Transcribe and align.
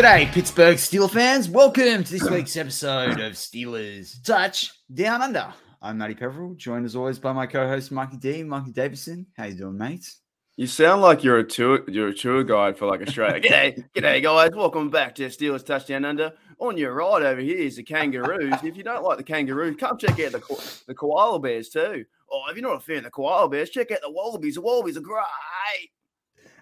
G'day, 0.00 0.32
Pittsburgh 0.32 0.78
Steelers 0.78 1.10
fans. 1.10 1.46
Welcome 1.46 2.04
to 2.04 2.10
this 2.10 2.30
week's 2.30 2.56
episode 2.56 3.20
of 3.20 3.34
Steelers 3.34 4.16
Touch 4.24 4.72
Down 4.94 5.20
Under. 5.20 5.52
I'm 5.82 5.98
Matty 5.98 6.14
Peverill, 6.14 6.56
joined 6.56 6.86
as 6.86 6.96
always 6.96 7.18
by 7.18 7.34
my 7.34 7.44
co-host 7.46 7.92
Mikey 7.92 8.16
D, 8.16 8.42
Mikey 8.42 8.72
Davison. 8.72 9.26
How 9.36 9.44
you 9.44 9.56
doing, 9.56 9.76
mate? 9.76 10.10
You 10.56 10.66
sound 10.66 11.02
like 11.02 11.22
you're 11.22 11.40
a 11.40 11.44
tour 11.44 11.80
you're 11.86 12.08
a 12.08 12.14
tour 12.14 12.42
guide 12.44 12.78
for 12.78 12.86
like 12.86 13.02
Australia. 13.02 13.40
g'day, 13.42 13.84
g'day 13.94 14.22
guys. 14.22 14.52
Welcome 14.54 14.88
back 14.88 15.16
to 15.16 15.26
Steelers 15.26 15.66
Touchdown 15.66 16.06
Under. 16.06 16.32
On 16.60 16.78
your 16.78 16.94
right 16.94 17.22
over 17.22 17.42
here 17.42 17.58
is 17.58 17.76
the 17.76 17.82
Kangaroos. 17.82 18.54
if 18.64 18.78
you 18.78 18.82
don't 18.82 19.04
like 19.04 19.18
the 19.18 19.22
Kangaroos, 19.22 19.76
come 19.76 19.98
check 19.98 20.18
out 20.18 20.32
the 20.32 20.40
ko- 20.40 20.62
the 20.86 20.94
Koala 20.94 21.38
Bears 21.40 21.68
too. 21.68 22.06
Or 22.26 22.50
if 22.50 22.56
you're 22.56 22.66
not 22.66 22.78
a 22.78 22.80
fan 22.80 22.96
of 22.96 23.04
the 23.04 23.10
Koala 23.10 23.50
Bears, 23.50 23.68
check 23.68 23.90
out 23.90 23.98
the 24.00 24.10
Wallabies. 24.10 24.54
The 24.54 24.62
Wallabies 24.62 24.96
are 24.96 25.02
great. 25.02 25.90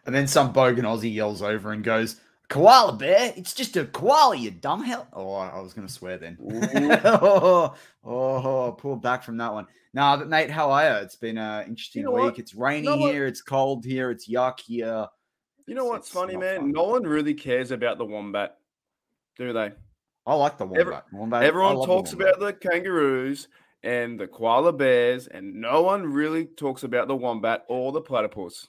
And 0.06 0.12
then 0.12 0.27
some 0.27 0.52
bogan 0.52 0.80
Aussie 0.80 1.14
yells 1.14 1.41
over 1.41 1.70
and 1.70 1.84
goes, 1.84 2.20
Koala 2.48 2.95
bear? 2.95 3.34
It's 3.37 3.52
just 3.52 3.77
a 3.77 3.84
koala, 3.84 4.34
you 4.37 4.51
dumb 4.51 4.83
hell. 4.83 5.06
Oh, 5.12 5.33
I 5.34 5.61
was 5.61 5.75
going 5.75 5.87
to 5.87 5.93
swear 5.93 6.16
then. 6.16 6.39
oh, 7.05 7.75
oh, 8.05 8.73
pull 8.79 8.97
back 8.97 9.23
from 9.23 9.37
that 9.37 9.52
one. 9.52 9.66
Nah, 9.93 10.16
but 10.16 10.29
mate, 10.29 10.51
how 10.51 10.70
are 10.70 10.84
you? 10.84 10.97
It's 11.03 11.16
been 11.16 11.37
an 11.39 11.66
interesting 11.66 12.01
You 12.03 12.06
know 12.09 12.12
week. 12.15 12.23
what? 12.25 12.39
It's 12.39 12.55
rainy 12.55 12.87
You 12.89 12.97
know 12.97 13.06
here. 13.09 13.27
It's 13.27 13.42
cold 13.42 13.84
here. 13.84 14.11
It's 14.11 14.29
yuck 14.30 14.61
here. 14.61 15.06
You 15.66 15.75
know 15.75 15.84
what's 15.84 16.06
It's 16.09 16.15
funny, 16.15 16.37
man? 16.37 16.61
fun. 16.61 16.73
No 16.73 16.84
one 16.84 17.03
really 17.03 17.34
cares 17.34 17.70
about 17.70 17.98
the 17.98 18.05
Wombat, 18.06 18.56
do 19.37 19.53
they? 19.53 19.73
I 20.27 20.34
like 20.34 20.56
the 20.56 20.65
Every- 20.67 20.84
wombat. 20.84 21.05
Wombat- 21.12 21.42
Everyone 21.42 21.77
love 21.77 21.87
the 21.87 21.95
talks 21.95 22.11
wombat. 22.15 22.28
about 22.37 22.41
the 22.62 22.69
kangaroos 22.69 23.48
and 23.83 24.19
the 24.19 24.27
koala 24.27 24.72
bears, 24.72 25.27
and 25.27 25.55
no 25.55 25.83
one 25.83 26.05
really 26.06 26.47
talks 26.47 26.83
about 26.83 27.09
the 27.09 27.17
wombat 27.17 27.65
or 27.69 27.92
the 27.92 28.00
platypus. 28.00 28.69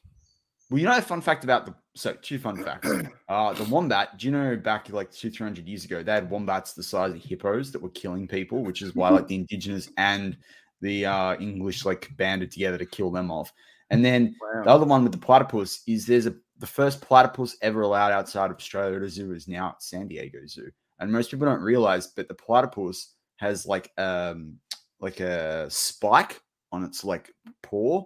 Well, 0.69 0.79
you 0.79 0.85
know 0.85 0.95
a 0.97 1.01
fun 1.01 1.19
fact 1.21 1.43
about 1.43 1.65
the 1.65 1.73
so 1.99 2.13
two 2.21 2.39
fun 2.39 2.63
facts. 2.63 2.89
Uh 3.27 3.53
the 3.53 3.63
wombat, 3.65 4.17
do 4.17 4.25
you 4.27 4.31
know 4.31 4.55
back 4.55 4.89
like 4.89 5.11
two, 5.11 5.29
three 5.29 5.43
hundred 5.45 5.67
years 5.67 5.85
ago, 5.85 6.01
they 6.01 6.13
had 6.13 6.29
wombats 6.29 6.73
the 6.73 6.83
size 6.83 7.11
of 7.13 7.21
hippos 7.21 7.71
that 7.71 7.81
were 7.81 7.89
killing 7.89 8.27
people, 8.27 8.63
which 8.63 8.81
is 8.81 8.95
why 8.95 9.09
like 9.09 9.27
the 9.27 9.35
indigenous 9.35 9.89
and 9.97 10.37
the 10.81 11.05
uh 11.05 11.35
English 11.39 11.85
like 11.85 12.09
banded 12.17 12.51
together 12.51 12.77
to 12.77 12.85
kill 12.85 13.11
them 13.11 13.29
off. 13.31 13.51
And 13.91 14.03
then 14.05 14.35
the 14.63 14.69
other 14.69 14.85
one 14.85 15.03
with 15.03 15.11
the 15.11 15.17
platypus 15.17 15.83
is 15.87 16.05
there's 16.05 16.27
a 16.27 16.35
the 16.59 16.67
first 16.67 17.01
platypus 17.01 17.57
ever 17.61 17.81
allowed 17.81 18.11
outside 18.11 18.51
of 18.51 18.57
Australia 18.57 18.97
at 18.97 19.03
a 19.03 19.09
zoo 19.09 19.33
is 19.33 19.47
now 19.47 19.69
at 19.69 19.81
San 19.83 20.07
Diego 20.07 20.39
Zoo. 20.47 20.69
And 20.99 21.11
most 21.11 21.31
people 21.31 21.47
don't 21.47 21.61
realize, 21.61 22.07
but 22.07 22.27
the 22.27 22.33
platypus 22.33 23.15
has 23.37 23.65
like 23.65 23.91
um 23.97 24.57
like 24.99 25.19
a 25.21 25.69
spike 25.69 26.41
on 26.71 26.83
its 26.83 27.03
like 27.03 27.31
paw 27.63 28.03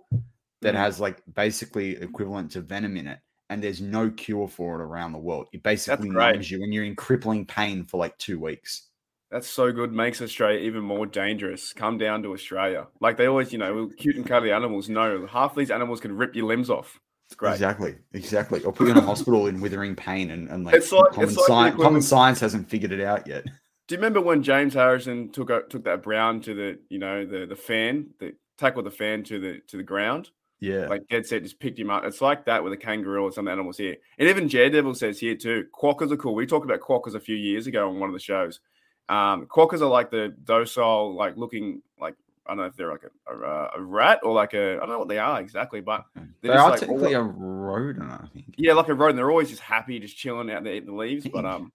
that 0.61 0.75
Mm. 0.75 0.77
has 0.77 0.99
like 0.99 1.21
basically 1.33 1.97
equivalent 1.97 2.51
to 2.51 2.61
venom 2.61 2.95
in 2.97 3.07
it. 3.07 3.19
And 3.53 3.63
there's 3.63 3.81
no 3.81 4.09
cure 4.09 4.47
for 4.47 4.81
it 4.81 4.83
around 4.83 5.11
the 5.11 5.19
world. 5.19 5.45
It 5.53 5.61
basically 5.61 6.09
numbs 6.09 6.49
you 6.49 6.63
and 6.63 6.73
you're 6.73 6.85
in 6.85 6.95
crippling 6.95 7.45
pain 7.45 7.85
for 7.85 7.97
like 7.97 8.17
two 8.17 8.39
weeks. 8.39 8.87
That's 9.29 9.47
so 9.47 9.71
good. 9.71 9.93
Makes 9.93 10.23
Australia 10.23 10.59
even 10.61 10.81
more 10.81 11.05
dangerous. 11.05 11.71
Come 11.71 11.99
down 11.99 12.23
to 12.23 12.33
Australia. 12.33 12.87
Like 12.99 13.15
they 13.15 13.27
always, 13.27 13.51
you 13.53 13.59
know, 13.59 13.91
cute 13.95 14.15
and 14.15 14.25
cuddly 14.25 14.51
animals. 14.51 14.89
No, 14.89 15.27
half 15.27 15.53
these 15.53 15.69
animals 15.69 15.99
can 15.99 16.17
rip 16.17 16.35
your 16.35 16.47
limbs 16.47 16.71
off. 16.71 16.99
It's 17.27 17.35
great. 17.35 17.53
Exactly, 17.53 17.95
exactly. 18.13 18.63
Or 18.63 18.73
put 18.73 18.85
you 18.87 18.93
in 18.93 18.97
a 18.97 19.01
hospital 19.05 19.45
in 19.45 19.61
withering 19.61 19.95
pain 19.95 20.31
and, 20.31 20.49
and 20.49 20.65
like, 20.65 20.73
It's 20.73 20.91
like- 20.91 21.11
common, 21.11 21.29
it's 21.29 21.37
like 21.37 21.47
science, 21.47 21.75
common 21.79 22.01
science 22.01 22.39
hasn't 22.39 22.67
figured 22.67 22.91
it 22.91 23.01
out 23.01 23.27
yet. 23.27 23.45
Do 23.45 23.95
you 23.95 23.97
remember 23.97 24.19
when 24.21 24.41
James 24.41 24.73
Harrison 24.73 25.29
took 25.29 25.49
took 25.69 25.83
that 25.83 26.01
brown 26.01 26.41
to 26.41 26.55
the, 26.55 26.79
you 26.89 26.97
know, 26.97 27.23
the 27.23 27.45
the 27.45 27.55
fan, 27.55 28.07
the 28.19 28.33
tackled 28.57 28.85
the 28.87 28.91
fan 28.91 29.23
to 29.25 29.39
the 29.39 29.61
to 29.67 29.77
the 29.77 29.83
ground? 29.83 30.31
Yeah. 30.63 30.87
Like 30.87 31.07
dead 31.09 31.25
set, 31.25 31.43
just 31.43 31.59
picked 31.59 31.77
him 31.77 31.89
up. 31.89 32.05
It's 32.05 32.21
like 32.21 32.45
that 32.45 32.63
with 32.63 32.71
a 32.71 32.77
kangaroo 32.77 33.23
or 33.23 33.31
some 33.33 33.49
animals 33.49 33.77
here. 33.77 33.97
And 34.17 34.29
even 34.29 34.47
Daredevil 34.47 34.95
says 34.95 35.19
here 35.19 35.35
too, 35.35 35.65
quokkas 35.73 36.11
are 36.11 36.17
cool. 36.17 36.35
We 36.35 36.45
talked 36.45 36.65
about 36.65 36.79
quokkas 36.79 37.15
a 37.15 37.19
few 37.19 37.35
years 37.35 37.67
ago 37.67 37.89
on 37.89 37.99
one 37.99 38.09
of 38.09 38.13
the 38.13 38.19
shows. 38.21 38.61
Um, 39.09 39.45
quokkas 39.47 39.81
are 39.81 39.87
like 39.87 40.09
the 40.09 40.33
docile, 40.45 41.15
like 41.15 41.35
looking 41.35 41.81
like 41.99 42.15
I 42.45 42.51
don't 42.51 42.57
know 42.59 42.63
if 42.65 42.75
they're 42.77 42.91
like 42.91 43.03
a, 43.03 43.33
a, 43.33 43.69
a 43.77 43.81
rat 43.81 44.19
or 44.23 44.33
like 44.33 44.53
a 44.53 44.75
I 44.75 44.79
don't 44.79 44.89
know 44.89 44.99
what 44.99 45.09
they 45.09 45.17
are 45.19 45.41
exactly, 45.41 45.81
but 45.81 46.05
they 46.41 46.49
are 46.49 46.69
like 46.69 46.79
technically 46.79 47.15
all- 47.15 47.23
a 47.23 47.25
rodent, 47.25 48.09
I 48.09 48.25
think. 48.33 48.55
yeah, 48.57 48.73
like 48.73 48.87
a 48.87 48.93
rodent. 48.93 49.17
They're 49.17 49.29
always 49.31 49.49
just 49.49 49.61
happy, 49.61 49.99
just 49.99 50.15
chilling 50.17 50.49
out 50.49 50.63
there 50.63 50.73
eating 50.75 50.89
the 50.91 50.95
leaves. 50.95 51.27
But 51.27 51.45
um, 51.45 51.73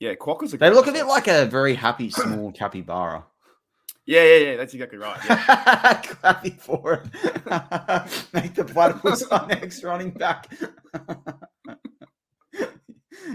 yeah, 0.00 0.14
quokkas 0.14 0.52
are. 0.52 0.58
They 0.58 0.68
look 0.70 0.86
a 0.86 0.92
bit 0.92 1.06
like 1.06 1.28
a 1.28 1.46
very 1.46 1.74
happy 1.74 2.10
small 2.10 2.52
capybara. 2.52 3.24
Yeah, 4.06 4.24
yeah, 4.24 4.36
yeah. 4.36 4.56
That's 4.56 4.72
exactly 4.74 4.98
right. 4.98 5.18
Yeah. 5.28 6.02
Clappy 6.02 6.58
for 6.58 6.94
it. 6.94 7.04
Make 8.32 8.54
the 8.54 8.64
platypus 8.64 9.22
our 9.24 9.46
next 9.46 9.84
running 9.84 10.10
back. 10.10 10.50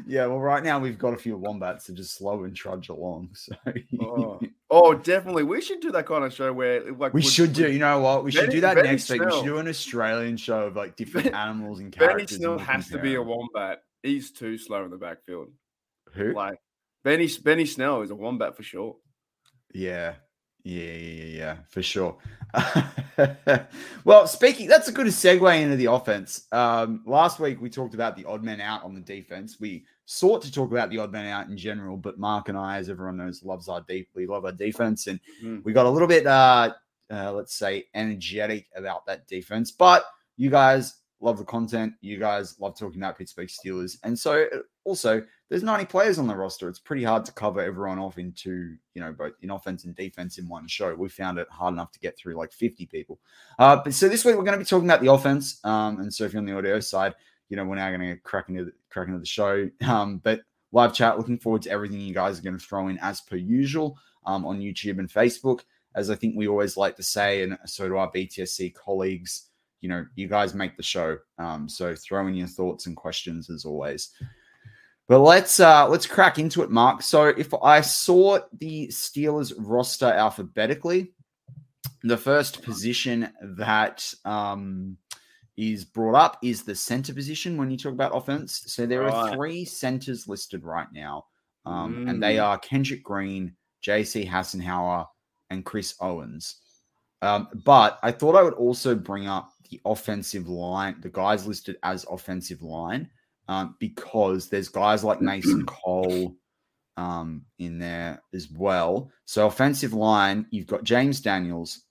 yeah, 0.05 0.25
well, 0.25 0.41
right 0.41 0.63
now 0.63 0.79
we've 0.79 0.97
got 0.97 1.13
a 1.13 1.17
few 1.17 1.37
wombats 1.37 1.87
that 1.87 1.93
just 1.93 2.17
slow 2.17 2.43
and 2.43 2.53
trudge 2.53 2.89
along. 2.89 3.29
So 3.33 3.55
oh. 4.01 4.41
oh, 4.69 4.93
definitely. 4.93 5.43
We 5.43 5.61
should 5.61 5.79
do 5.79 5.89
that 5.91 6.05
kind 6.05 6.25
of 6.25 6.33
show 6.33 6.51
where 6.51 6.91
like 6.91 7.13
we 7.13 7.21
should 7.21 7.53
do. 7.53 7.71
You 7.71 7.79
know 7.79 8.01
what? 8.01 8.25
We 8.25 8.31
should 8.31 8.49
do 8.49 8.59
that 8.61 8.75
Benny 8.75 8.89
next 8.89 9.09
week. 9.09 9.23
We 9.23 9.31
should 9.31 9.45
do 9.45 9.59
an 9.59 9.69
Australian 9.69 10.35
show 10.35 10.63
of 10.63 10.75
like 10.75 10.97
different 10.97 11.33
animals 11.33 11.79
and 11.79 11.93
characters. 11.93 12.33
and 12.33 12.41
Snell 12.41 12.57
has 12.57 12.89
to 12.89 12.99
be 12.99 13.15
a 13.15 13.21
wombat. 13.21 13.83
He's 14.03 14.31
too 14.31 14.57
slow 14.57 14.83
in 14.83 14.91
the 14.91 14.97
backfield. 14.97 15.47
Who? 16.13 16.33
Like 16.33 16.59
Benny 17.03 17.29
Benny 17.41 17.65
Snell 17.65 18.01
is 18.01 18.11
a 18.11 18.15
wombat 18.15 18.57
for 18.57 18.63
sure. 18.63 18.97
Yeah. 19.73 20.15
Yeah, 20.67 20.83
yeah, 20.83 21.23
yeah, 21.23 21.55
for 21.69 21.81
sure. 21.81 22.17
well, 24.03 24.27
speaking, 24.27 24.67
that's 24.67 24.89
a 24.89 24.91
good 24.91 25.07
segue 25.07 25.61
into 25.61 25.77
the 25.77 25.85
offense. 25.85 26.45
Um, 26.51 27.03
last 27.05 27.39
week 27.39 27.61
we 27.61 27.69
talked 27.69 27.93
about 27.93 28.17
the 28.17 28.25
odd 28.25 28.43
man 28.43 28.59
out 28.59 28.83
on 28.83 28.93
the 28.93 28.99
defense. 28.99 29.61
We 29.61 29.85
sought 30.03 30.41
to 30.41 30.51
talk 30.51 30.69
about 30.71 30.89
the 30.89 30.97
odd 30.97 31.13
man 31.13 31.25
out 31.25 31.47
in 31.47 31.55
general, 31.55 31.95
but 31.95 32.19
Mark 32.19 32.49
and 32.49 32.57
I, 32.57 32.79
as 32.79 32.89
everyone 32.89 33.15
knows, 33.15 33.43
loves 33.43 33.69
our 33.69 33.79
deeply 33.87 34.27
love 34.27 34.43
our 34.43 34.51
defense, 34.51 35.07
and 35.07 35.21
Mm. 35.41 35.63
we 35.63 35.71
got 35.71 35.85
a 35.85 35.89
little 35.89 36.07
bit, 36.07 36.27
uh, 36.27 36.73
uh, 37.09 37.31
let's 37.31 37.55
say, 37.55 37.85
energetic 37.93 38.67
about 38.75 39.05
that 39.05 39.25
defense. 39.25 39.71
But 39.71 40.05
you 40.35 40.49
guys 40.49 40.95
love 41.19 41.37
the 41.37 41.45
content. 41.45 41.93
You 42.01 42.19
guys 42.19 42.59
love 42.59 42.77
talking 42.77 42.99
about 42.99 43.17
Pittsburgh 43.17 43.47
Steelers, 43.47 43.97
and 44.03 44.17
so 44.17 44.45
also 44.83 45.23
there's 45.49 45.63
90 45.63 45.85
players 45.85 46.19
on 46.19 46.27
the 46.27 46.35
roster. 46.35 46.67
It's 46.67 46.79
pretty 46.79 47.03
hard 47.03 47.23
to 47.25 47.31
cover 47.31 47.61
everyone 47.61 47.99
off 47.99 48.17
into, 48.17 48.75
you 48.93 49.01
know, 49.01 49.13
both 49.13 49.33
in 49.41 49.49
offense 49.49 49.85
and 49.85 49.95
defense 49.95 50.37
in 50.37 50.47
one 50.47 50.67
show. 50.67 50.93
We 50.93 51.07
found 51.07 51.37
it 51.37 51.47
hard 51.49 51.73
enough 51.73 51.91
to 51.93 51.99
get 51.99 52.17
through 52.17 52.35
like 52.35 52.51
50 52.51 52.85
people. 52.87 53.19
Uh, 53.57 53.77
but 53.77 53.93
so 53.93 54.09
this 54.09 54.25
week 54.25 54.35
we're 54.35 54.43
going 54.43 54.57
to 54.57 54.63
be 54.63 54.65
talking 54.65 54.87
about 54.87 55.01
the 55.01 55.11
offense. 55.11 55.63
Um, 55.63 56.01
and 56.01 56.13
so 56.13 56.25
if 56.25 56.33
you're 56.33 56.41
on 56.41 56.45
the 56.45 56.57
audio 56.57 56.79
side, 56.81 57.15
you 57.47 57.55
know, 57.55 57.63
we're 57.63 57.75
now 57.75 57.89
going 57.89 58.01
to 58.01 58.17
crack 58.17 58.49
into 58.49 58.65
the, 58.65 58.73
crack 58.89 59.07
into 59.07 59.19
the 59.19 59.25
show. 59.25 59.69
Um, 59.87 60.17
but 60.17 60.41
live 60.73 60.93
chat, 60.93 61.17
looking 61.17 61.37
forward 61.37 61.61
to 61.61 61.71
everything 61.71 62.01
you 62.01 62.13
guys 62.13 62.37
are 62.37 62.43
going 62.43 62.57
to 62.57 62.65
throw 62.65 62.89
in 62.89 62.97
as 62.99 63.21
per 63.21 63.37
usual 63.37 63.97
um, 64.25 64.45
on 64.45 64.59
YouTube 64.59 64.99
and 64.99 65.09
Facebook. 65.09 65.61
As 65.95 66.09
I 66.09 66.15
think 66.15 66.35
we 66.35 66.47
always 66.47 66.75
like 66.75 66.95
to 66.97 67.03
say, 67.03 67.41
and 67.41 67.57
so 67.65 67.87
do 67.87 67.95
our 67.95 68.11
BTSC 68.11 68.73
colleagues, 68.75 69.46
you 69.87 69.93
know, 69.93 70.05
you 70.15 70.27
guys 70.27 70.53
make 70.53 70.75
the 70.75 70.83
show. 70.83 71.17
Um, 71.39 71.69
so 71.69 71.95
throw 71.95 72.27
in 72.27 72.35
your 72.35 72.47
thoughts 72.49 72.87
and 72.87 72.97
questions 72.97 73.49
as 73.49 73.63
always. 73.63 74.09
But 75.07 75.19
let's 75.19 75.61
uh 75.61 75.87
let's 75.87 76.05
crack 76.05 76.37
into 76.39 76.61
it, 76.61 76.69
Mark. 76.69 77.01
So 77.01 77.27
if 77.27 77.53
I 77.63 77.79
sort 77.79 78.43
the 78.59 78.87
Steelers 78.89 79.53
roster 79.57 80.07
alphabetically, 80.07 81.13
the 82.03 82.17
first 82.17 82.61
position 82.63 83.31
that 83.41 84.13
um 84.25 84.97
is 85.55 85.85
brought 85.85 86.15
up 86.15 86.37
is 86.43 86.63
the 86.63 86.75
center 86.75 87.13
position 87.13 87.55
when 87.55 87.71
you 87.71 87.77
talk 87.77 87.93
about 87.93 88.13
offense. 88.13 88.63
So 88.65 88.85
there 88.85 89.09
are 89.09 89.33
three 89.33 89.63
centers 89.63 90.27
listed 90.27 90.65
right 90.65 90.87
now. 90.91 91.27
Um, 91.65 92.07
and 92.09 92.21
they 92.21 92.35
Mm. 92.35 92.43
are 92.43 92.57
Kendrick 92.59 93.03
Green, 93.03 93.55
JC 93.81 94.25
Hassenauer, 94.27 95.05
and 95.49 95.63
Chris 95.63 95.95
Owens. 96.01 96.57
Um, 97.21 97.47
but 97.65 97.97
I 98.03 98.11
thought 98.11 98.35
I 98.35 98.43
would 98.43 98.53
also 98.53 98.93
bring 98.93 99.27
up 99.27 99.51
the 99.69 99.81
offensive 99.85 100.47
line, 100.47 100.97
the 101.01 101.09
guys 101.09 101.47
listed 101.47 101.77
as 101.83 102.05
offensive 102.09 102.61
line, 102.61 103.09
um, 103.47 103.75
because 103.79 104.49
there's 104.49 104.69
guys 104.69 105.03
like 105.03 105.21
Mason 105.21 105.65
Cole 105.67 106.35
um, 106.97 107.43
in 107.59 107.79
there 107.79 108.21
as 108.33 108.49
well. 108.49 109.11
So 109.25 109.47
offensive 109.47 109.93
line, 109.93 110.45
you've 110.49 110.67
got 110.67 110.83
James 110.83 111.21
Daniels, 111.21 111.83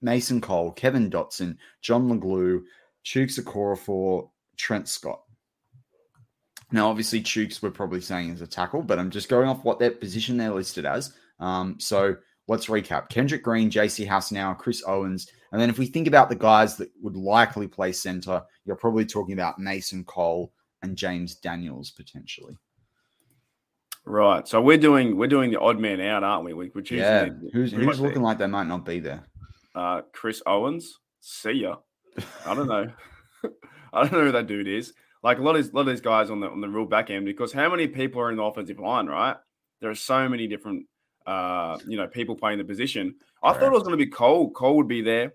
Mason 0.00 0.40
Cole, 0.40 0.72
Kevin 0.72 1.10
Dotson, 1.10 1.56
John 1.82 2.08
LeGlue, 2.08 2.62
Chuks 3.04 3.38
Okorafor, 3.38 4.30
Trent 4.56 4.88
Scott. 4.88 5.22
Now, 6.70 6.90
obviously, 6.90 7.22
Chuks 7.22 7.62
we're 7.62 7.70
probably 7.70 8.00
saying 8.00 8.30
is 8.30 8.42
a 8.42 8.46
tackle, 8.46 8.82
but 8.82 8.98
I'm 8.98 9.10
just 9.10 9.28
going 9.28 9.48
off 9.48 9.64
what 9.64 9.78
their 9.78 9.90
position 9.90 10.36
they're 10.36 10.52
listed 10.52 10.84
as. 10.84 11.14
Um, 11.40 11.76
so 11.78 12.16
let's 12.48 12.66
recap: 12.66 13.08
Kendrick 13.08 13.42
Green, 13.44 13.70
J.C. 13.70 14.04
Hassenauer, 14.06 14.58
Chris 14.58 14.82
Owens, 14.86 15.28
and 15.52 15.60
then 15.60 15.70
if 15.70 15.78
we 15.78 15.86
think 15.86 16.08
about 16.08 16.28
the 16.28 16.34
guys 16.36 16.76
that 16.78 16.90
would 17.02 17.16
likely 17.16 17.68
play 17.68 17.92
center, 17.92 18.42
you're 18.64 18.76
probably 18.76 19.04
talking 19.06 19.34
about 19.34 19.58
Mason 19.58 20.04
Cole 20.04 20.52
and 20.82 20.96
James 20.96 21.36
Daniels 21.36 21.90
potentially. 21.92 22.56
Right. 24.04 24.46
So 24.48 24.60
we're 24.62 24.78
doing 24.78 25.16
we're 25.16 25.26
doing 25.28 25.50
the 25.50 25.60
odd 25.60 25.78
man 25.78 26.00
out, 26.00 26.24
aren't 26.24 26.44
we? 26.44 26.54
We- 26.54 26.70
We're 26.74 26.80
choosing 26.82 26.98
Yeah, 27.04 27.24
the- 27.24 27.50
who's 27.52 27.72
who's 27.72 28.00
looking 28.00 28.22
like 28.22 28.38
they 28.38 28.46
might 28.46 28.66
not 28.66 28.84
be 28.84 29.00
there? 29.00 29.24
uh, 29.74 30.02
Chris 30.12 30.42
Owens. 30.46 30.98
See 31.20 31.52
ya. 31.52 31.76
I 32.46 32.54
don't 32.54 32.68
know. 32.68 32.90
I 33.92 34.02
don't 34.02 34.12
know 34.12 34.24
who 34.24 34.32
that 34.32 34.46
dude 34.46 34.66
is. 34.68 34.92
like 35.22 35.38
a 35.38 35.42
lot 35.42 35.56
of 35.56 35.62
these, 35.62 35.72
a 35.72 35.76
lot 35.76 35.82
of 35.82 35.88
these 35.88 36.00
guys 36.00 36.30
on 36.30 36.40
the 36.40 36.48
on 36.48 36.60
the 36.60 36.68
real 36.68 36.86
back 36.86 37.10
end 37.10 37.26
because 37.26 37.52
how 37.52 37.68
many 37.70 37.86
people 37.86 38.20
are 38.20 38.30
in 38.30 38.36
the 38.36 38.42
offensive 38.42 38.78
line, 38.78 39.06
right? 39.06 39.36
There 39.80 39.90
are 39.90 39.94
so 39.94 40.28
many 40.28 40.46
different 40.46 40.86
uh, 41.28 41.78
you 41.86 41.98
know, 41.98 42.06
people 42.06 42.34
playing 42.34 42.56
the 42.56 42.64
position. 42.64 43.14
I 43.42 43.52
thought 43.52 43.64
it 43.64 43.72
was 43.72 43.82
going 43.82 43.98
to 43.98 44.02
be 44.02 44.10
Cole. 44.10 44.50
Cole 44.50 44.76
would 44.76 44.88
be 44.88 45.02
there. 45.02 45.34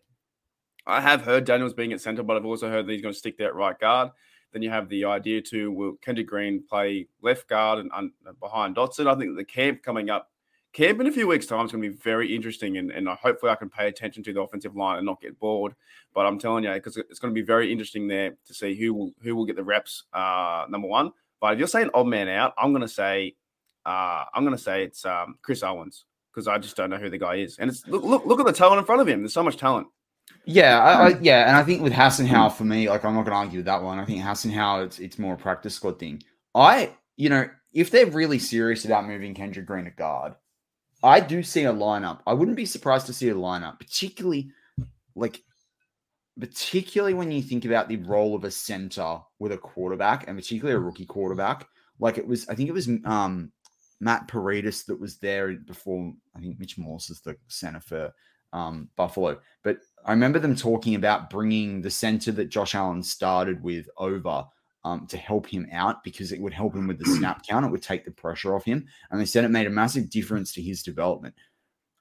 I 0.88 1.00
have 1.00 1.22
heard 1.22 1.45
Daniels 1.45 1.75
being 1.75 1.94
at 1.94 2.01
centre, 2.01 2.24
but 2.24 2.36
I've 2.36 2.45
also 2.45 2.68
heard 2.68 2.88
that 2.88 2.92
he's 2.92 3.04
going 3.04 3.13
to 3.13 3.18
stick 3.18 3.38
there 3.38 3.50
at 3.50 3.56
right 3.56 3.80
guard. 3.80 4.10
Then 4.51 4.63
you 4.63 4.72
have 4.72 4.90
the 4.90 5.06
idea 5.06 5.40
to 5.44 5.72
will 5.72 5.94
Kendrick 6.01 6.28
Green 6.28 6.63
play 6.68 7.07
left 7.22 7.48
guard 7.48 7.78
and, 7.78 8.12
behind 8.40 8.75
Dotson. 8.75 9.06
I 9.06 9.13
think 9.16 9.38
the 9.38 9.45
camp 9.45 9.84
coming 9.84 10.10
up, 10.10 10.31
camp 10.74 11.00
in 11.00 11.06
a 11.06 11.12
few 11.12 11.28
weeks' 11.28 11.45
time 11.45 11.63
is 11.68 11.72
going 11.72 11.84
to 11.84 11.90
be 11.90 11.95
very 11.95 12.36
interesting, 12.36 12.78
and, 12.78 12.90
and 12.90 13.07
hopefully 13.07 13.51
I 13.51 13.56
can 13.56 13.69
pay 13.69 13.88
attention 13.88 14.24
to 14.24 14.34
the 14.34 14.42
offensive 14.42 14.75
line 14.75 14.98
and 14.98 15.06
not 15.06 15.22
get 15.22 15.40
bored. 15.40 15.75
But 16.16 16.25
I'm 16.25 16.40
telling 16.40 16.63
you, 16.63 16.74
because 16.74 16.98
it's 16.98 17.19
going 17.19 17.34
to 17.34 17.40
be 17.40 17.45
very 17.45 17.72
interesting 17.72 18.07
there 18.07 18.31
to 18.48 18.54
see 18.54 18.74
who 18.74 18.95
will 18.95 19.12
who 19.22 19.36
will 19.36 19.45
get 19.45 19.57
the 19.57 19.63
reps. 19.63 20.06
Uh, 20.12 20.66
number 20.69 20.88
one, 20.88 21.12
but 21.40 21.54
if 21.54 21.60
you're 21.60 21.68
saying 21.68 21.92
odd 21.94 22.07
man 22.07 22.30
out, 22.30 22.54
I'm 22.57 22.72
going 22.72 22.81
to 22.81 22.88
say 22.88 23.36
uh, 23.85 24.25
I'm 24.33 24.44
going 24.44 24.56
to 24.56 24.62
say 24.62 24.83
it's 24.83 25.06
um, 25.06 25.38
Chris 25.41 25.63
Owens 25.63 26.06
because 26.33 26.47
I 26.47 26.57
just 26.57 26.75
don't 26.75 26.89
know 26.89 26.97
who 26.97 27.09
the 27.09 27.18
guy 27.18 27.35
is. 27.35 27.57
And 27.59 27.69
it's 27.69 27.88
look, 27.88 28.03
look, 28.03 28.25
look 28.25 28.39
at 28.39 28.45
the 28.45 28.53
talent 28.53 28.80
in 28.80 28.85
front 28.85 29.01
of 29.01 29.07
him. 29.07 29.21
There's 29.21 29.33
so 29.33 29.44
much 29.44 29.57
talent. 29.57 29.88
Yeah, 30.45 30.80
I, 30.80 31.07
I, 31.09 31.19
yeah, 31.21 31.47
and 31.47 31.56
I 31.56 31.63
think 31.63 31.81
with 31.81 31.94
Hassenauer 31.94 32.51
for 32.51 32.65
me, 32.65 32.89
like 32.89 33.06
I'm 33.06 33.13
not 33.13 33.24
going 33.24 33.33
to 33.33 33.38
argue 33.38 33.59
with 33.59 33.65
that 33.65 33.83
one. 33.83 34.00
I 34.00 34.06
think 34.06 34.21
Hassenauer, 34.21 34.85
it's 34.85 35.00
it's 35.00 35.19
more 35.19 35.35
a 35.35 35.38
practice 35.38 35.75
squad 35.75 36.00
thing. 36.00 36.21
I, 36.56 36.91
you 37.15 37.30
know, 37.30 37.50
if 37.71 37.91
they're 37.91 38.06
really 38.06 38.39
serious 38.39 38.85
about 38.85 39.07
moving 39.07 39.33
Kendrick 39.33 39.65
Green 39.65 39.85
to 39.85 39.91
guard, 39.91 40.35
I 41.01 41.19
do 41.19 41.44
see 41.44 41.63
a 41.63 41.74
lineup. 41.74 42.19
I 42.27 42.33
wouldn't 42.33 42.57
be 42.57 42.65
surprised 42.65 43.06
to 43.07 43.13
see 43.13 43.30
a 43.30 43.35
lineup, 43.35 43.80
particularly 43.80 44.51
like, 45.15 45.41
particularly 46.39 47.13
when 47.13 47.31
you 47.31 47.41
think 47.41 47.65
about 47.65 47.88
the 47.88 47.97
role 47.97 48.35
of 48.35 48.44
a 48.44 48.51
center 48.51 49.19
with 49.39 49.51
a 49.51 49.57
quarterback, 49.57 50.27
and 50.27 50.38
particularly 50.38 50.75
a 50.75 50.80
rookie 50.80 51.06
quarterback. 51.06 51.68
Like 52.00 52.18
it 52.18 52.27
was, 52.27 52.47
I 52.50 52.56
think 52.56 52.69
it 52.69 52.74
was 52.74 52.89
um 53.06 53.51
Matt 54.04 54.28
Paradis 54.28 54.84
that 54.84 55.00
was 55.00 55.18
there 55.18 55.54
before. 55.54 56.14
I 56.36 56.40
think 56.40 56.60
Mitch 56.60 56.78
Morse 56.78 57.10
is 57.10 57.22
the 57.22 57.36
center 57.48 57.80
for 57.80 58.14
um, 58.54 58.90
Buffalo. 58.96 59.40
But 59.64 59.80
I 60.06 60.12
remember 60.12 60.40
them 60.40 60.56
talking 60.56 60.96
about 60.96 61.30
bringing 61.30 61.82
the 61.82 61.90
center 61.90 62.32
that 62.34 62.50
Josh 62.50 62.76
Allen 62.76 63.04
started 63.04 63.62
with 63.64 63.88
over 63.98 64.46
um, 64.86 65.08
to 65.08 65.18
help 65.18 65.48
him 65.48 65.68
out 65.72 66.04
because 66.04 66.32
it 66.32 66.42
would 66.42 66.54
help 66.54 66.76
him 66.76 66.88
with 66.88 67.00
the 67.00 67.06
snap 67.18 67.46
count. 67.46 67.66
It 67.66 67.72
would 67.72 67.82
take 67.82 68.06
the 68.06 68.12
pressure 68.12 68.56
off 68.56 68.66
him. 68.66 68.86
And 69.12 69.20
they 69.20 69.26
said 69.26 69.44
it 69.44 69.50
made 69.50 69.68
a 69.68 69.72
massive 69.72 70.10
difference 70.10 70.54
to 70.54 70.62
his 70.62 70.84
development. 70.84 71.36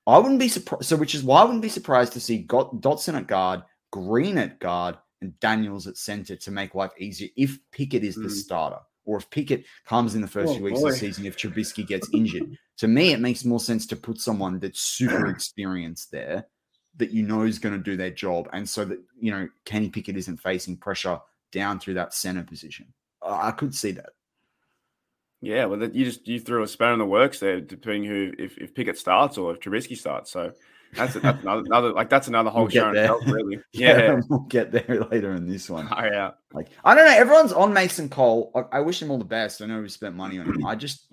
I 0.07 0.19
wouldn't 0.19 0.41
be 0.41 0.49
surprised. 0.49 0.85
So, 0.85 0.97
which 0.97 1.15
is 1.15 1.23
why 1.23 1.41
I 1.41 1.45
wouldn't 1.45 1.63
be 1.63 1.69
surprised 1.69 2.13
to 2.15 2.21
see 2.21 2.45
Dotson 2.45 3.15
at 3.15 3.29
guard, 3.29 3.63
Green 3.93 4.37
at 4.37 4.59
guard, 4.59 4.97
and 5.21 5.39
Daniels 5.39 5.87
at 5.87 5.97
center 5.97 6.35
to 6.35 6.51
make 6.51 6.75
life 6.75 6.91
easier 6.99 7.29
if 7.37 7.59
Pickett 7.71 8.03
is 8.03 8.17
the 8.17 8.23
mm. 8.23 8.31
starter 8.31 8.81
or 9.05 9.19
if 9.19 9.29
Pickett 9.31 9.65
comes 9.87 10.15
in 10.15 10.21
the 10.21 10.29
first 10.29 10.51
oh, 10.51 10.55
few 10.55 10.65
weeks 10.65 10.81
boy. 10.81 10.89
of 10.89 10.93
the 10.95 10.99
season, 10.99 11.27
if 11.27 11.37
Trubisky 11.37 11.87
gets 11.87 12.09
injured. 12.13 12.57
To 12.79 12.89
me, 12.89 13.13
it 13.13 13.21
makes 13.21 13.45
more 13.45 13.61
sense 13.61 13.87
to 13.89 13.97
put 13.97 14.21
someone 14.21 14.59
that's 14.59 14.81
super 14.81 15.27
experienced 15.29 16.11
there 16.11 16.47
that 16.97 17.11
you 17.11 17.23
know 17.23 17.43
is 17.43 17.59
going 17.59 17.77
to 17.77 17.83
do 17.83 17.97
their 17.97 18.11
job. 18.11 18.49
And 18.53 18.69
so 18.69 18.85
that, 18.85 18.99
you 19.19 19.31
know, 19.31 19.49
Kenny 19.65 19.89
Pickett 19.89 20.17
isn't 20.17 20.39
facing 20.39 20.77
pressure 20.77 21.19
down 21.51 21.81
through 21.81 21.95
that 21.95 22.15
center 22.15 22.43
position. 22.43 22.93
I 23.23 23.53
could 23.53 23.75
see 23.75 23.93
that. 23.93 24.11
Yeah, 25.41 25.65
well, 25.65 25.83
you 25.83 26.05
just 26.05 26.27
you 26.29 26.39
threw 26.39 26.63
a 26.63 26.69
spanner 26.69 26.93
in 26.93 26.99
the 27.01 27.07
works 27.07 27.41
there, 27.41 27.61
depending 27.61 28.05
who 28.05 28.33
if, 28.39 28.57
if 28.59 28.75
Pickett 28.75 28.97
starts 28.97 29.39
or 29.39 29.53
if 29.53 29.59
Trubisky 29.59 29.97
starts. 29.97 30.31
So 30.31 30.53
that's, 30.95 31.15
that's 31.15 31.43
another, 31.43 31.63
another, 31.65 31.93
like 31.93 32.11
that's 32.11 32.29
another 32.29 32.51
whole 32.51 32.63
we'll 32.63 32.71
show 32.71 32.91
itself, 32.91 33.23
really. 33.27 33.59
Yeah. 33.73 33.99
yeah, 33.99 34.21
we'll 34.29 34.41
get 34.41 34.73
there 34.73 35.07
later 35.11 35.33
in 35.33 35.49
this 35.49 35.71
one. 35.71 35.89
Oh, 35.91 36.05
yeah. 36.05 36.33
Like 36.53 36.69
I 36.85 36.95
don't 36.95 37.07
know. 37.07 37.17
Everyone's 37.17 37.53
on 37.53 37.73
Mason 37.73 38.11
Cole. 38.11 38.53
I, 38.55 38.79
I 38.79 38.81
wish 38.81 39.01
him 39.01 39.11
all 39.11 39.19
the 39.19 39.25
best. 39.25 39.63
I 39.63 39.67
know 39.67 39.81
we 39.81 39.89
spent 39.89 40.15
money 40.15 40.39
on 40.39 40.47
him. 40.47 40.67
I 40.67 40.75
just, 40.75 41.11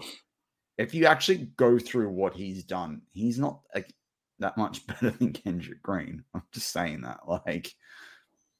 if 0.77 0.93
you 0.93 1.05
actually 1.05 1.49
go 1.55 1.79
through 1.79 2.09
what 2.09 2.33
he's 2.33 2.65
done, 2.65 3.03
he's 3.13 3.39
not 3.39 3.61
like 3.73 3.93
that 4.39 4.57
much 4.57 4.85
better 4.87 5.11
than 5.11 5.31
Kendrick 5.31 5.81
Green. 5.81 6.25
I'm 6.33 6.43
just 6.51 6.71
saying 6.71 7.01
that. 7.01 7.21
Like, 7.25 7.73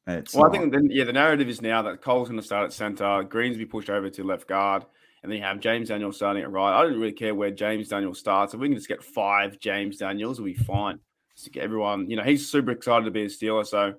it's 0.08 0.34
well, 0.34 0.46
not... 0.46 0.56
I 0.56 0.58
think 0.58 0.72
then 0.72 0.90
yeah, 0.90 1.04
the 1.04 1.14
narrative 1.14 1.50
is 1.50 1.62
now 1.62 1.82
that 1.82 2.02
Cole's 2.02 2.30
going 2.30 2.40
to 2.40 2.46
start 2.46 2.66
at 2.66 2.74
center, 2.74 3.24
Green's 3.24 3.58
be 3.58 3.66
pushed 3.66 3.90
over 3.90 4.10
to 4.10 4.24
left 4.24 4.48
guard, 4.48 4.86
and 5.22 5.30
then 5.30 5.40
you 5.40 5.44
have 5.44 5.60
James 5.60 5.90
Daniels 5.90 6.16
starting 6.16 6.44
at 6.44 6.52
right. 6.52 6.80
I 6.80 6.84
don't 6.84 6.98
really 6.98 7.12
care 7.12 7.36
where 7.36 7.52
James 7.52 7.90
Daniels 7.90 8.20
starts. 8.20 8.54
If 8.54 8.62
we 8.62 8.70
can 8.70 8.78
just 8.78 8.88
get 8.88 9.04
five 9.04 9.60
James 9.60 9.98
Daniels, 9.98 10.40
we'll 10.40 10.54
be 10.54 10.54
fine 10.54 11.00
to 11.44 11.50
get 11.50 11.64
everyone. 11.64 12.10
You 12.10 12.18
know, 12.18 12.24
he's 12.24 12.50
super 12.50 12.72
excited 12.72 13.06
to 13.06 13.12
be 13.12 13.24
a 13.24 13.28
Steeler. 13.28 13.66
So, 13.66 13.96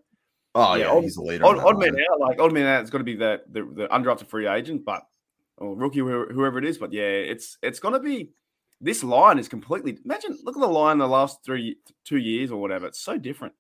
oh 0.55 0.75
yeah, 0.75 0.95
yeah 0.95 1.01
he's 1.01 1.17
a 1.17 1.23
leader. 1.23 1.45
Odd, 1.45 1.59
odd 1.59 1.79
man 1.79 1.97
out, 2.11 2.21
like 2.21 2.41
odd 2.41 2.53
man 2.53 2.67
out, 2.67 2.81
it's 2.83 2.91
got 2.91 2.99
to 2.99 3.05
be 3.05 3.17
the 3.17 3.43
the, 3.51 3.63
the 3.63 3.89
undrafted 3.89 4.29
free 4.29 4.47
agent, 4.47 4.85
but 4.85 5.07
or 5.57 5.77
rookie, 5.77 6.01
whoever 6.01 6.59
it 6.59 6.65
is. 6.65 6.79
But 6.79 6.93
yeah, 6.93 7.03
it's 7.03 7.59
it's 7.63 7.81
going 7.81 7.95
to 7.95 8.01
be. 8.01 8.31
This 8.81 9.05
line 9.05 9.39
is 9.39 9.47
completely. 9.47 9.99
Imagine, 10.07 10.39
look 10.43 10.57
at 10.57 10.61
the 10.61 10.67
line 10.67 10.97
the 10.97 11.07
last 11.07 11.45
three, 11.45 11.77
two 12.05 12.17
years 12.17 12.51
or 12.51 12.59
whatever. 12.59 12.87
It's 12.87 13.01
so 13.01 13.19
different. 13.19 13.53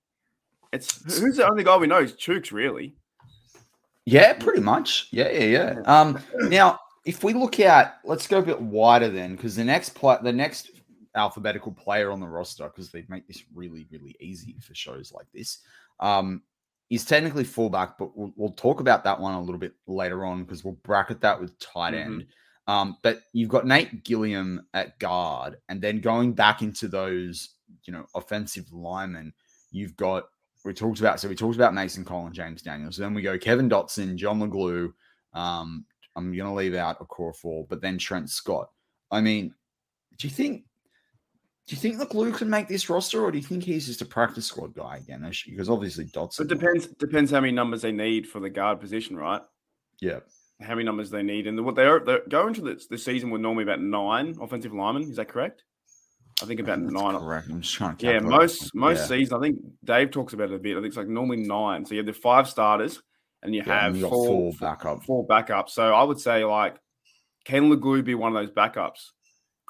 It's 0.72 1.20
who's 1.20 1.36
the 1.36 1.46
only 1.46 1.62
guy 1.62 1.76
we 1.76 1.86
know 1.86 1.98
is 1.98 2.14
Chuks, 2.14 2.52
really. 2.52 2.96
Yeah, 4.06 4.32
pretty 4.32 4.60
much. 4.60 5.08
Yeah, 5.10 5.28
yeah, 5.30 5.44
yeah. 5.44 5.80
Um, 5.84 6.18
now 6.34 6.78
if 7.04 7.24
we 7.24 7.32
look 7.32 7.60
at, 7.60 7.98
let's 8.04 8.26
go 8.26 8.38
a 8.38 8.42
bit 8.42 8.60
wider 8.60 9.08
then, 9.08 9.36
because 9.36 9.56
the 9.56 9.64
next 9.64 9.90
play, 9.90 10.16
the 10.22 10.32
next 10.32 10.70
alphabetical 11.14 11.72
player 11.72 12.10
on 12.10 12.20
the 12.20 12.28
roster 12.28 12.64
because 12.64 12.90
they 12.90 13.04
make 13.08 13.26
this 13.26 13.42
really, 13.54 13.86
really 13.90 14.16
easy 14.20 14.56
for 14.60 14.74
shows 14.74 15.12
like 15.12 15.26
this. 15.32 15.58
Um, 15.98 16.42
he's 16.88 17.04
technically 17.04 17.44
fullback, 17.44 17.98
but 17.98 18.16
we'll, 18.16 18.32
we'll, 18.36 18.52
talk 18.52 18.80
about 18.80 19.04
that 19.04 19.18
one 19.18 19.34
a 19.34 19.40
little 19.40 19.58
bit 19.58 19.74
later 19.86 20.24
on 20.24 20.44
because 20.44 20.64
we'll 20.64 20.78
bracket 20.82 21.20
that 21.20 21.40
with 21.40 21.58
tight 21.58 21.94
end. 21.94 22.22
Mm-hmm. 22.22 22.72
Um, 22.72 22.96
but 23.02 23.22
you've 23.32 23.48
got 23.48 23.66
Nate 23.66 24.04
Gilliam 24.04 24.66
at 24.74 24.98
guard, 24.98 25.56
and 25.68 25.80
then 25.80 26.00
going 26.00 26.34
back 26.34 26.62
into 26.62 26.86
those, 26.86 27.56
you 27.84 27.92
know, 27.92 28.06
offensive 28.14 28.70
linemen, 28.72 29.32
you've 29.70 29.96
got 29.96 30.24
we 30.64 30.74
talked 30.74 31.00
about 31.00 31.18
so 31.18 31.28
we 31.28 31.34
talked 31.34 31.56
about 31.56 31.74
Mason 31.74 32.04
Cole 32.04 32.26
and 32.26 32.34
James 32.34 32.62
Daniels. 32.62 32.96
Then 32.96 33.14
we 33.14 33.22
go 33.22 33.38
Kevin 33.38 33.68
Dotson, 33.68 34.16
John 34.16 34.40
LeGlue. 34.40 34.92
Um, 35.32 35.84
I'm 36.14 36.36
gonna 36.36 36.54
leave 36.54 36.74
out 36.74 37.00
Okorafor, 37.00 37.68
but 37.68 37.80
then 37.80 37.98
Trent 37.98 38.30
Scott. 38.30 38.70
I 39.10 39.20
mean, 39.20 39.54
do 40.18 40.28
you 40.28 40.32
think 40.32 40.64
do 41.70 41.76
you 41.76 41.80
think 41.80 41.98
LeGlue 42.00 42.34
can 42.34 42.50
make 42.50 42.66
this 42.66 42.90
roster, 42.90 43.22
or 43.22 43.30
do 43.30 43.38
you 43.38 43.44
think 43.44 43.62
he's 43.62 43.86
just 43.86 44.02
a 44.02 44.04
practice 44.04 44.44
squad 44.44 44.74
guy 44.74 44.96
again? 44.96 45.24
Because 45.46 45.70
obviously 45.70 46.04
Dotson. 46.06 46.40
It 46.40 46.48
depends. 46.48 46.88
Depends 46.88 47.30
how 47.30 47.40
many 47.40 47.52
numbers 47.52 47.82
they 47.82 47.92
need 47.92 48.26
for 48.26 48.40
the 48.40 48.50
guard 48.50 48.80
position, 48.80 49.16
right? 49.16 49.40
Yeah. 50.00 50.18
How 50.60 50.70
many 50.74 50.82
numbers 50.82 51.10
they 51.10 51.22
need, 51.22 51.46
and 51.46 51.64
what 51.64 51.76
they 51.76 51.84
are 51.84 52.00
they 52.00 52.18
go 52.28 52.48
into 52.48 52.60
the, 52.60 52.84
the 52.90 52.98
season 52.98 53.30
with 53.30 53.40
normally 53.40 53.62
about 53.62 53.80
nine 53.80 54.36
offensive 54.40 54.72
linemen. 54.72 55.08
Is 55.08 55.14
that 55.14 55.28
correct? 55.28 55.62
I 56.42 56.46
think 56.46 56.58
about 56.58 56.80
I 56.80 56.82
think 56.82 56.92
nine. 56.92 57.16
Correct. 57.16 57.48
I'm 57.48 57.60
just 57.60 57.74
trying 57.74 57.96
to. 57.98 58.06
Yeah, 58.06 58.18
most 58.18 58.74
most 58.74 59.02
yeah. 59.02 59.06
seasons. 59.06 59.32
I 59.32 59.40
think 59.40 59.58
Dave 59.84 60.10
talks 60.10 60.32
about 60.32 60.50
it 60.50 60.56
a 60.56 60.58
bit. 60.58 60.72
I 60.72 60.80
think 60.80 60.86
it's 60.86 60.96
like 60.96 61.06
normally 61.06 61.36
nine. 61.36 61.86
So 61.86 61.94
you 61.94 61.98
have 61.98 62.06
the 62.06 62.12
five 62.12 62.48
starters, 62.48 63.00
and 63.44 63.54
you 63.54 63.62
yeah, 63.64 63.80
have 63.82 63.94
and 63.94 64.02
four, 64.02 64.26
four 64.26 64.52
backups. 64.54 65.04
Four 65.04 65.24
backups. 65.24 65.70
So 65.70 65.94
I 65.94 66.02
would 66.02 66.18
say 66.18 66.42
like, 66.44 66.78
can 67.44 67.70
LeGlue 67.70 68.04
be 68.04 68.16
one 68.16 68.34
of 68.34 68.42
those 68.42 68.52
backups? 68.52 69.10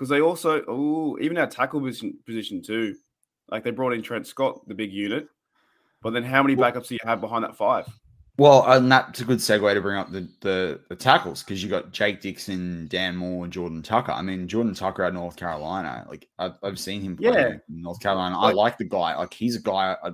Because 0.00 0.08
they 0.08 0.22
also 0.22 0.64
oh 0.66 1.18
even 1.20 1.36
our 1.36 1.46
tackle 1.46 1.78
position, 1.78 2.18
position 2.24 2.62
too. 2.62 2.96
Like 3.50 3.64
they 3.64 3.70
brought 3.70 3.92
in 3.92 4.00
Trent 4.00 4.26
Scott, 4.26 4.66
the 4.66 4.74
big 4.74 4.92
unit, 4.92 5.28
but 6.02 6.14
then 6.14 6.24
how 6.24 6.42
many 6.42 6.56
backups 6.56 6.88
do 6.88 6.94
you 6.94 7.00
have 7.04 7.20
behind 7.20 7.44
that 7.44 7.54
five? 7.54 7.84
Well, 8.38 8.64
and 8.66 8.90
that's 8.90 9.20
a 9.20 9.24
good 9.24 9.40
segue 9.40 9.74
to 9.74 9.80
bring 9.82 9.98
up 9.98 10.10
the 10.10 10.26
the, 10.40 10.80
the 10.88 10.96
tackles 10.96 11.42
because 11.42 11.62
you 11.62 11.68
got 11.68 11.92
Jake 11.92 12.22
Dixon, 12.22 12.88
Dan 12.88 13.14
Moore, 13.14 13.46
Jordan 13.46 13.82
Tucker. 13.82 14.12
I 14.12 14.22
mean, 14.22 14.48
Jordan 14.48 14.74
Tucker 14.74 15.04
at 15.04 15.12
North 15.12 15.36
Carolina, 15.36 16.06
like 16.08 16.26
I've, 16.38 16.54
I've 16.62 16.78
seen 16.78 17.02
him 17.02 17.18
play 17.18 17.32
yeah. 17.32 17.48
in 17.48 17.60
North 17.68 18.00
Carolina. 18.00 18.38
I 18.38 18.52
like 18.52 18.78
the 18.78 18.84
guy. 18.84 19.14
Like 19.16 19.34
he's 19.34 19.56
a 19.56 19.60
guy. 19.60 19.96
I, 20.02 20.12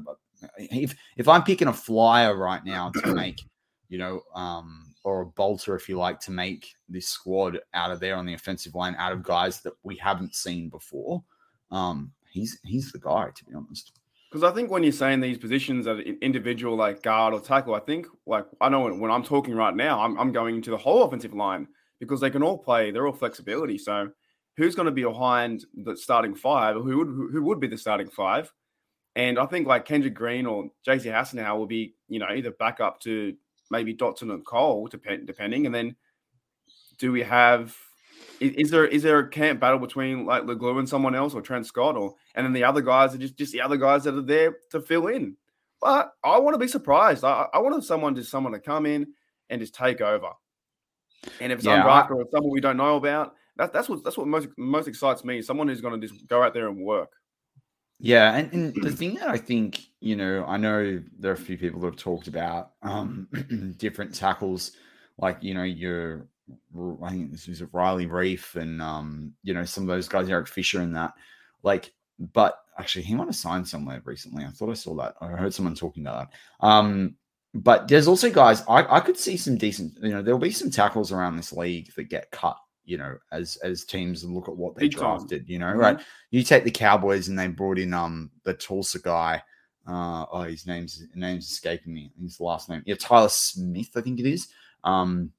if 0.59 0.97
if 1.17 1.29
I'm 1.29 1.45
picking 1.45 1.69
a 1.69 1.73
flyer 1.73 2.35
right 2.35 2.65
now 2.65 2.91
to 2.91 3.15
make, 3.15 3.41
you 3.89 3.99
know, 3.99 4.23
um, 4.35 4.86
or 5.07 5.21
a 5.21 5.27
bolter, 5.27 5.77
if 5.77 5.89
you 5.89 5.97
like, 5.97 6.19
to 6.19 6.33
make 6.33 6.75
this 6.89 7.07
squad 7.07 7.61
out 7.75 7.93
of 7.93 8.01
there 8.01 8.17
on 8.17 8.27
the 8.27 8.35
offensive 8.35 8.75
line, 8.75 8.97
out 8.99 9.13
of 9.13 9.23
guys 9.23 9.61
that 9.61 9.75
we 9.85 9.95
haven't 9.95 10.35
seen 10.35 10.69
before. 10.69 11.23
Um, 11.71 12.11
he's 12.29 12.59
he's 12.65 12.91
the 12.91 12.99
guy, 12.99 13.29
to 13.33 13.45
be 13.45 13.55
honest. 13.55 13.93
Because 14.29 14.43
I 14.43 14.53
think 14.53 14.69
when 14.69 14.83
you're 14.83 14.91
saying 14.91 15.21
these 15.21 15.39
positions 15.39 15.87
as 15.87 16.01
individual, 16.01 16.75
like 16.75 17.05
guard 17.05 17.35
or 17.35 17.41
tackle, 17.41 17.77
I 17.77 17.81
think 17.81 18.09
like 18.27 18.47
I 18.61 18.69
know 18.69 18.81
when, 18.81 18.99
when 18.99 19.13
I'm 19.13 19.23
talking 19.23 19.55
right 19.55 19.75
now, 19.75 20.01
I'm, 20.01 20.19
I'm 20.19 20.33
going 20.33 20.57
into 20.57 20.71
the 20.71 20.77
whole 20.77 21.05
offensive 21.05 21.35
line 21.35 21.69
because 22.01 22.21
they 22.21 22.31
can 22.31 22.43
all 22.43 22.59
play. 22.59 22.91
They're 22.91 23.07
all 23.07 23.13
flexibility. 23.13 23.79
So 23.79 24.11
who's 24.57 24.75
going 24.75 24.87
to 24.87 24.93
be 24.93 25.05
behind 25.05 25.67
the 25.73 25.97
starting 25.97 26.35
five? 26.35 26.75
Who 26.75 26.99
would 26.99 27.33
who 27.33 27.45
would 27.45 27.61
be 27.61 27.69
the 27.69 27.79
starting 27.79 28.11
five? 28.11 28.53
And 29.15 29.39
I 29.39 29.47
think 29.47 29.69
like 29.69 29.85
Kendrick 29.85 30.15
Green 30.15 30.47
or 30.47 30.65
JC 30.85 31.13
Hassenauer 31.13 31.57
will 31.57 31.67
be, 31.67 31.95
you 32.09 32.19
know, 32.19 32.29
either 32.35 32.51
back 32.51 32.81
up 32.81 32.99
to 33.03 33.35
maybe 33.71 33.95
Dotson 33.95 34.33
and 34.33 34.45
Cole, 34.45 34.87
depend, 34.89 35.27
depending. 35.27 35.67
And 35.67 35.75
then 35.75 35.97
do 36.99 37.13
we 37.13 37.23
have 37.23 37.77
is, 38.41 38.53
is, 38.53 38.71
there 38.71 38.87
is 38.87 39.03
there 39.03 39.19
a 39.19 39.29
camp 39.29 39.61
battle 39.61 39.79
between 39.79 40.27
like 40.27 40.45
LeGlue 40.45 40.79
and 40.79 40.89
someone 40.89 41.15
else 41.15 41.35
or 41.35 41.41
Trent 41.41 41.67
Scott 41.67 41.97
or 41.97 42.15
and 42.35 42.45
then 42.45 42.53
the 42.53 42.65
other 42.65 42.81
guys 42.83 43.15
are 43.15 43.19
just 43.19 43.37
just 43.37 43.53
the 43.53 43.61
other 43.61 43.77
guys 43.77 44.05
that 44.05 44.15
are 44.15 44.23
there 44.23 44.57
to 44.71 44.81
fill 44.81 45.07
in? 45.09 45.37
But 45.81 46.13
I 46.25 46.39
want 46.39 46.55
to 46.55 46.59
be 46.59 46.69
surprised. 46.69 47.25
I, 47.25 47.47
I 47.53 47.59
wanted 47.59 47.85
someone 47.85 48.15
just 48.15 48.31
someone 48.31 48.53
to 48.53 48.59
come 48.59 48.87
in 48.87 49.09
and 49.51 49.61
just 49.61 49.75
take 49.75 50.01
over. 50.01 50.31
And 51.41 51.53
if 51.53 51.59
it's 51.59 51.67
Yeah, 51.67 51.83
undrafted 51.83 52.11
or 52.13 52.27
someone 52.31 52.53
we 52.53 52.61
don't 52.61 52.77
know 52.77 52.97
about, 52.97 53.35
that, 53.57 53.73
that's 53.73 53.89
what 53.89 54.03
that's 54.05 54.17
what 54.17 54.27
most 54.27 54.49
most 54.57 54.89
excites 54.89 55.25
me. 55.25 55.43
Someone 55.43 55.69
who's 55.69 55.81
going 55.81 55.99
to 56.01 56.07
just 56.07 56.27
go 56.27 56.43
out 56.43 56.55
there 56.55 56.69
and 56.69 56.85
work. 56.85 57.13
Yeah, 57.99 58.35
and, 58.37 58.53
and 58.53 58.75
the 58.83 58.91
thing 58.91 59.15
that 59.15 59.29
I 59.29 59.39
think, 59.39 59.81
you 60.01 60.17
know, 60.17 60.45
I 60.45 60.59
know 60.59 61.03
there 61.19 61.31
are 61.31 61.35
a 61.35 61.39
few 61.39 61.57
people 61.57 61.81
that 61.81 61.87
have 61.87 61.97
talked 61.97 62.29
about 62.29 62.73
um, 62.83 63.27
different 63.79 64.15
tackles, 64.15 64.73
like 65.19 65.39
you 65.43 65.55
know, 65.55 65.63
your 65.63 66.29
I 67.03 67.11
think 67.11 67.33
this 67.33 67.49
was 67.49 67.63
Riley 67.73 68.07
Reiff 68.07 68.55
and 68.55 68.83
um, 68.83 69.33
you 69.43 69.55
know, 69.55 69.65
some 69.65 69.85
of 69.85 69.89
those 69.89 70.09
guys, 70.09 70.29
Eric 70.29 70.49
Fisher 70.49 70.81
and 70.81 70.95
that. 70.95 71.15
Like, 71.63 71.93
but 72.19 72.59
actually 72.79 73.05
he 73.05 73.15
might 73.15 73.27
have 73.27 73.37
signed 73.37 73.67
somewhere 73.67 74.03
recently. 74.05 74.45
I 74.45 74.51
thought 74.51 74.71
I 74.71 74.75
saw 74.75 74.95
that. 74.97 75.15
I 75.21 75.29
heard 75.29 75.55
someone 75.55 75.75
talking 75.75 76.07
about 76.07 76.31
that. 76.31 76.67
Um, 76.67 77.17
but 77.55 77.89
there's 77.89 78.09
also 78.09 78.31
guys 78.31 78.63
I, 78.69 78.97
I 78.97 79.01
could 79.01 79.17
see 79.17 79.37
some 79.37 79.57
decent, 79.57 79.95
you 80.03 80.11
know, 80.11 80.23
there'll 80.23 80.39
be 80.39 80.51
some 80.51 80.71
tackles 80.71 81.11
around 81.11 81.37
this 81.37 81.53
league 81.53 81.91
that 81.97 82.11
get 82.11 82.31
cut, 82.31 82.59
you 82.87 82.97
know, 82.97 83.17
as 83.33 83.57
as 83.57 83.85
teams 83.85 84.25
look 84.25 84.49
at 84.49 84.57
what 84.57 84.75
they 84.75 84.83
Big 84.89 84.93
time. 84.93 85.19
drafted, 85.19 85.49
you 85.49 85.59
know, 85.59 85.67
Mhm. 85.75 85.79
right? 85.79 86.01
You 86.31 86.43
take 86.43 86.65
the 86.65 86.71
Cowboys 86.71 87.29
and 87.29 87.39
they 87.39 87.49
brought 87.49 87.79
in 87.79 87.93
um 87.93 88.31
the 88.45 88.55
Tulsa 88.55 89.01
guy. 89.01 89.43
Uh, 89.87 90.27
oh, 90.33 90.43
his 90.43 90.67
name's 90.67 90.97
his 90.99 91.09
name's 91.15 91.51
escaping 91.51 91.93
me. 91.95 92.11
His 92.21 92.41
last 92.41 92.69
name, 92.69 92.83
yeah, 92.87 92.97
Tyler 92.99 93.29
Smith, 93.29 93.91
I 93.97 94.01
think 94.01 94.19
it 94.19 94.27
is. 94.27 94.49
Um, 94.85 95.33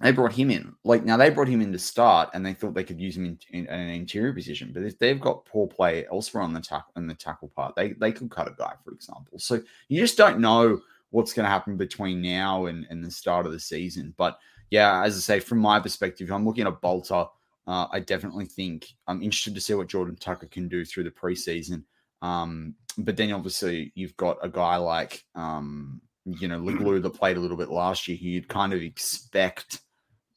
they 0.00 0.12
brought 0.12 0.32
him 0.32 0.50
in. 0.50 0.74
Like 0.84 1.04
now, 1.04 1.16
they 1.16 1.30
brought 1.30 1.48
him 1.48 1.60
in 1.60 1.72
to 1.72 1.78
start, 1.78 2.30
and 2.32 2.44
they 2.46 2.54
thought 2.54 2.74
they 2.74 2.84
could 2.84 3.00
use 3.00 3.16
him 3.16 3.24
in, 3.26 3.38
in, 3.50 3.66
an 3.66 3.88
interior 3.88 4.32
position. 4.32 4.70
But 4.72 4.84
if 4.84 4.98
they've 4.98 5.20
got 5.20 5.44
poor 5.44 5.66
play 5.66 6.06
elsewhere 6.06 6.42
on 6.44 6.52
the 6.52 6.60
tackle 6.60 6.92
in 6.96 7.06
the 7.08 7.14
tackle 7.14 7.48
part, 7.48 7.74
they 7.74 7.92
they 7.94 8.12
could 8.12 8.30
cut 8.30 8.46
a 8.48 8.54
guy, 8.56 8.74
for 8.84 8.92
example. 8.92 9.38
So 9.38 9.60
you 9.88 10.00
just 10.00 10.16
don't 10.16 10.38
know 10.40 10.80
what's 11.10 11.32
going 11.32 11.44
to 11.44 11.50
happen 11.50 11.76
between 11.76 12.20
now 12.20 12.66
and, 12.66 12.86
and 12.90 13.02
the 13.04 13.10
start 13.10 13.46
of 13.46 13.52
the 13.52 13.58
season. 13.60 14.14
But 14.16 14.38
yeah, 14.70 15.04
as 15.04 15.16
I 15.16 15.20
say, 15.20 15.40
from 15.40 15.58
my 15.58 15.80
perspective, 15.80 16.30
I'm 16.30 16.46
looking 16.46 16.66
at 16.66 16.80
Bolter. 16.80 17.26
Uh, 17.66 17.86
I 17.90 18.00
definitely 18.00 18.46
think 18.46 18.88
I'm 19.06 19.22
interested 19.22 19.54
to 19.54 19.60
see 19.60 19.74
what 19.74 19.88
Jordan 19.88 20.16
Tucker 20.16 20.46
can 20.46 20.68
do 20.68 20.84
through 20.84 21.04
the 21.04 21.10
preseason. 21.10 21.84
Um, 22.22 22.74
but 22.96 23.16
then 23.16 23.32
obviously 23.32 23.92
you've 23.94 24.16
got 24.16 24.38
a 24.42 24.48
guy 24.48 24.76
like 24.76 25.24
um, 25.34 26.00
you 26.24 26.48
know 26.48 26.58
Leglue 26.58 27.02
that 27.02 27.10
played 27.10 27.36
a 27.36 27.40
little 27.40 27.56
bit 27.56 27.70
last 27.70 28.08
year, 28.08 28.16
who 28.16 28.26
you'd 28.26 28.48
kind 28.48 28.72
of 28.72 28.82
expect 28.82 29.80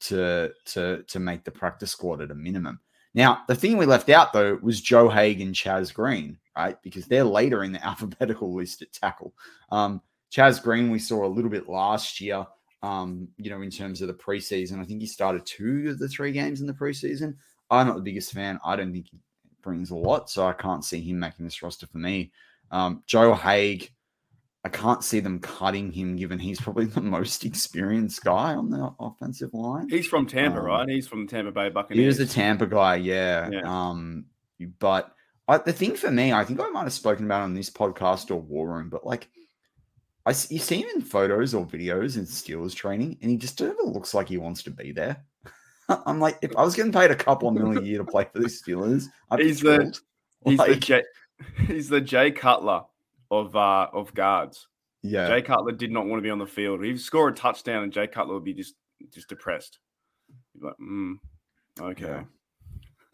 to 0.00 0.52
to 0.66 1.02
to 1.04 1.18
make 1.18 1.44
the 1.44 1.50
practice 1.50 1.90
squad 1.90 2.20
at 2.20 2.30
a 2.30 2.34
minimum. 2.34 2.80
Now, 3.14 3.42
the 3.46 3.54
thing 3.54 3.76
we 3.76 3.86
left 3.86 4.08
out 4.08 4.32
though 4.32 4.58
was 4.62 4.80
Joe 4.80 5.08
Haeg 5.08 5.42
and 5.42 5.54
Chaz 5.54 5.92
Green, 5.92 6.38
right? 6.56 6.80
Because 6.82 7.06
they're 7.06 7.24
later 7.24 7.64
in 7.64 7.72
the 7.72 7.84
alphabetical 7.86 8.54
list 8.54 8.82
at 8.82 8.92
tackle. 8.92 9.34
Um, 9.70 10.00
Chaz 10.32 10.62
Green, 10.62 10.90
we 10.90 10.98
saw 10.98 11.24
a 11.24 11.28
little 11.28 11.50
bit 11.50 11.68
last 11.68 12.20
year, 12.20 12.46
um, 12.82 13.28
you 13.36 13.50
know, 13.50 13.62
in 13.62 13.70
terms 13.70 14.02
of 14.02 14.08
the 14.08 14.14
preseason. 14.14 14.80
I 14.80 14.84
think 14.84 15.00
he 15.00 15.06
started 15.06 15.46
two 15.46 15.90
of 15.90 15.98
the 15.98 16.08
three 16.08 16.32
games 16.32 16.60
in 16.60 16.66
the 16.66 16.72
preseason. 16.72 17.36
I'm 17.70 17.86
not 17.86 17.96
the 17.96 18.02
biggest 18.02 18.32
fan. 18.32 18.58
I 18.64 18.76
don't 18.76 18.92
think 18.92 19.08
he 19.10 19.18
brings 19.62 19.90
a 19.90 19.96
lot, 19.96 20.28
so 20.28 20.46
I 20.46 20.52
can't 20.52 20.84
see 20.84 21.00
him 21.00 21.18
making 21.18 21.44
this 21.44 21.62
roster 21.62 21.86
for 21.86 21.98
me. 21.98 22.32
Um, 22.70 23.02
Joe 23.06 23.34
Haeg, 23.34 23.90
I 24.64 24.68
can't 24.68 25.04
see 25.04 25.20
them 25.20 25.38
cutting 25.38 25.92
him 25.92 26.16
given 26.16 26.38
he's 26.38 26.60
probably 26.60 26.84
the 26.86 27.00
most 27.00 27.44
experienced 27.44 28.24
guy 28.24 28.54
on 28.54 28.70
the 28.70 28.92
offensive 28.98 29.54
line. 29.54 29.88
He's 29.88 30.06
from 30.06 30.26
Tampa, 30.26 30.58
Um, 30.58 30.64
right? 30.64 30.88
He's 30.88 31.06
from 31.06 31.26
the 31.26 31.30
Tampa 31.30 31.52
Bay 31.52 31.68
Buccaneers. 31.68 32.16
He 32.16 32.22
was 32.22 32.30
a 32.30 32.32
Tampa 32.32 32.66
guy, 32.66 32.96
yeah. 32.96 33.48
Yeah. 33.50 33.62
Um, 33.64 34.26
but 34.78 35.14
I, 35.48 35.58
the 35.58 35.72
thing 35.72 35.96
for 35.96 36.10
me, 36.10 36.32
I 36.32 36.44
think 36.44 36.60
I 36.60 36.68
might 36.70 36.84
have 36.84 36.92
spoken 36.92 37.24
about 37.24 37.42
on 37.42 37.54
this 37.54 37.70
podcast 37.70 38.30
or 38.30 38.36
War 38.40 38.68
Room, 38.68 38.88
but 38.88 39.06
like, 39.06 39.28
I 40.24 40.30
you 40.30 40.58
see 40.58 40.82
him 40.82 40.88
in 40.94 41.00
photos 41.02 41.52
or 41.54 41.66
videos 41.66 42.16
in 42.16 42.24
Steelers 42.24 42.74
training, 42.74 43.18
and 43.22 43.30
he 43.30 43.36
just 43.36 43.60
never 43.60 43.82
looks 43.82 44.14
like 44.14 44.28
he 44.28 44.36
wants 44.38 44.62
to 44.64 44.70
be 44.70 44.92
there. 44.92 45.24
I'm 45.88 46.20
like, 46.20 46.38
if 46.42 46.56
I 46.56 46.62
was 46.62 46.74
getting 46.76 46.92
paid 46.92 47.10
a 47.10 47.16
couple 47.16 47.48
of 47.48 47.54
million 47.54 47.78
a 47.78 47.86
year 47.86 47.98
to 47.98 48.04
play 48.04 48.26
for 48.32 48.38
the 48.38 48.46
Steelers, 48.48 49.06
I'd 49.30 49.38
be 49.38 49.44
He's 49.48 49.60
the- 49.60 49.76
thrilled. 49.76 50.00
He's 50.44 50.58
the 50.58 50.64
Like, 50.64 50.80
Jay, 50.80 51.02
he's 51.68 51.88
the 51.88 52.00
Jay 52.00 52.30
Cutler 52.32 52.82
of 53.30 53.54
uh, 53.54 53.88
of 53.92 54.12
guards. 54.14 54.66
yeah, 55.02 55.28
Jay 55.28 55.40
Cutler 55.42 55.70
did 55.72 55.90
not 55.92 56.06
want 56.06 56.18
to 56.18 56.22
be 56.22 56.30
on 56.30 56.38
the 56.38 56.46
field. 56.46 56.84
He'd 56.84 57.00
score 57.00 57.28
a 57.28 57.32
touchdown, 57.32 57.82
and 57.84 57.92
Jay 57.92 58.06
Cutler 58.08 58.34
would 58.34 58.44
be 58.44 58.52
just 58.54 58.74
just 59.12 59.28
depressed. 59.28 59.78
He'd 60.52 60.60
be 60.60 60.66
like, 60.66 60.76
mm, 60.82 61.14
okay. 61.80 62.22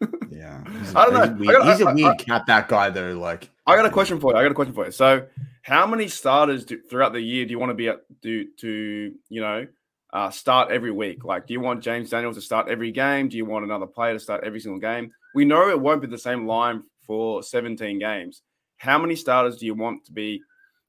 Yeah. 0.01 0.07
yeah. 0.31 0.63
He's, 0.79 0.95
I 0.95 1.05
don't 1.05 1.13
know. 1.13 1.19
He's 1.21 1.29
I 1.29 1.33
weird, 1.33 1.55
got- 1.63 1.67
he's 1.77 1.81
a 1.81 1.85
I- 1.87 1.91
I- 1.91 1.93
weird 1.93 2.17
cat. 2.19 2.45
That 2.47 2.67
guy 2.67 2.89
though, 2.89 3.13
like, 3.19 3.49
I 3.67 3.75
got 3.75 3.85
a 3.85 3.89
question 3.91 4.19
for 4.19 4.31
you. 4.33 4.37
I 4.39 4.43
got 4.43 4.51
a 4.51 4.55
question 4.55 4.73
for 4.73 4.85
you. 4.85 4.91
So, 4.91 5.27
how 5.69 5.85
many 5.85 6.07
starters 6.07 6.65
do, 6.65 6.81
throughout 6.81 7.13
the 7.13 7.21
year 7.21 7.45
do 7.45 7.51
you 7.51 7.59
want 7.59 7.69
to 7.69 7.75
be 7.75 7.89
at, 7.89 7.99
do 8.21 8.47
to 8.57 9.13
you 9.29 9.41
know 9.41 9.67
uh, 10.11 10.31
start 10.31 10.71
every 10.71 10.89
week? 10.89 11.23
Like, 11.23 11.45
do 11.45 11.53
you 11.53 11.59
want 11.59 11.83
James 11.83 12.09
Daniels 12.09 12.37
to 12.37 12.41
start 12.41 12.69
every 12.69 12.91
game? 12.91 13.29
Do 13.29 13.37
you 13.37 13.45
want 13.45 13.65
another 13.65 13.85
player 13.85 14.13
to 14.13 14.19
start 14.19 14.43
every 14.43 14.59
single 14.59 14.79
game? 14.79 15.11
We 15.35 15.45
know 15.45 15.69
it 15.69 15.79
won't 15.79 16.01
be 16.01 16.07
the 16.07 16.17
same 16.17 16.47
line 16.47 16.81
for 17.05 17.43
17 17.43 17.99
games. 17.99 18.41
How 18.77 18.97
many 18.97 19.15
starters 19.15 19.57
do 19.57 19.67
you 19.67 19.75
want 19.75 20.05
to 20.05 20.11
be 20.11 20.41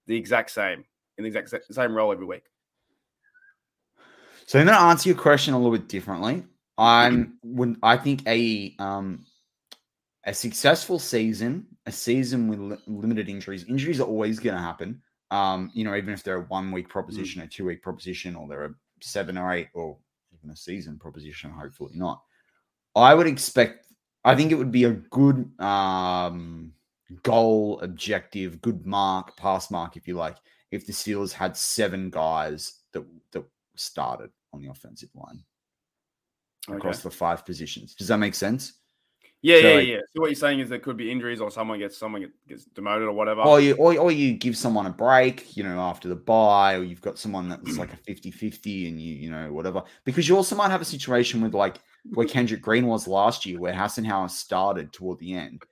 the 0.07 0.17
exact 0.17 0.51
same 0.51 0.85
in 1.19 1.25
the 1.25 1.39
exact 1.39 1.75
same 1.75 1.95
role 1.95 2.11
every 2.11 2.25
week? 2.25 2.45
So 4.47 4.59
I'm 4.59 4.65
going 4.65 4.79
to 4.79 4.83
answer 4.83 5.11
your 5.11 5.19
question 5.19 5.53
a 5.53 5.59
little 5.59 5.77
bit 5.77 5.89
differently. 5.89 6.45
I'm 6.79 7.39
when 7.43 7.77
I 7.83 7.99
think 7.99 8.27
a 8.27 8.75
um 8.79 9.27
a 10.31 10.35
successful 10.35 11.01
season, 11.01 11.67
a 11.87 11.93
season 11.93 12.47
with 12.47 12.61
li- 12.61 12.79
limited 12.87 13.29
injuries. 13.29 13.65
Injuries 13.65 14.01
are 14.01 14.07
always 14.07 14.39
going 14.39 14.55
to 14.55 14.63
happen. 14.63 15.03
Um, 15.33 15.73
you 15.75 15.83
know, 15.83 15.97
even 15.97 16.15
if 16.15 16.23
they're 16.23 16.43
a 16.43 16.47
one 16.47 16.71
week 16.71 16.89
proposition, 16.89 17.43
a 17.43 17.49
two 17.49 17.65
week 17.65 17.83
proposition, 17.83 18.37
or 18.37 18.47
they're 18.47 18.67
a 18.67 18.75
seven 19.01 19.37
or 19.37 19.53
eight, 19.53 19.69
or 19.75 19.99
even 20.33 20.51
a 20.51 20.57
season 20.57 21.01
proposition. 21.01 21.51
Hopefully 21.51 21.95
not. 21.95 22.23
I 22.95 23.13
would 23.13 23.27
expect. 23.27 23.87
I 24.25 24.37
think 24.37 24.53
it 24.53 24.55
would 24.55 24.71
be 24.71 24.85
a 24.85 24.93
good 24.93 25.51
um 25.61 26.73
goal, 27.25 27.81
objective, 27.81 28.61
good 28.61 28.87
mark, 28.87 29.37
pass 29.37 29.69
mark, 29.69 29.97
if 29.97 30.07
you 30.07 30.15
like, 30.15 30.37
if 30.71 30.87
the 30.87 30.93
Steelers 30.93 31.33
had 31.33 31.57
seven 31.57 32.09
guys 32.09 32.83
that 32.93 33.05
that 33.33 33.45
started 33.75 34.31
on 34.53 34.63
the 34.63 34.71
offensive 34.71 35.11
line 35.15 35.43
across 36.69 37.03
the 37.03 37.11
five 37.11 37.45
positions. 37.45 37.97
Does 37.97 38.07
that 38.09 38.19
make 38.19 38.37
sense? 38.37 38.80
Yeah, 39.43 39.61
So, 39.61 39.69
yeah, 39.69 39.75
like- 39.75 39.89
yeah. 39.89 39.99
So 40.13 40.21
what 40.21 40.27
you're 40.27 40.35
saying 40.35 40.61
is 40.61 40.69
there 40.69 40.79
could 40.79 40.97
be 40.97 41.11
injuries, 41.11 41.41
or 41.41 41.51
someone 41.51 41.79
gets 41.79 41.97
someone 41.97 42.31
gets 42.47 42.65
demoted, 42.67 43.09
or 43.09 43.13
whatever. 43.13 43.41
Or 43.43 43.61
you 43.61 43.75
or, 43.75 43.97
or 43.99 44.13
you 44.13 44.35
give 44.35 44.57
someone 44.57 44.87
a 44.87 44.91
break, 44.91 45.57
you 45.57 45.63
know, 45.63 45.79
after 45.81 46.09
the 46.09 46.17
buy, 46.17 46.75
or 46.75 46.83
you've 46.83 47.01
got 47.01 47.19
someone 47.19 47.49
that's 47.49 47.79
like 47.79 47.93
a 47.93 47.97
50-50 48.11 48.89
and 48.89 49.01
you, 49.01 49.15
you 49.15 49.31
know, 49.31 49.53
whatever. 49.53 49.83
Because 50.05 50.29
you 50.29 50.37
also 50.37 50.55
might 50.57 50.71
have 50.71 50.83
a 50.83 50.85
situation 50.87 51.41
with 51.41 51.55
like 51.55 51.77
where 52.15 52.27
Kendrick 52.27 52.61
Green 52.63 52.87
was 52.87 53.09
last 53.09 53.47
year, 53.47 53.59
where 53.59 53.73
Hassenauer 53.75 54.31
started 54.31 54.93
toward 54.93 55.19
the 55.19 55.35
end. 55.35 55.63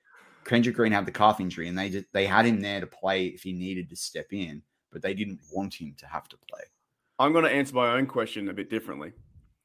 Kendrick 0.45 0.75
Green 0.75 0.91
had 0.91 1.05
the 1.05 1.11
calf 1.11 1.39
injury, 1.39 1.67
and 1.67 1.77
they 1.77 1.89
just, 1.89 2.05
they 2.11 2.25
had 2.25 2.45
him 2.45 2.59
there 2.61 2.79
to 2.79 2.87
play 2.87 3.27
if 3.27 3.43
he 3.43 3.53
needed 3.53 3.87
to 3.89 3.95
step 3.95 4.33
in, 4.33 4.63
but 4.91 5.03
they 5.03 5.13
didn't 5.13 5.39
want 5.51 5.75
him 5.75 5.93
to 5.99 6.07
have 6.07 6.27
to 6.29 6.37
play. 6.49 6.61
I'm 7.19 7.33
going 7.33 7.43
to 7.45 7.51
answer 7.51 7.75
my 7.75 7.93
own 7.97 8.07
question 8.07 8.49
a 8.49 8.53
bit 8.53 8.69
differently, 8.69 9.11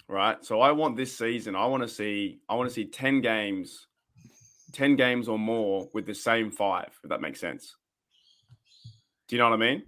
right? 0.09 0.45
So 0.45 0.61
I 0.61 0.73
want 0.73 0.97
this 0.97 1.17
season. 1.17 1.55
I 1.57 1.65
want 1.67 1.83
to 1.85 1.89
see. 1.89 2.41
I 2.49 2.55
want 2.55 2.69
to 2.69 2.75
see 2.75 2.85
ten 2.87 3.21
games, 3.21 3.87
ten 4.75 4.97
games 4.97 5.29
or 5.29 5.39
more 5.39 5.89
with 5.95 6.05
the 6.07 6.15
same 6.15 6.51
five. 6.51 6.91
If 7.03 7.09
that 7.11 7.21
makes 7.23 7.41
sense. 7.41 7.75
Do 9.29 9.37
you 9.37 9.41
know 9.41 9.49
what 9.49 9.57
I 9.57 9.61
mean? 9.71 9.83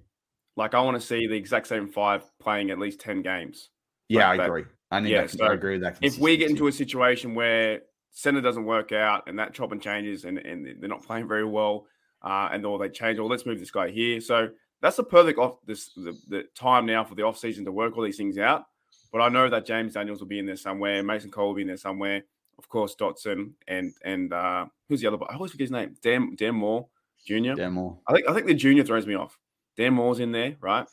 Like 0.56 0.72
I 0.74 0.80
want 0.80 0.98
to 0.98 1.06
see 1.06 1.26
the 1.26 1.34
exact 1.36 1.66
same 1.66 1.88
five 1.88 2.24
playing 2.40 2.70
at 2.70 2.78
least 2.78 3.00
ten 3.00 3.20
games. 3.22 3.68
Yeah, 4.08 4.28
Like 4.28 4.34
I 4.34 4.36
that- 4.42 4.46
agree. 4.46 4.64
I 4.90 4.98
think 5.00 5.08
Yeah, 5.10 5.20
that- 5.22 5.30
so 5.30 5.44
I 5.44 5.52
agree 5.54 5.72
with 5.72 5.82
that. 5.82 5.98
If 6.00 6.18
we 6.18 6.36
get 6.36 6.48
into 6.48 6.68
a 6.68 6.72
situation 6.72 7.34
where 7.34 7.82
center 8.12 8.40
doesn't 8.40 8.64
work 8.64 8.92
out 8.92 9.24
and 9.28 9.38
that 9.38 9.52
chop 9.52 9.72
and 9.72 9.82
changes 9.82 10.24
and, 10.24 10.38
and 10.38 10.64
they're 10.80 10.88
not 10.88 11.04
playing 11.04 11.28
very 11.28 11.44
well, 11.44 11.86
uh, 12.22 12.48
and 12.52 12.64
or 12.64 12.78
they 12.78 12.88
change, 12.88 13.18
or 13.18 13.28
let's 13.28 13.44
move 13.44 13.58
this 13.58 13.70
guy 13.70 13.90
here. 13.90 14.20
So 14.20 14.48
that's 14.80 14.96
the 14.96 15.04
perfect 15.04 15.38
off 15.38 15.58
this 15.66 15.92
the, 15.94 16.16
the 16.28 16.44
time 16.54 16.86
now 16.86 17.04
for 17.04 17.14
the 17.14 17.22
off 17.24 17.36
season 17.36 17.64
to 17.66 17.72
work 17.72 17.96
all 17.96 18.04
these 18.04 18.16
things 18.16 18.38
out. 18.38 18.64
But 19.12 19.20
I 19.20 19.28
know 19.28 19.48
that 19.50 19.66
James 19.66 19.94
Daniels 19.94 20.20
will 20.20 20.28
be 20.28 20.38
in 20.38 20.46
there 20.46 20.56
somewhere, 20.56 21.02
Mason 21.02 21.30
Cole 21.30 21.48
will 21.48 21.54
be 21.54 21.62
in 21.62 21.68
there 21.68 21.76
somewhere, 21.76 22.22
of 22.58 22.68
course 22.68 22.94
Dotson 22.98 23.52
and 23.68 23.92
and 24.04 24.32
uh, 24.32 24.66
who's 24.88 25.00
the 25.00 25.06
other? 25.06 25.16
Boy? 25.16 25.26
I 25.28 25.34
always 25.34 25.50
forget 25.52 25.64
his 25.66 25.70
name. 25.70 25.96
Dan 26.02 26.34
Dan 26.36 26.54
Moore 26.54 26.86
Jr. 27.26 27.54
Demo. 27.54 28.00
I 28.06 28.12
think 28.14 28.28
I 28.28 28.34
think 28.34 28.46
the 28.46 28.54
junior 28.54 28.84
throws 28.84 29.06
me 29.06 29.14
off. 29.14 29.38
Dan 29.76 29.94
Moore's 29.94 30.20
in 30.20 30.32
there, 30.32 30.56
right? 30.60 30.86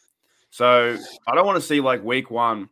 So 0.50 0.98
I 1.27 1.36
don't 1.36 1.46
want 1.46 1.55
to 1.60 1.65
see 1.65 1.79
like 1.82 2.03
week 2.03 2.29
one, 2.29 2.70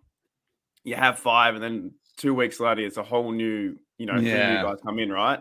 you 0.84 0.96
have 0.96 1.18
five, 1.20 1.56
and 1.56 1.64
then 1.64 1.92
two 2.18 2.34
weeks 2.34 2.60
later 2.60 2.82
it's 2.82 2.98
a 2.98 3.04
whole 3.04 3.32
new, 3.32 3.76
you 3.98 4.06
know, 4.06 4.16
Yeah. 4.18 4.58
new 4.58 4.62
guys 4.64 4.78
come 4.86 5.00
in, 5.00 5.12
right? 5.12 5.40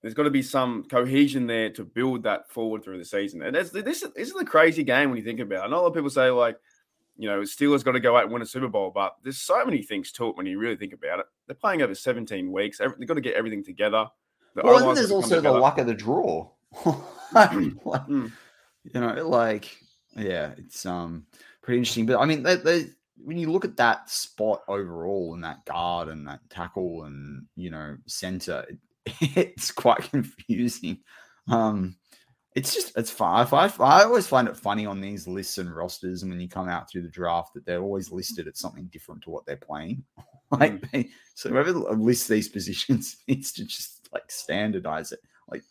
There's 0.00 0.14
got 0.14 0.22
to 0.22 0.30
be 0.30 0.42
some 0.42 0.84
cohesion 0.84 1.46
there 1.46 1.70
to 1.70 1.84
build 1.84 2.22
that 2.22 2.48
forward 2.50 2.84
through 2.84 2.98
the 2.98 3.04
season. 3.04 3.42
And 3.42 3.54
this, 3.54 3.70
this 3.70 4.02
is 4.16 4.34
a 4.36 4.44
crazy 4.44 4.84
game 4.84 5.10
when 5.10 5.18
you 5.18 5.24
think 5.24 5.40
about 5.40 5.64
it. 5.64 5.66
I 5.66 5.70
know 5.70 5.80
a 5.80 5.82
lot 5.82 5.86
of 5.88 5.94
people 5.94 6.10
say 6.10 6.30
like, 6.30 6.56
you 7.16 7.28
know, 7.28 7.40
Steelers 7.40 7.84
got 7.84 7.92
to 7.92 8.00
go 8.00 8.16
out 8.16 8.24
and 8.24 8.32
win 8.32 8.42
a 8.42 8.46
Super 8.46 8.68
Bowl, 8.68 8.90
but 8.94 9.16
there's 9.22 9.38
so 9.38 9.64
many 9.64 9.82
things 9.82 10.12
to 10.12 10.28
it 10.28 10.36
when 10.36 10.46
you 10.46 10.58
really 10.58 10.76
think 10.76 10.92
about 10.92 11.20
it. 11.20 11.26
They're 11.46 11.56
playing 11.56 11.82
over 11.82 11.94
17 11.94 12.52
weeks. 12.52 12.78
They've 12.78 13.06
got 13.06 13.14
to 13.14 13.20
get 13.20 13.34
everything 13.34 13.64
together. 13.64 14.06
The 14.54 14.62
Well, 14.62 14.88
and 14.88 14.96
there's 14.96 15.10
got 15.10 15.24
to 15.24 15.28
come 15.28 15.32
also 15.32 15.40
the 15.40 15.52
luck 15.52 15.78
of 15.78 15.86
the 15.86 15.94
draw. 15.94 16.50
Like, 17.32 17.50
Mm. 17.50 18.30
You 18.84 19.00
know, 19.00 19.28
like 19.28 19.76
yeah, 20.16 20.52
it's 20.56 20.86
um 20.86 21.26
pretty 21.62 21.78
interesting. 21.78 22.06
But 22.06 22.20
I 22.20 22.24
mean, 22.24 22.42
they, 22.44 22.54
they, 22.54 22.86
when 23.16 23.36
you 23.36 23.50
look 23.50 23.64
at 23.64 23.76
that 23.78 24.08
spot 24.08 24.62
overall 24.68 25.34
and 25.34 25.42
that 25.42 25.64
guard 25.64 26.08
and 26.08 26.26
that 26.28 26.40
tackle 26.50 27.04
and 27.04 27.46
you 27.56 27.70
know 27.70 27.96
center, 28.06 28.64
it, 28.68 28.78
it's 29.36 29.72
quite 29.72 30.08
confusing. 30.10 30.98
Um, 31.48 31.96
it's 32.56 32.72
just 32.74 32.96
it's 32.96 33.10
fun. 33.10 33.46
I, 33.52 33.70
I 33.80 34.04
always 34.04 34.26
find 34.26 34.48
it 34.48 34.56
funny 34.56 34.86
on 34.86 34.98
these 34.98 35.28
lists 35.28 35.58
and 35.58 35.72
rosters, 35.72 36.22
and 36.22 36.32
when 36.32 36.40
you 36.40 36.48
come 36.48 36.70
out 36.70 36.90
through 36.90 37.02
the 37.02 37.08
draft, 37.08 37.52
that 37.52 37.66
they're 37.66 37.82
always 37.82 38.10
listed 38.10 38.48
at 38.48 38.56
something 38.56 38.86
different 38.86 39.22
to 39.22 39.30
what 39.30 39.44
they're 39.44 39.56
playing. 39.58 40.02
like, 40.50 40.80
mm. 40.90 41.06
so 41.34 41.50
whoever 41.50 41.72
lists 41.72 42.26
these 42.26 42.48
positions 42.48 43.18
needs 43.28 43.52
to 43.52 43.66
just 43.66 44.08
like 44.10 44.30
standardize 44.30 45.12
it. 45.12 45.20
Like, 45.48 45.64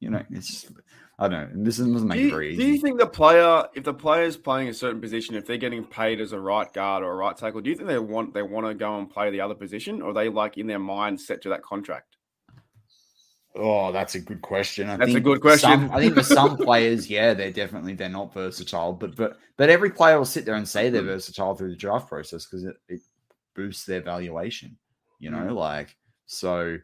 you 0.00 0.08
know, 0.08 0.22
it's 0.30 0.48
just, 0.48 0.72
I 1.18 1.28
don't 1.28 1.54
know. 1.54 1.64
This 1.64 1.76
doesn't 1.76 2.08
make 2.08 2.20
do 2.20 2.24
you, 2.24 2.30
very 2.30 2.54
easy. 2.54 2.62
Do 2.62 2.68
you 2.72 2.80
think 2.80 2.98
the 2.98 3.06
player, 3.06 3.66
if 3.74 3.84
the 3.84 3.92
player 3.92 4.22
is 4.22 4.38
playing 4.38 4.68
a 4.68 4.74
certain 4.74 5.02
position, 5.02 5.34
if 5.34 5.44
they're 5.44 5.58
getting 5.58 5.84
paid 5.84 6.22
as 6.22 6.32
a 6.32 6.40
right 6.40 6.72
guard 6.72 7.04
or 7.04 7.12
a 7.12 7.16
right 7.16 7.36
tackle, 7.36 7.60
do 7.60 7.68
you 7.68 7.76
think 7.76 7.88
they 7.88 7.98
want 7.98 8.32
they 8.32 8.42
want 8.42 8.66
to 8.66 8.72
go 8.72 8.98
and 8.98 9.10
play 9.10 9.30
the 9.30 9.42
other 9.42 9.54
position, 9.54 10.00
or 10.00 10.14
they 10.14 10.30
like 10.30 10.56
in 10.56 10.66
their 10.66 10.78
mind 10.78 11.20
set 11.20 11.42
to 11.42 11.50
that 11.50 11.62
contract? 11.62 12.15
Oh, 13.56 13.90
that's 13.90 14.14
a 14.14 14.20
good 14.20 14.42
question. 14.42 14.88
I 14.88 14.96
that's 14.96 15.14
a 15.14 15.20
good 15.20 15.40
question. 15.40 15.70
Some, 15.70 15.90
I 15.90 16.00
think 16.00 16.14
for 16.14 16.22
some 16.22 16.56
players, 16.58 17.08
yeah, 17.08 17.32
they're 17.32 17.50
definitely 17.50 17.94
they're 17.94 18.08
not 18.08 18.34
versatile, 18.34 18.92
but 18.92 19.16
but 19.16 19.38
but 19.56 19.70
every 19.70 19.90
player 19.90 20.18
will 20.18 20.24
sit 20.24 20.44
there 20.44 20.56
and 20.56 20.68
say 20.68 20.90
they're 20.90 21.00
mm-hmm. 21.00 21.10
versatile 21.10 21.54
through 21.54 21.70
the 21.70 21.76
draft 21.76 22.08
process 22.08 22.44
because 22.44 22.64
it, 22.64 22.76
it 22.88 23.00
boosts 23.54 23.86
their 23.86 24.02
valuation. 24.02 24.76
You 25.18 25.30
know, 25.30 25.38
mm. 25.38 25.54
like 25.54 25.96
so 26.26 26.78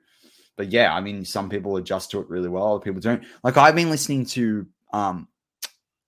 but 0.57 0.71
yeah, 0.71 0.95
I 0.95 1.01
mean, 1.01 1.25
some 1.25 1.49
people 1.49 1.77
adjust 1.77 2.11
to 2.11 2.21
it 2.21 2.29
really 2.29 2.49
well. 2.49 2.75
Other 2.75 2.85
people 2.85 3.01
don't. 3.01 3.25
Like 3.43 3.57
I've 3.57 3.75
been 3.75 3.91
listening 3.91 4.27
to. 4.27 4.67
Um, 4.93 5.29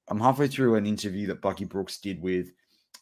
I'm 0.09 0.21
halfway 0.21 0.49
through 0.49 0.75
an 0.75 0.87
interview 0.87 1.27
that 1.29 1.41
Bucky 1.41 1.65
Brooks 1.65 1.99
did 1.99 2.21
with 2.21 2.53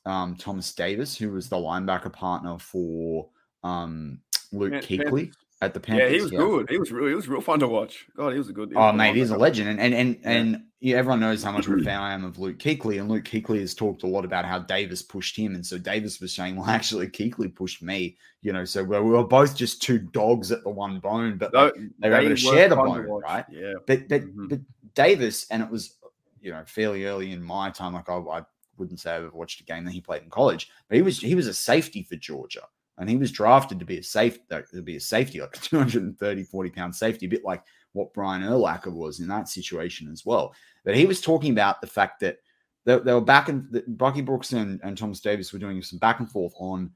um, 0.07 0.37
Thomas 0.37 0.73
Davis, 0.73 1.17
who 1.17 1.31
was 1.31 1.49
the 1.49 1.57
linebacker 1.57 2.13
partner 2.13 2.59
for 2.59 3.29
um, 3.65 4.21
Luke 4.53 4.75
Kuechly 4.75 5.33
at 5.63 5.75
the 5.75 5.81
Panthers. 5.81 6.11
Yeah, 6.11 6.17
he 6.17 6.23
was 6.23 6.33
yeah. 6.33 6.39
good. 6.39 6.71
He 6.71 6.79
was 6.79 6.91
really, 6.91 7.11
he 7.11 7.15
was 7.15 7.29
real 7.29 7.41
fun 7.41 7.61
to 7.61 7.69
watch. 7.69 8.07
God, 8.17 8.33
he 8.33 8.39
was 8.39 8.49
a 8.49 8.53
good. 8.53 8.73
oh, 8.75 8.93
mate, 8.93 9.15
he's 9.15 9.31
a 9.31 9.37
legend, 9.37 9.69
and 9.69 9.81
and 9.81 9.95
and, 9.95 10.19
and 10.25 10.65
yeah, 10.81 10.97
everyone 10.97 11.21
knows 11.21 11.43
how 11.43 11.53
much 11.53 11.67
of 11.69 11.75
a 11.75 11.79
fan 11.85 12.01
I 12.01 12.13
am 12.13 12.25
of 12.25 12.39
Luke 12.39 12.59
Kuechly, 12.59 12.99
and 12.99 13.09
Luke 13.09 13.25
Kuechly 13.25 13.61
has 13.61 13.73
talked 13.73 14.03
a 14.03 14.09
lot 14.09 14.25
about 14.25 14.45
how 14.45 14.59
Davis 14.59 15.03
pushed 15.03 15.37
him, 15.37 15.55
and 15.55 15.65
so 15.65 15.79
Davis 15.79 16.21
was 16.21 16.35
saying, 16.35 16.57
well, 16.57 16.67
actually, 16.69 17.07
Kuechly 17.09 17.55
pushed 17.55 17.81
me, 17.81 18.17
you 18.43 18.53
know, 18.53 18.65
so 18.65 18.83
we 18.83 18.99
were 18.99 19.25
both 19.25 19.57
just 19.57 19.81
two 19.81 19.99
dogs 19.99 20.51
at 20.51 20.65
the 20.65 20.71
one 20.71 20.99
bone, 20.99 21.39
but 21.39 21.55
like, 21.55 21.75
they 22.01 22.11
were 22.11 22.17
able 22.17 22.31
to 22.31 22.37
share 22.37 22.69
the 22.69 22.77
bone, 22.77 23.07
right? 23.07 23.45
Yeah, 23.51 23.75
but 23.87 24.09
but 24.09 24.23
mm-hmm. 24.23 24.49
but 24.49 24.61
Davis, 24.95 25.47
and 25.51 25.63
it 25.63 25.71
was 25.71 25.97
you 26.41 26.51
know 26.51 26.65
fairly 26.67 27.07
early 27.07 27.31
in 27.31 27.41
my 27.41 27.71
time, 27.71 27.95
like 27.95 28.11
I, 28.11 28.17
I 28.17 28.43
wouldn't 28.79 28.99
say 28.99 29.15
I've 29.15 29.25
ever 29.25 29.37
watched 29.37 29.61
a 29.61 29.65
game 29.65 29.85
that 29.85 29.93
he 29.93 30.01
played 30.01 30.23
in 30.23 30.31
college, 30.31 30.71
but 30.89 30.97
he 30.97 31.03
was 31.03 31.21
he 31.21 31.37
was 31.37 31.47
a 31.47 31.55
safety 31.55 32.03
for 32.03 32.17
Georgia 32.17 32.63
and 33.03 33.11
he 33.11 33.17
was 33.17 33.33
drafted 33.33 33.81
to 33.81 33.85
be 33.85 33.99
a 33.99 34.03
safe 34.03 34.39
uh, 34.53 34.61
to 34.73 34.81
be 34.81 34.95
a 34.95 35.01
safety, 35.01 35.41
like 35.41 35.57
a 35.57 35.61
230, 35.61 36.45
40 36.45 36.71
pound 36.71 36.95
safety, 36.95 37.27
a 37.27 37.29
bit 37.29 37.45
like 37.45 37.65
what 37.95 38.15
Brian 38.15 38.43
Urlacher 38.43 38.93
was 38.93 39.19
in 39.19 39.27
that 39.27 39.49
situation 39.49 40.09
as 40.13 40.25
well. 40.25 40.55
But 40.85 40.95
he 40.95 41.05
was 41.05 41.21
talking 41.21 41.51
about 41.51 41.81
the 41.81 41.89
fact 41.89 42.21
that 42.21 42.39
they, 42.85 42.97
they 42.99 43.13
were 43.13 43.21
back 43.21 43.49
and 43.49 43.83
Bucky 43.89 44.21
Brooks 44.21 44.53
and, 44.53 44.79
and 44.85 44.97
Thomas 44.97 45.19
Davis 45.19 45.53
were 45.53 45.59
doing 45.59 45.83
some 45.83 45.99
back 45.99 46.21
and 46.21 46.31
forth 46.31 46.55
on 46.61 46.93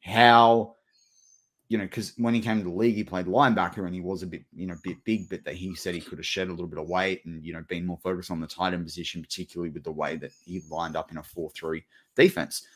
how, 0.00 0.76
you 1.68 1.76
know, 1.76 1.84
because 1.84 2.14
when 2.16 2.32
he 2.32 2.40
came 2.40 2.56
to 2.56 2.64
the 2.64 2.70
league, 2.70 2.94
he 2.94 3.04
played 3.04 3.26
linebacker 3.26 3.84
and 3.84 3.94
he 3.94 4.00
was 4.00 4.22
a 4.22 4.26
bit, 4.26 4.44
you 4.54 4.66
know, 4.66 4.72
a 4.72 4.82
bit 4.82 4.96
big, 5.04 5.28
but 5.28 5.44
that 5.44 5.56
he 5.56 5.74
said 5.74 5.94
he 5.94 6.00
could 6.00 6.18
have 6.18 6.24
shed 6.24 6.48
a 6.48 6.52
little 6.52 6.66
bit 6.66 6.78
of 6.78 6.88
weight 6.88 7.22
and, 7.26 7.44
you 7.44 7.52
know, 7.52 7.62
been 7.68 7.84
more 7.84 7.98
focused 8.02 8.30
on 8.30 8.40
the 8.40 8.46
tight 8.46 8.72
end 8.72 8.86
position, 8.86 9.20
particularly 9.20 9.68
with 9.68 9.84
the 9.84 9.92
way 9.92 10.16
that 10.16 10.32
he 10.46 10.62
lined 10.70 10.96
up 10.96 11.10
in 11.10 11.18
a 11.18 11.22
4 11.22 11.50
3 11.50 11.84
defense. 12.16 12.66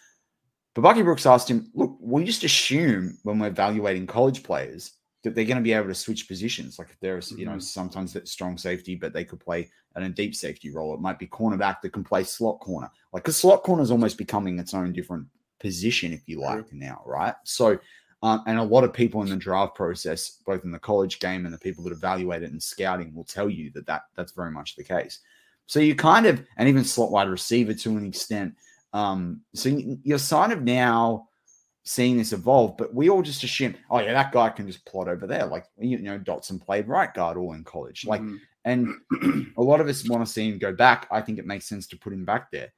But 0.74 0.83
Bucky 0.83 1.02
Brooks 1.02 1.26
asked 1.26 1.50
him, 1.50 1.70
look, 1.74 1.96
we 2.00 2.24
just 2.24 2.44
assume 2.44 3.18
when 3.22 3.38
we're 3.38 3.48
evaluating 3.48 4.07
college 4.07 4.42
players 4.42 4.92
that 5.24 5.35
they're 5.35 5.44
going 5.44 5.57
to 5.57 5.62
be 5.62 5.72
able 5.72 5.88
to 5.88 5.94
switch 5.94 6.28
positions. 6.28 6.78
Like 6.78 6.90
if 6.90 7.00
there's, 7.00 7.33
you 7.33 7.44
know, 7.44 7.52
mm-hmm. 7.52 7.61
sometimes 7.61 8.12
that 8.12 8.28
strong 8.28 8.57
safety, 8.57 8.94
but 8.94 9.12
they 9.12 9.24
could 9.24 9.40
play 9.40 9.68
in 9.96 10.04
a 10.04 10.09
deep 10.09 10.35
safety 10.35 10.70
role. 10.70 10.94
It 10.94 11.00
might 11.00 11.18
be 11.18 11.26
cornerback 11.26 11.81
that 11.81 11.92
can 11.92 12.04
play 12.04 12.22
slot 12.22 12.61
corner. 12.61 12.88
Like 13.12 13.26
a 13.26 13.33
slot 13.33 13.64
corner 13.64 13.83
is 13.83 13.90
almost 13.90 14.16
becoming 14.16 14.59
its 14.59 14.74
own 14.74 14.92
different 14.92 15.26
position, 15.59 16.12
if 16.12 16.28
you 16.28 16.40
like, 16.40 16.72
now, 16.72 17.02
right? 17.04 17.35
So, 17.42 17.81
um, 18.22 18.44
and 18.46 18.59
a 18.59 18.62
lot 18.62 18.85
of 18.85 18.92
people 18.92 19.22
in 19.22 19.28
the 19.28 19.37
draft 19.37 19.74
process, 19.74 20.40
both 20.46 20.62
in 20.62 20.70
the 20.70 20.78
college 20.78 21.18
game 21.18 21.44
and 21.44 21.52
the 21.52 21.59
people 21.59 21.83
that 21.85 21.92
evaluate 21.92 22.44
it 22.44 22.52
and 22.52 22.62
scouting, 22.62 23.12
will 23.12 23.24
tell 23.24 23.48
you 23.48 23.72
that, 23.72 23.87
that 23.87 24.02
that's 24.14 24.33
very 24.33 24.52
much 24.52 24.76
the 24.76 24.85
case. 24.85 25.18
So 25.66 25.81
you 25.81 25.96
kind 25.96 26.26
of, 26.26 26.44
and 26.57 26.68
even 26.68 26.85
slot 26.85 27.11
wide 27.11 27.28
receiver 27.28 27.74
to 27.74 27.96
an 27.96 28.07
extent, 28.07 28.54
um, 28.92 29.42
so 29.55 29.68
you're 29.68 30.18
kind 30.18 30.53
of 30.53 30.62
now 30.62 31.29
seeing 31.85 32.18
this 32.18 32.33
evolve, 32.33 32.77
but 32.77 32.94
we 32.94 33.09
all 33.09 33.22
just 33.22 33.44
assume, 33.44 33.74
oh 33.90 34.01
yeah, 34.01 34.12
that 34.12 34.33
guy 34.33 34.51
can 34.51 34.66
just 34.66 34.85
plot 34.85 35.09
over 35.09 35.27
there. 35.27 35.46
Like 35.46 35.64
you 35.79 35.98
know, 35.98 36.18
Dotson 36.18 36.61
played 36.61 36.88
right 36.88 37.12
guard 37.12 37.37
all 37.37 37.55
in 37.55 37.64
college. 37.64 38.05
Like, 38.07 38.20
mm. 38.20 38.38
and 38.64 38.88
a 39.57 39.62
lot 39.62 39.81
of 39.81 39.88
us 39.88 40.09
want 40.09 40.24
to 40.24 40.31
see 40.31 40.48
him 40.48 40.59
go 40.59 40.72
back. 40.72 41.09
I 41.11 41.20
think 41.20 41.38
it 41.38 41.46
makes 41.46 41.68
sense 41.68 41.87
to 41.88 41.98
put 41.98 42.12
him 42.12 42.24
back 42.24 42.51
there. 42.51 42.72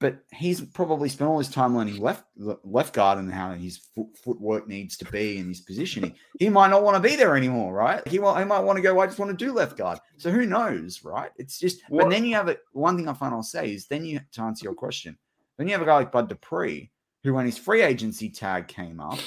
But 0.00 0.18
he's 0.32 0.60
probably 0.60 1.08
spent 1.08 1.30
all 1.30 1.38
his 1.38 1.48
time 1.48 1.76
learning 1.76 2.00
left 2.00 2.24
left 2.36 2.94
guard 2.94 3.18
and 3.18 3.32
how 3.32 3.52
his 3.52 3.78
foot, 3.94 4.08
footwork 4.16 4.66
needs 4.66 4.96
to 4.98 5.04
be 5.06 5.38
and 5.38 5.48
his 5.48 5.60
positioning. 5.60 6.14
He 6.38 6.48
might 6.48 6.68
not 6.68 6.82
want 6.82 7.02
to 7.02 7.08
be 7.08 7.16
there 7.16 7.36
anymore, 7.36 7.72
right? 7.72 8.06
He, 8.08 8.18
might, 8.18 8.38
he 8.38 8.44
might 8.44 8.60
want 8.60 8.76
to 8.76 8.82
go. 8.82 8.98
I 9.00 9.06
just 9.06 9.18
want 9.18 9.30
to 9.30 9.44
do 9.44 9.52
left 9.52 9.78
guard. 9.78 9.98
So 10.18 10.30
who 10.30 10.46
knows, 10.46 11.04
right? 11.04 11.30
It's 11.36 11.58
just. 11.58 11.82
What? 11.88 12.04
But 12.04 12.10
then 12.10 12.24
you 12.24 12.34
have 12.34 12.48
it. 12.48 12.60
One 12.72 12.96
thing 12.96 13.08
I 13.08 13.14
find 13.14 13.32
I'll 13.32 13.42
say 13.42 13.72
is 13.72 13.86
then 13.86 14.04
you 14.04 14.20
to 14.32 14.42
answer 14.42 14.64
your 14.64 14.74
question 14.74 15.16
then 15.56 15.66
you 15.66 15.72
have 15.72 15.82
a 15.82 15.86
guy 15.86 15.96
like 15.96 16.12
Bud 16.12 16.28
Dupree, 16.28 16.90
who 17.22 17.34
when 17.34 17.46
his 17.46 17.58
free 17.58 17.82
agency 17.82 18.28
tag 18.28 18.68
came 18.68 19.00
up, 19.00 19.18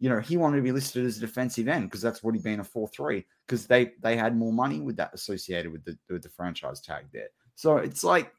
you 0.00 0.08
know, 0.08 0.20
he 0.20 0.36
wanted 0.36 0.56
to 0.56 0.62
be 0.62 0.72
listed 0.72 1.04
as 1.04 1.18
a 1.18 1.20
defensive 1.20 1.68
end 1.68 1.84
because 1.84 2.02
that's 2.02 2.22
what 2.22 2.34
he'd 2.34 2.44
been 2.44 2.60
a 2.60 2.64
4-3 2.64 3.24
because 3.46 3.66
they 3.66 3.92
they 4.00 4.16
had 4.16 4.36
more 4.36 4.52
money 4.52 4.80
with 4.80 4.96
that 4.96 5.12
associated 5.12 5.72
with 5.72 5.84
the 5.84 5.98
with 6.08 6.22
the 6.22 6.28
franchise 6.28 6.80
tag 6.80 7.06
there. 7.12 7.28
So 7.54 7.78
it's 7.78 8.04
like 8.04 8.32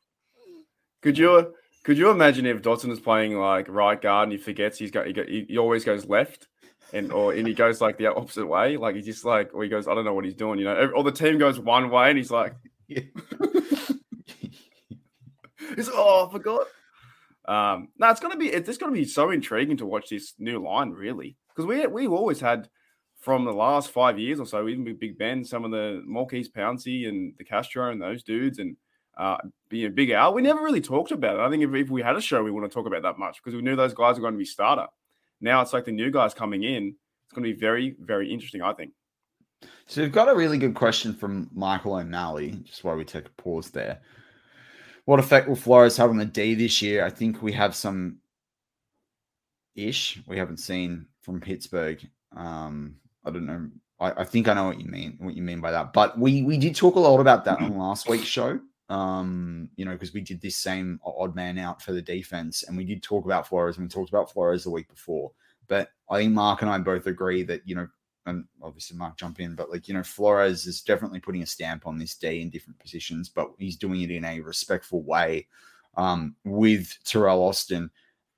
could 1.02 1.18
you 1.18 1.54
could 1.84 1.98
you 1.98 2.10
imagine 2.10 2.46
if 2.46 2.62
Dotson 2.62 2.92
is 2.92 3.00
playing 3.00 3.38
like 3.38 3.68
right 3.68 4.02
guard 4.02 4.24
and 4.24 4.32
he 4.32 4.38
forgets 4.38 4.78
he's 4.78 4.92
got 4.92 5.08
he, 5.08 5.13
got, 5.13 5.28
he 5.28 5.58
always 5.58 5.84
goes 5.84 6.06
left 6.06 6.48
and 6.94 7.12
or 7.12 7.34
and 7.34 7.48
he 7.48 7.54
goes 7.54 7.82
like 7.82 7.98
the 7.98 8.08
opposite 8.08 8.46
way 8.46 8.78
like 8.78 8.96
he's 8.96 9.06
just 9.06 9.26
like 9.26 9.54
or 9.54 9.63
he 9.63 9.70
goes 9.70 9.88
I 9.88 9.94
don't 9.94 10.06
know 10.06 10.13
what 10.13 10.26
he's 10.26 10.36
doing 10.36 10.60
you 10.60 10.65
know 10.65 10.92
or 10.96 11.04
the 11.04 11.12
team 11.12 11.38
goes 11.38 11.60
one 11.60 11.89
way 11.89 12.10
and 12.10 12.18
he's 12.18 12.32
like 12.32 12.56
yeah. 12.88 13.02
he's 15.76 15.89
oh 15.92 16.28
I 16.28 16.32
forgot 16.32 16.68
um, 17.49 17.88
no, 17.97 18.09
it's 18.09 18.19
gonna 18.19 18.38
be 18.38 18.49
it's 18.49 18.77
gonna 18.77 18.91
be 18.91 19.05
so 19.05 19.31
intriguing 19.31 19.77
to 19.77 19.85
watch 19.85 20.09
this 20.09 20.35
new 20.38 20.63
line, 20.63 20.91
really, 20.91 21.35
because 21.49 21.65
we 21.65 21.85
we've 21.88 22.12
always 22.12 22.39
had 22.39 22.69
from 23.19 23.43
the 23.43 23.51
last 23.51 23.89
five 23.89 24.19
years 24.19 24.39
or 24.39 24.45
so, 24.45 24.67
even 24.67 24.85
with 24.85 24.99
Big 24.99 25.17
Ben, 25.17 25.43
some 25.43 25.65
of 25.65 25.71
the 25.71 26.01
Maurkice 26.05 26.47
Pouncey 26.47 27.09
and 27.09 27.33
DeCastro 27.38 27.91
and 27.91 27.99
those 27.99 28.21
dudes, 28.21 28.59
and 28.59 28.77
uh, 29.17 29.38
being 29.67 29.88
a 29.88 29.89
big 29.89 30.12
out. 30.12 30.35
We 30.35 30.43
never 30.43 30.62
really 30.62 30.79
talked 30.79 31.12
about 31.12 31.35
it. 31.35 31.41
I 31.41 31.49
think 31.49 31.63
if, 31.63 31.73
if 31.73 31.89
we 31.89 32.01
had 32.01 32.15
a 32.15 32.21
show, 32.21 32.43
we 32.43 32.51
wouldn't 32.51 32.71
talk 32.71 32.85
about 32.85 33.01
that 33.01 33.17
much 33.17 33.38
because 33.38 33.55
we 33.55 33.62
knew 33.62 33.75
those 33.75 33.95
guys 33.95 34.15
were 34.15 34.21
going 34.21 34.35
to 34.35 34.38
be 34.38 34.45
starter. 34.45 34.85
Now 35.41 35.62
it's 35.62 35.73
like 35.73 35.85
the 35.85 35.91
new 35.91 36.12
guys 36.12 36.33
coming 36.33 36.63
in. 36.63 36.95
It's 37.25 37.33
going 37.33 37.43
to 37.43 37.53
be 37.53 37.59
very, 37.59 37.95
very 37.99 38.31
interesting, 38.31 38.62
I 38.62 38.73
think. 38.73 38.91
So 39.88 40.01
we've 40.01 40.12
got 40.12 40.29
a 40.29 40.35
really 40.35 40.57
good 40.57 40.75
question 40.75 41.13
from 41.13 41.49
Michael 41.53 41.95
O'Malley, 41.95 42.51
just 42.63 42.83
while 42.83 42.95
we 42.95 43.03
take 43.03 43.25
a 43.25 43.41
pause 43.41 43.69
there. 43.71 43.99
What 45.10 45.19
effect 45.19 45.48
will 45.48 45.56
Flores 45.56 45.98
have 45.98 46.12
on 46.12 46.17
the 46.17 46.26
D 46.26 46.54
this 46.54 46.84
year? 46.84 47.04
I 47.04 47.10
think 47.10 47.41
we 47.41 47.52
have 47.54 47.74
some 47.74 48.17
ish 49.74 50.22
we 50.28 50.38
haven't 50.38 50.58
seen 50.58 51.08
from 51.24 51.41
Pittsburgh. 51.41 52.08
Um, 52.36 52.98
I 53.26 53.32
don't 53.32 53.48
know. 53.48 53.72
I, 54.00 54.22
I, 54.22 54.24
think 54.24 54.48
I 54.48 54.54
know 54.54 54.67
what 54.67 54.80
you 54.80 54.86
mean. 54.86 55.17
What 55.19 55.34
you 55.34 55.41
mean 55.41 55.62
by 55.62 55.72
that? 55.72 55.93
But 55.93 56.19
we 56.19 56.43
we 56.43 56.60
did 56.60 56.76
talk 56.76 56.93
a 56.93 57.00
lot 57.00 57.19
about 57.19 57.43
that 57.45 57.60
on 57.60 57.76
last 57.76 58.08
week's 58.08 58.26
show. 58.26 58.60
Um, 58.89 59.72
you 59.78 59.86
know, 59.86 59.93
because 59.93 60.13
we 60.13 60.22
did 60.22 60.41
this 60.41 60.58
same 60.58 61.00
odd 61.04 61.34
man 61.34 61.58
out 61.58 61.82
for 61.82 61.91
the 61.91 62.04
defense, 62.04 62.62
and 62.67 62.78
we 62.78 62.86
did 62.86 63.02
talk 63.02 63.26
about 63.26 63.48
Flores, 63.48 63.78
and 63.78 63.86
we 63.88 63.89
talked 63.89 64.10
about 64.10 64.32
Flores 64.32 64.65
the 64.65 64.69
week 64.69 64.89
before. 64.89 65.32
But 65.67 65.89
I 66.12 66.19
think 66.19 66.34
Mark 66.34 66.62
and 66.62 66.69
I 66.69 66.78
both 66.78 67.08
agree 67.08 67.41
that 67.45 67.67
you 67.67 67.74
know 67.74 67.88
and 68.30 68.46
obviously 68.62 68.98
Mark 68.98 69.18
jump 69.18 69.39
in, 69.39 69.56
but 69.56 69.70
like 69.70 69.88
you 69.88 69.94
know, 69.94 70.04
Flores 70.04 70.65
is 70.65 70.82
definitely 70.82 71.20
putting 71.20 71.42
a 71.42 71.48
stamp 71.48 71.86
on 71.86 71.98
this 71.98 72.15
D 72.15 72.42
in 72.42 72.50
different 72.50 72.80
positions, 72.80 73.30
but 73.30 73.52
he's 73.58 73.78
doing 73.78 74.02
it 74.02 74.12
in 74.12 74.26
a 74.26 74.39
respectful 74.39 75.04
way 75.04 75.48
um, 75.98 76.36
with 76.46 76.96
Teryl 77.06 77.48
Austin, 77.48 77.89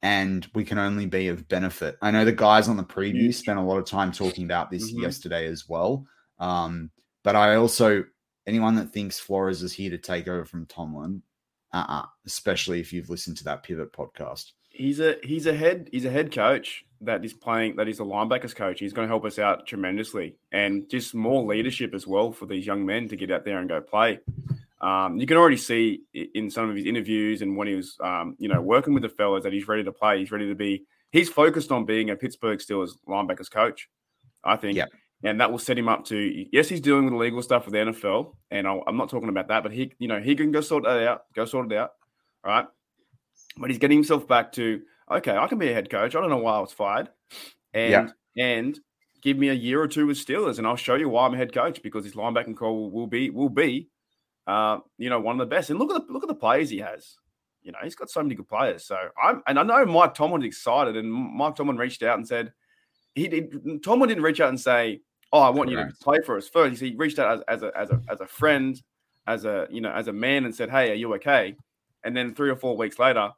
and 0.02 0.48
we 0.56 0.64
can 0.64 0.78
only 0.78 1.06
be 1.06 1.28
of 1.28 1.48
benefit. 1.48 1.98
I 2.02 2.12
know 2.12 2.26
the 2.26 2.32
guys 2.32 2.68
on 2.68 2.78
the 2.78 2.84
preview 2.84 3.34
spent 3.34 3.60
a 3.60 3.64
lot 3.64 3.78
of 3.78 3.86
time 3.86 4.12
talking 4.12 4.46
about 4.46 4.72
this 4.72 4.92
mm-hmm. 4.92 5.04
yesterday 5.04 5.46
as 5.48 5.70
well, 5.70 6.06
um, 6.40 6.90
but 7.24 7.36
I 7.36 7.56
also 7.56 8.04
anyone 8.48 8.76
that 8.76 8.92
thinks 8.92 9.20
Flores 9.20 9.64
is 9.64 9.74
here 9.74 9.90
to 9.92 9.98
take 9.98 10.28
over 10.28 10.46
from 10.46 10.66
Tomlin, 10.66 11.22
uh-uh, 11.74 12.06
especially 12.26 12.80
if 12.80 12.92
you've 12.92 13.10
listened 13.10 13.38
to 13.38 13.44
that 13.46 13.64
Pivot 13.64 13.94
podcast. 13.94 14.52
He's 14.70 15.00
a 15.00 15.18
he's 15.24 15.48
a 15.48 15.54
head 15.54 15.90
he's 15.92 16.06
a 16.06 16.10
head 16.10 16.32
coach 16.32 16.86
that 17.02 17.24
is 17.26 17.34
playing 17.34 17.76
that 17.78 17.88
is 17.88 18.00
a 18.00 18.04
linebackers 18.04 18.56
coach. 18.56 18.80
He's 18.80 18.94
going 18.94 19.08
to 19.08 19.12
help 19.12 19.26
us 19.26 19.40
out 19.40 19.66
tremendously, 19.68 20.36
and 20.52 20.90
just 20.90 21.14
more 21.16 21.44
leadership 21.44 21.94
as 21.94 22.06
well 22.08 22.32
for 22.32 22.46
these 22.46 22.66
young 22.66 22.86
men 22.86 23.08
to 23.10 23.16
get 23.16 23.32
out 23.32 23.46
there 23.46 23.60
and 23.60 23.68
go 23.70 23.82
play. 23.82 24.20
Um, 24.82 25.18
you 25.20 25.28
can 25.28 25.38
already 25.38 25.58
see 25.58 26.02
in 26.14 26.50
some 26.50 26.70
of 26.70 26.76
his 26.76 26.86
interviews 26.86 27.42
and 27.44 27.56
when 27.56 27.68
he 27.68 27.76
was, 27.76 27.98
um, 28.04 28.36
you 28.40 28.50
know, 28.50 28.62
working 28.62 28.94
with 28.96 29.04
the 29.04 29.10
fellas 29.10 29.44
that 29.44 29.54
he's 29.54 29.68
ready 29.68 29.84
to 29.84 29.92
play. 29.92 30.18
He's 30.20 30.32
ready 30.32 30.48
to 30.50 30.56
be. 30.56 30.86
He's 31.12 31.30
focused 31.30 31.72
on 31.72 31.86
being 31.86 32.10
a 32.10 32.16
Pittsburgh 32.16 32.58
Steelers 32.60 32.92
linebackers 33.08 33.52
coach. 33.52 33.90
I 34.44 34.56
think, 34.56 34.76
Yeah. 34.78 34.86
and 35.24 35.40
that 35.40 35.52
will 35.52 35.60
set 35.60 35.78
him 35.78 35.88
up 35.88 36.06
to. 36.06 36.46
Yes, 36.52 36.68
he's 36.68 36.82
dealing 36.82 37.04
with 37.06 37.14
the 37.14 37.20
legal 37.20 37.44
stuff 37.44 37.66
with 37.66 37.74
the 37.74 37.80
NFL, 37.80 38.36
and 38.50 38.68
I'll, 38.68 38.84
I'm 38.88 38.98
not 38.98 39.10
talking 39.10 39.30
about 39.30 39.50
that, 39.50 39.62
but 39.62 39.72
he, 39.72 39.92
you 40.00 40.08
know, 40.08 40.20
he 40.20 40.36
can 40.36 40.52
go 40.52 40.62
sort 40.62 40.84
that 40.86 41.08
out, 41.08 41.26
go 41.36 41.46
sort 41.46 41.72
it 41.72 41.78
out, 41.78 41.92
all 42.44 42.52
right. 42.52 42.66
But 43.58 43.70
he's 43.70 43.78
getting 43.78 43.98
himself 43.98 44.28
back 44.28 44.52
to 44.54 44.82
okay, 45.12 45.36
I 45.36 45.48
can 45.48 45.58
be 45.58 45.70
a 45.70 45.74
head 45.74 45.90
coach. 45.90 46.16
I 46.16 46.22
don't 46.22 46.30
know 46.30 46.38
why 46.38 46.56
I 46.56 46.60
was 46.60 46.72
fired, 46.72 47.10
and 47.74 48.14
and 48.38 48.80
give 49.22 49.38
me 49.38 49.50
a 49.50 49.54
year 49.54 49.82
or 49.82 49.88
two 49.88 50.08
with 50.08 50.18
Steelers, 50.18 50.58
and 50.58 50.68
I'll 50.68 50.76
show 50.76 50.96
you 50.96 51.10
why 51.10 51.26
I'm 51.26 51.34
a 51.34 51.38
head 51.38 51.54
coach 51.54 51.82
because 51.82 52.04
his 52.04 52.16
linebacking 52.16 52.56
core 52.58 52.90
will, 52.90 53.08
be 53.08 53.30
will 53.30 53.50
be, 53.50 53.90
uh, 54.48 54.80
you 54.98 55.10
know, 55.10 55.20
one 55.20 55.40
of 55.40 55.40
the 55.40 55.54
best. 55.54 55.70
And 55.70 55.80
look 55.80 55.92
at 55.92 56.08
the 56.08 56.14
look 56.14 56.24
at 56.24 56.30
the 56.30 56.36
players 56.36 56.70
he 56.70 56.80
has. 56.80 57.18
You 57.62 57.72
know, 57.72 57.78
he's 57.84 57.96
got 57.96 58.10
so 58.10 58.24
many 58.24 58.36
good 58.36 58.48
players. 58.48 58.86
So 58.86 58.98
I'm 59.22 59.44
and 59.48 59.60
I 59.60 59.64
know 59.64 59.86
Mike 59.86 60.14
Tomlin's 60.14 60.46
excited, 60.46 60.98
and 60.98 61.12
Mike 61.12 61.56
Tomlin 61.56 61.78
reached 61.78 62.04
out 62.04 62.18
and 62.18 62.28
said 62.28 62.52
he 63.14 63.28
did. 63.28 63.84
Tomlin 63.84 64.10
didn't 64.10 64.24
reach 64.24 64.42
out 64.42 64.50
and 64.50 64.60
say, 64.60 65.02
"Oh, 65.32 65.42
I 65.42 65.50
want 65.50 65.70
you 65.70 65.78
to 65.78 65.92
play 66.02 66.20
for 66.26 66.38
us 66.38 66.48
first. 66.48 66.82
He 66.82 66.96
reached 66.96 67.20
out 67.20 67.38
as, 67.38 67.44
as 67.48 67.64
a 67.64 67.78
as 67.78 67.90
a 67.92 68.02
as 68.10 68.22
a 68.22 68.28
friend, 68.28 68.82
as 69.28 69.46
a 69.46 69.68
you 69.70 69.82
know 69.82 69.92
as 69.92 70.08
a 70.08 70.14
man, 70.14 70.46
and 70.46 70.56
said, 70.56 70.72
"Hey, 70.72 70.92
are 70.92 70.96
you 70.96 71.14
okay?" 71.16 71.56
And 72.04 72.18
then 72.18 72.34
three 72.34 72.50
or 72.50 72.56
four 72.56 72.76
weeks 72.76 72.98
later, 72.98 73.30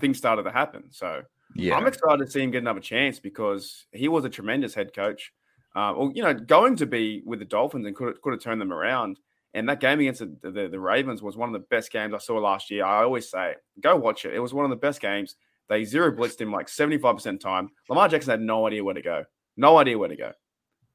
things 0.00 0.18
started 0.18 0.44
to 0.44 0.50
happen. 0.50 0.84
So 0.90 1.22
Yeah. 1.54 1.76
I'm 1.76 1.86
excited 1.86 2.24
to 2.24 2.30
see 2.30 2.42
him 2.42 2.50
get 2.50 2.62
another 2.62 2.80
chance 2.80 3.18
because 3.18 3.86
he 3.92 4.08
was 4.08 4.24
a 4.24 4.30
tremendous 4.30 4.74
head 4.74 4.94
coach. 4.94 5.32
Uh, 5.74 5.94
well, 5.96 6.12
you 6.14 6.22
know, 6.22 6.34
going 6.34 6.76
to 6.76 6.86
be 6.86 7.22
with 7.24 7.38
the 7.38 7.44
Dolphins 7.44 7.86
and 7.86 7.96
could 7.96 8.08
have, 8.08 8.20
could 8.22 8.32
have 8.32 8.42
turned 8.42 8.60
them 8.60 8.72
around. 8.72 9.18
And 9.54 9.68
that 9.68 9.80
game 9.80 10.00
against 10.00 10.20
the, 10.20 10.50
the, 10.50 10.68
the 10.68 10.80
Ravens 10.80 11.22
was 11.22 11.36
one 11.36 11.48
of 11.48 11.52
the 11.52 11.66
best 11.70 11.92
games 11.92 12.14
I 12.14 12.18
saw 12.18 12.38
last 12.38 12.70
year. 12.70 12.84
I 12.84 13.02
always 13.02 13.30
say, 13.30 13.54
go 13.80 13.96
watch 13.96 14.24
it. 14.24 14.34
It 14.34 14.38
was 14.38 14.54
one 14.54 14.64
of 14.64 14.70
the 14.70 14.76
best 14.76 15.00
games. 15.00 15.36
They 15.68 15.84
zero 15.84 16.10
blitzed 16.10 16.40
him 16.40 16.50
like 16.50 16.66
75% 16.68 17.40
time. 17.40 17.70
Lamar 17.88 18.08
Jackson 18.08 18.30
had 18.30 18.40
no 18.40 18.66
idea 18.66 18.82
where 18.84 18.94
to 18.94 19.02
go. 19.02 19.24
No 19.56 19.78
idea 19.78 19.98
where 19.98 20.08
to 20.08 20.16
go. 20.16 20.32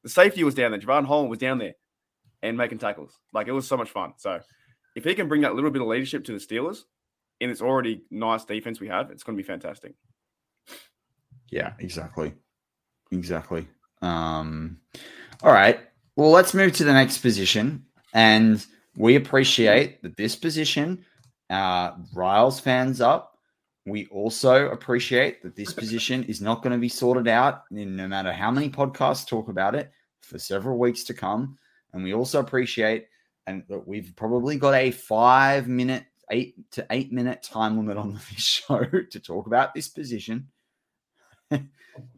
The 0.02 0.08
safety 0.08 0.44
was 0.44 0.54
down 0.54 0.72
there. 0.72 0.80
Jevon 0.80 1.04
Holland 1.04 1.30
was 1.30 1.38
down 1.38 1.58
there 1.58 1.74
and 2.42 2.56
making 2.56 2.78
tackles. 2.78 3.18
Like 3.32 3.48
it 3.48 3.52
was 3.52 3.66
so 3.66 3.76
much 3.76 3.90
fun. 3.90 4.14
So 4.16 4.40
if 4.94 5.04
he 5.04 5.14
can 5.14 5.28
bring 5.28 5.42
that 5.42 5.54
little 5.54 5.70
bit 5.70 5.82
of 5.82 5.88
leadership 5.88 6.24
to 6.24 6.32
the 6.32 6.38
Steelers 6.38 6.82
in 7.40 7.50
this 7.50 7.62
already 7.62 8.02
nice 8.10 8.44
defense 8.44 8.80
we 8.80 8.88
have, 8.88 9.10
it's 9.10 9.22
going 9.22 9.36
to 9.36 9.42
be 9.42 9.46
fantastic. 9.46 9.94
Yeah, 11.50 11.72
exactly. 11.78 12.34
Exactly. 13.10 13.66
Um, 14.02 14.78
all 15.42 15.52
right. 15.52 15.80
Well, 16.16 16.30
let's 16.30 16.54
move 16.54 16.72
to 16.74 16.84
the 16.84 16.92
next 16.92 17.18
position. 17.18 17.86
And 18.12 18.64
we 18.96 19.16
appreciate 19.16 20.02
that 20.02 20.16
this 20.16 20.36
position 20.36 21.04
uh, 21.50 21.92
riles 22.12 22.60
fans 22.60 23.00
up. 23.00 23.38
We 23.86 24.06
also 24.06 24.68
appreciate 24.68 25.42
that 25.42 25.56
this 25.56 25.72
position 25.72 26.24
is 26.24 26.42
not 26.42 26.62
going 26.62 26.72
to 26.72 26.78
be 26.78 26.90
sorted 26.90 27.28
out 27.28 27.62
in 27.70 27.96
no 27.96 28.06
matter 28.06 28.32
how 28.32 28.50
many 28.50 28.68
podcasts 28.68 29.26
talk 29.26 29.48
about 29.48 29.74
it 29.74 29.90
for 30.20 30.38
several 30.38 30.78
weeks 30.78 31.04
to 31.04 31.14
come. 31.14 31.56
And 31.92 32.04
we 32.04 32.12
also 32.12 32.40
appreciate 32.40 33.06
and 33.48 33.64
that 33.68 33.88
we've 33.88 34.12
probably 34.14 34.56
got 34.56 34.74
a 34.74 34.90
five 34.90 35.68
minute, 35.68 36.04
eight 36.30 36.70
to 36.72 36.86
eight 36.90 37.12
minute 37.12 37.42
time 37.42 37.76
limit 37.76 37.96
on 37.96 38.12
this 38.14 38.22
show 38.36 38.84
to 38.84 39.20
talk 39.20 39.46
about 39.46 39.74
this 39.74 39.88
position 39.88 40.48
the 41.50 41.60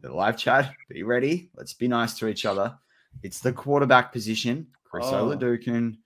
live 0.03 0.37
chat. 0.37 0.73
Be 0.89 1.03
ready. 1.03 1.49
Let's 1.55 1.73
be 1.73 1.87
nice 1.87 2.17
to 2.19 2.27
each 2.27 2.45
other. 2.45 2.77
It's 3.23 3.39
the 3.39 3.53
quarterback 3.53 4.11
position. 4.11 4.67
Chris 4.83 5.05
Oh. 5.07 5.27
Oladokun, 5.29 5.97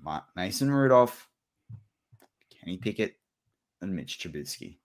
Ma- 0.00 0.22
Mason 0.34 0.70
Rudolph, 0.70 1.28
Kenny 2.50 2.78
Pickett, 2.78 3.16
and 3.82 3.94
Mitch 3.94 4.18
Trubisky. 4.18 4.78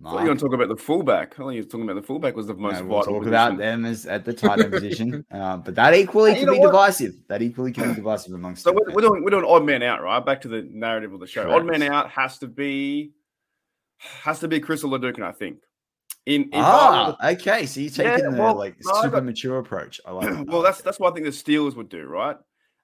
I 0.00 0.10
thought 0.10 0.12
you 0.12 0.18
were 0.18 0.24
going 0.26 0.36
to 0.38 0.44
talk 0.44 0.52
about 0.54 0.68
the 0.68 0.76
fullback. 0.76 1.32
I 1.34 1.36
thought 1.36 1.50
you 1.50 1.62
were 1.62 1.68
talking 1.68 1.82
about 1.88 1.94
the 1.94 2.02
fullback 2.06 2.36
was 2.36 2.46
the 2.46 2.54
most 2.54 2.80
No, 2.80 2.84
we'll 2.86 2.98
vital 2.98 3.14
talk 3.14 3.22
position. 3.22 3.34
about 3.34 3.58
them 3.58 3.84
as 3.86 4.06
at 4.06 4.24
the 4.24 4.32
tight 4.34 4.60
end 4.60 4.72
position, 4.72 5.24
uh, 5.30 5.56
but 5.58 5.74
that 5.76 5.94
equally 5.94 6.34
Hey, 6.34 6.40
can 6.40 6.52
be 6.52 6.58
what? 6.58 6.66
divisive. 6.66 7.14
That 7.28 7.42
equally 7.42 7.72
can 7.72 7.90
be 7.90 7.94
divisive 7.94 8.34
amongst. 8.34 8.64
So 8.64 8.72
we're, 8.72 8.92
we're 8.92 9.00
doing 9.02 9.22
we're 9.24 9.30
doing 9.30 9.44
odd 9.46 9.64
man 9.64 9.82
out, 9.82 10.02
right? 10.02 10.24
Back 10.24 10.40
to 10.42 10.48
the 10.48 10.62
narrative 10.70 11.12
of 11.12 11.20
the 11.20 11.26
show. 11.26 11.50
Odd 11.54 11.64
man 11.64 11.82
out 11.82 12.10
has 12.10 12.38
to 12.38 12.48
be 12.48 13.12
has 13.98 14.40
to 14.40 14.48
be 14.48 14.60
Chris 14.60 14.82
Oladokun, 14.82 15.22
I 15.22 15.32
think. 15.32 15.58
In, 16.26 16.42
in 16.44 16.50
Ah, 16.54 17.16
okay. 17.32 17.64
So 17.66 17.80
you're 17.80 17.90
Yeah, 17.90 18.16
taking 18.16 18.32
the 18.32 18.38
well, 18.42 18.54
like 18.56 18.76
no, 18.84 19.02
super 19.02 19.20
mature 19.22 19.58
approach. 19.58 20.00
I 20.04 20.10
like. 20.10 20.28
the- 20.34 20.40
it. 20.40 20.48
well, 20.48 20.62
that's 20.62 20.82
that's 20.82 20.98
what 20.98 21.12
I 21.12 21.14
think 21.14 21.24
the 21.26 21.30
Steelers 21.32 21.76
would 21.76 21.88
do, 21.88 22.04
right? 22.04 22.36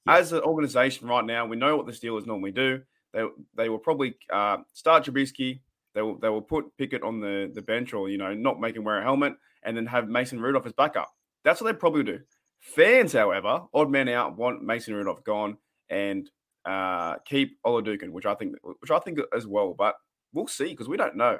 Yeah. 0.06 0.16
As 0.16 0.32
an 0.32 0.40
organization 0.40 1.08
right 1.08 1.24
now, 1.24 1.44
we 1.46 1.56
know 1.56 1.76
what 1.76 1.86
the 1.86 1.92
Steelers 1.92 2.26
normally 2.26 2.52
do. 2.52 2.80
They 3.12 3.24
they 3.56 3.68
will 3.68 3.78
probably 3.78 4.14
uh, 4.32 4.58
start 4.72 5.04
Trubisky. 5.04 5.60
They 5.94 6.02
will 6.02 6.18
they 6.18 6.28
will 6.28 6.42
put 6.42 6.76
Pickett 6.78 7.02
on 7.02 7.20
the 7.20 7.50
the 7.52 7.62
bench, 7.62 7.92
or 7.92 8.08
you 8.08 8.18
know, 8.18 8.34
not 8.34 8.60
make 8.60 8.76
him 8.76 8.84
wear 8.84 8.98
a 8.98 9.02
helmet, 9.02 9.34
and 9.62 9.76
then 9.76 9.86
have 9.86 10.08
Mason 10.08 10.40
Rudolph 10.40 10.66
as 10.66 10.72
backup. 10.72 11.10
That's 11.44 11.60
what 11.60 11.72
they 11.72 11.78
probably 11.78 12.04
do. 12.04 12.20
Fans, 12.60 13.12
however, 13.12 13.62
odd 13.72 13.90
man 13.90 14.08
out, 14.08 14.36
want 14.36 14.62
Mason 14.62 14.94
Rudolph 14.94 15.24
gone 15.24 15.56
and 15.88 16.30
uh, 16.64 17.16
keep 17.24 17.58
Oladokun, 17.64 18.10
which 18.10 18.26
I 18.26 18.34
think 18.34 18.56
which 18.62 18.90
I 18.90 18.98
think 18.98 19.18
as 19.34 19.46
well. 19.46 19.74
But 19.74 19.96
we'll 20.32 20.46
see 20.46 20.68
because 20.68 20.88
we 20.88 20.96
don't 20.96 21.16
know, 21.16 21.38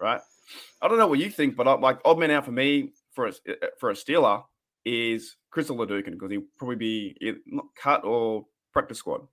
right? 0.00 0.20
I 0.80 0.88
don't 0.88 0.98
know 0.98 1.06
what 1.06 1.18
you 1.18 1.30
think, 1.30 1.56
but 1.56 1.68
I, 1.68 1.74
like 1.74 2.00
odd 2.04 2.18
man 2.18 2.30
out 2.30 2.44
for 2.44 2.52
me 2.52 2.92
for 3.12 3.28
a 3.28 3.32
for 3.78 3.90
a 3.90 3.94
Steeler 3.94 4.44
is 4.84 5.36
Chris 5.50 5.68
Oladokun 5.68 6.12
because 6.12 6.30
he'll 6.30 6.42
probably 6.58 6.76
be 6.76 7.34
not 7.46 7.66
cut 7.76 8.04
or 8.04 8.46
practice 8.72 8.98
squad. 8.98 9.26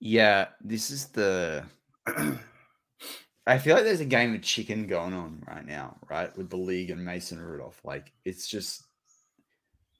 Yeah, 0.00 0.48
this 0.62 0.90
is 0.90 1.06
the. 1.08 1.64
I 3.50 3.58
feel 3.58 3.74
like 3.74 3.82
there's 3.82 4.00
a 4.00 4.04
game 4.04 4.32
of 4.32 4.42
chicken 4.42 4.86
going 4.86 5.12
on 5.12 5.42
right 5.48 5.66
now, 5.66 5.96
right, 6.08 6.34
with 6.36 6.50
the 6.50 6.56
league 6.56 6.90
and 6.90 7.04
Mason 7.04 7.40
Rudolph. 7.40 7.80
Like 7.82 8.12
it's 8.24 8.46
just 8.46 8.84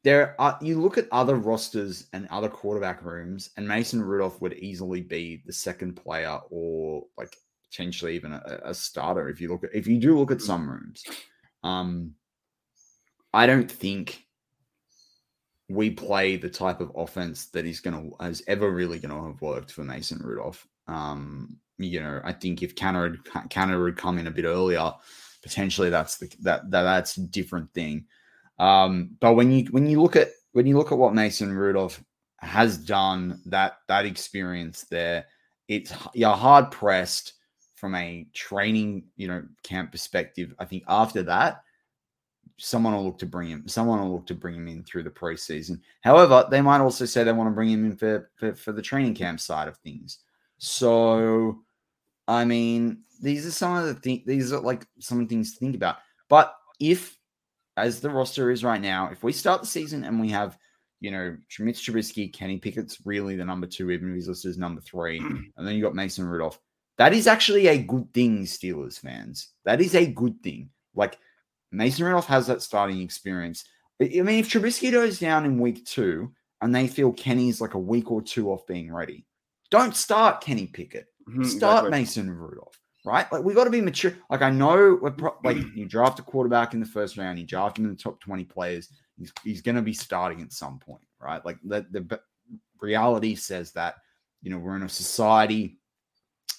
there 0.05 0.41
are 0.41 0.57
you 0.63 0.81
look 0.81 0.99
at 0.99 1.09
other 1.11 1.35
rosters 1.35 2.07
and 2.13 2.29
other 2.29 2.49
quarterback 2.49 3.05
rooms, 3.05 3.51
and 3.57 3.67
Mason 3.67 4.01
Rudolph 4.03 4.41
would 4.41 4.53
easily 4.55 5.01
be 5.01 5.43
the 5.47 5.53
second 5.53 5.95
player 5.95 6.39
or 6.49 7.07
like 7.19 7.37
potentially 7.69 8.15
even 8.15 8.33
a, 8.35 8.61
a 8.67 8.73
starter 8.73 9.29
if 9.29 9.41
you 9.41 9.51
look 9.51 9.65
at 9.65 9.75
if 9.75 9.89
you 9.89 9.99
do 9.99 10.17
look 10.17 10.31
at 10.31 10.41
some 10.41 10.71
rooms. 10.71 11.03
Um, 11.65 12.15
I 13.35 13.49
don't 13.49 13.71
think 13.71 14.27
we 15.69 15.91
play 15.91 16.37
the 16.37 16.51
type 16.51 16.81
of 16.81 16.93
offense 16.95 17.47
that 17.47 17.67
is 17.67 17.81
going 17.81 18.11
to 18.11 18.25
has 18.25 18.45
ever 18.47 18.71
really 18.71 19.01
going 19.01 19.15
to 19.15 19.27
have 19.27 19.43
worked 19.43 19.73
for 19.73 19.83
Mason 19.83 20.21
Rudolph. 20.23 20.69
Um, 20.87 21.59
you 21.81 22.01
know, 22.01 22.21
I 22.25 22.33
think 22.33 22.63
if 22.63 22.77
Canada 22.77 23.19
Canada 23.49 23.81
would 23.81 23.97
come 23.97 24.19
in 24.19 24.27
a 24.27 24.31
bit 24.31 24.45
earlier, 24.45 24.93
potentially 25.43 25.91
that's 25.91 26.19
the 26.19 26.31
that, 26.43 26.71
that 26.71 26.83
that's 26.83 27.17
a 27.17 27.23
different 27.23 27.73
thing. 27.73 28.07
Um, 28.59 29.17
but 29.21 29.35
when 29.35 29.51
you 29.51 29.65
when 29.71 29.87
you 29.87 30.03
look 30.03 30.17
at 30.17 30.29
when 30.53 30.67
you 30.67 30.77
look 30.77 30.93
at 30.93 30.99
what 30.99 31.15
Mason 31.15 31.53
Rudolph 31.53 32.03
has 32.39 32.77
done, 32.77 33.41
that 33.47 33.79
that 33.89 34.07
experience 34.07 34.85
there, 34.85 35.27
it's 35.69 35.93
you're 36.15 36.35
hard 36.35 36.71
pressed 36.71 37.35
from 37.75 37.95
a 37.95 38.27
training 38.35 39.05
you 39.17 39.29
know 39.29 39.43
camp 39.63 39.93
perspective. 39.93 40.55
I 40.59 40.67
think 40.67 40.85
after 40.87 41.23
that, 41.25 41.63
someone 42.59 42.95
will 42.95 43.05
look 43.05 43.19
to 43.19 43.27
bring 43.27 43.49
him. 43.49 43.67
Someone 43.67 44.01
will 44.01 44.13
look 44.13 44.27
to 44.27 44.35
bring 44.35 44.55
him 44.55 44.69
in 44.69 44.85
through 44.85 45.05
the 45.05 45.11
preseason. 45.11 45.81
However, 46.03 46.47
they 46.51 46.61
might 46.61 46.81
also 46.81 47.07
say 47.07 47.25
they 47.25 47.33
want 47.33 47.49
to 47.49 47.55
bring 47.55 47.71
him 47.71 47.87
in 47.87 47.97
for 47.97 48.31
for, 48.37 48.55
for 48.55 48.73
the 48.73 48.83
training 48.83 49.15
camp 49.15 49.41
side 49.41 49.69
of 49.69 49.79
things. 49.79 50.19
So, 50.59 51.63
I 52.31 52.45
mean, 52.45 53.03
these 53.21 53.45
are 53.45 53.51
some 53.51 53.77
of 53.77 53.87
the 53.87 53.95
things. 53.95 54.23
These 54.25 54.53
are 54.53 54.61
like 54.61 54.87
some 55.01 55.27
things 55.27 55.53
to 55.53 55.59
think 55.59 55.75
about. 55.75 55.97
But 56.29 56.55
if, 56.79 57.19
as 57.77 58.01
the 58.01 58.09
roster 58.09 58.53
is 58.53 58.63
right 58.63 58.81
now, 58.81 59.11
if 59.11 59.25
we 59.25 59.33
start 59.33 59.63
the 59.63 59.67
season 59.67 60.05
and 60.05 60.21
we 60.21 60.29
have, 60.29 60.57
you 61.01 61.11
know, 61.11 61.37
Mitch 61.59 61.85
Trubisky, 61.85 62.33
Kenny 62.33 62.59
Pickett's 62.59 62.99
really 63.05 63.35
the 63.35 63.45
number 63.45 63.67
two, 63.67 63.91
even 63.91 64.11
if 64.11 64.15
he's 64.15 64.29
listed 64.29 64.51
as 64.51 64.59
number 64.59 64.81
three, 64.81 65.19
and 65.57 65.67
then 65.67 65.75
you 65.75 65.83
got 65.83 65.97
Mason 65.97 66.25
Rudolph. 66.25 66.61
That 66.99 67.13
is 67.13 67.27
actually 67.27 67.67
a 67.67 67.83
good 67.83 68.15
thing, 68.15 68.45
Steelers 68.45 69.01
fans. 69.01 69.49
That 69.65 69.81
is 69.81 69.97
a 69.97 70.07
good 70.07 70.41
thing. 70.41 70.71
Like 70.95 71.19
Mason 71.73 72.05
Rudolph 72.05 72.27
has 72.27 72.47
that 72.47 72.63
starting 72.63 73.01
experience. 73.01 73.65
I 74.01 74.05
I 74.05 74.23
mean, 74.23 74.39
if 74.39 74.49
Trubisky 74.49 74.93
goes 74.93 75.19
down 75.19 75.47
in 75.47 75.59
week 75.59 75.85
two 75.85 76.33
and 76.61 76.73
they 76.73 76.87
feel 76.87 77.13
Kenny's 77.13 77.61
like 77.61 77.75
a 77.75 77.79
week 77.79 78.13
or 78.13 78.23
two 78.23 78.53
off 78.53 78.69
being 78.69 78.93
ready, 78.93 79.27
don't 79.73 79.97
start 79.97 80.43
Kenny 80.43 80.69
Pickett. 80.69 81.10
Mhm, 81.31 81.45
Start 81.45 81.87
exactly. 81.87 81.91
Mason 81.91 82.31
Rudolph, 82.31 82.79
right? 83.05 83.31
Like 83.33 83.45
we 83.45 83.55
got 83.55 83.65
to 83.65 83.71
be 83.71 83.81
mature. 83.81 84.15
Like 84.31 84.43
I 84.43 84.51
know, 84.51 84.99
we're 85.01 85.11
pro- 85.11 85.37
like 85.45 85.59
you 85.75 85.87
draft 85.87 86.19
a 86.19 86.23
quarterback 86.23 86.75
in 86.75 86.81
the 86.81 86.87
first 86.87 87.17
round, 87.17 87.39
you 87.39 87.47
draft 87.47 87.79
him 87.79 87.85
in 87.85 87.91
the 87.93 87.97
top 87.97 88.21
twenty 88.21 88.45
players. 88.45 88.89
He's, 89.19 89.33
he's 89.45 89.63
going 89.63 89.77
to 89.77 89.83
be 89.83 89.93
starting 89.93 90.41
at 90.41 90.53
some 90.53 90.79
point, 90.79 91.07
right? 91.21 91.45
Like 91.45 91.59
the 91.65 91.87
the 91.91 92.21
reality 92.81 93.35
says 93.35 93.73
that 93.73 93.97
you 94.43 94.51
know 94.51 94.59
we're 94.59 94.77
in 94.77 94.83
a 94.83 94.89
society 94.89 95.79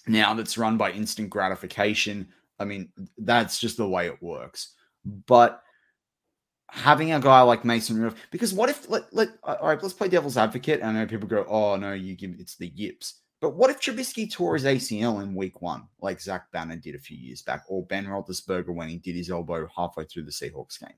now 0.07 0.33
that's 0.33 0.57
run 0.57 0.77
by 0.77 0.91
instant 0.91 1.29
gratification. 1.29 2.27
I 2.59 2.65
mean, 2.65 2.91
that's 3.17 3.59
just 3.59 3.77
the 3.77 3.87
way 3.87 4.07
it 4.07 4.21
works. 4.21 4.75
But 5.25 5.63
having 6.69 7.11
a 7.11 7.19
guy 7.19 7.41
like 7.41 7.65
Mason 7.65 7.97
Rudolph, 7.97 8.19
because 8.31 8.53
what 8.53 8.69
if 8.69 8.89
let 8.89 9.13
let 9.13 9.29
all 9.43 9.67
right, 9.67 9.81
let's 9.81 9.93
play 9.93 10.07
devil's 10.07 10.37
advocate. 10.37 10.79
And 10.81 10.97
I 10.97 11.01
know 11.01 11.07
people 11.07 11.27
go, 11.27 11.45
oh 11.47 11.75
no, 11.75 11.93
you 11.93 12.15
give 12.15 12.35
it's 12.39 12.55
the 12.55 12.67
yips. 12.67 13.20
But 13.41 13.55
what 13.55 13.71
if 13.71 13.81
Trubisky 13.81 14.31
tore 14.31 14.53
his 14.53 14.65
ACL 14.65 15.23
in 15.23 15.33
week 15.33 15.63
one, 15.63 15.87
like 15.99 16.21
Zach 16.21 16.51
Banner 16.51 16.75
did 16.75 16.93
a 16.93 16.99
few 16.99 17.17
years 17.17 17.41
back, 17.41 17.63
or 17.67 17.83
Ben 17.83 18.05
Roethlisberger 18.05 18.73
when 18.73 18.87
he 18.87 18.97
did 18.97 19.15
his 19.15 19.31
elbow 19.31 19.67
halfway 19.75 20.05
through 20.05 20.25
the 20.25 20.31
Seahawks 20.31 20.79
game? 20.79 20.93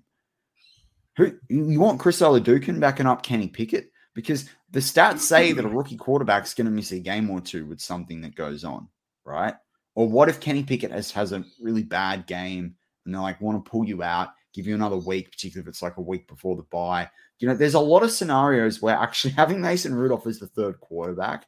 Who 1.15 1.31
you 1.47 1.79
want 1.79 2.01
Chris 2.01 2.19
Oladokun 2.19 2.81
backing 2.81 3.05
up 3.05 3.23
Kenny 3.23 3.47
Pickett? 3.47 3.91
Because 4.13 4.49
the 4.71 4.81
stats 4.81 5.19
say 5.19 5.53
that 5.53 5.63
a 5.63 5.69
rookie 5.69 5.95
quarterback 5.95 6.43
is 6.43 6.53
going 6.53 6.65
to 6.65 6.71
miss 6.71 6.91
a 6.91 6.99
game 6.99 7.29
or 7.29 7.39
two 7.39 7.65
with 7.65 7.79
something 7.79 8.19
that 8.21 8.35
goes 8.35 8.65
on, 8.65 8.89
right? 9.23 9.55
Or 9.95 10.09
what 10.09 10.27
if 10.27 10.41
Kenny 10.41 10.63
Pickett 10.63 10.91
has, 10.91 11.11
has 11.11 11.31
a 11.31 11.45
really 11.61 11.83
bad 11.83 12.27
game 12.27 12.75
and 13.05 13.15
they 13.15 13.19
like 13.19 13.39
want 13.39 13.63
to 13.63 13.71
pull 13.71 13.85
you 13.85 14.03
out, 14.03 14.29
give 14.53 14.67
you 14.67 14.75
another 14.75 14.97
week, 14.97 15.31
particularly 15.31 15.65
if 15.65 15.69
it's 15.69 15.81
like 15.81 15.97
a 15.97 16.01
week 16.01 16.27
before 16.27 16.57
the 16.57 16.63
bye? 16.63 17.09
You 17.39 17.47
know, 17.47 17.55
there's 17.55 17.73
a 17.73 17.79
lot 17.79 18.03
of 18.03 18.11
scenarios 18.11 18.81
where 18.81 18.97
actually 18.97 19.31
having 19.37 19.61
Mason 19.61 19.95
Rudolph 19.95 20.27
as 20.27 20.39
the 20.39 20.47
third 20.47 20.79
quarterback 20.81 21.45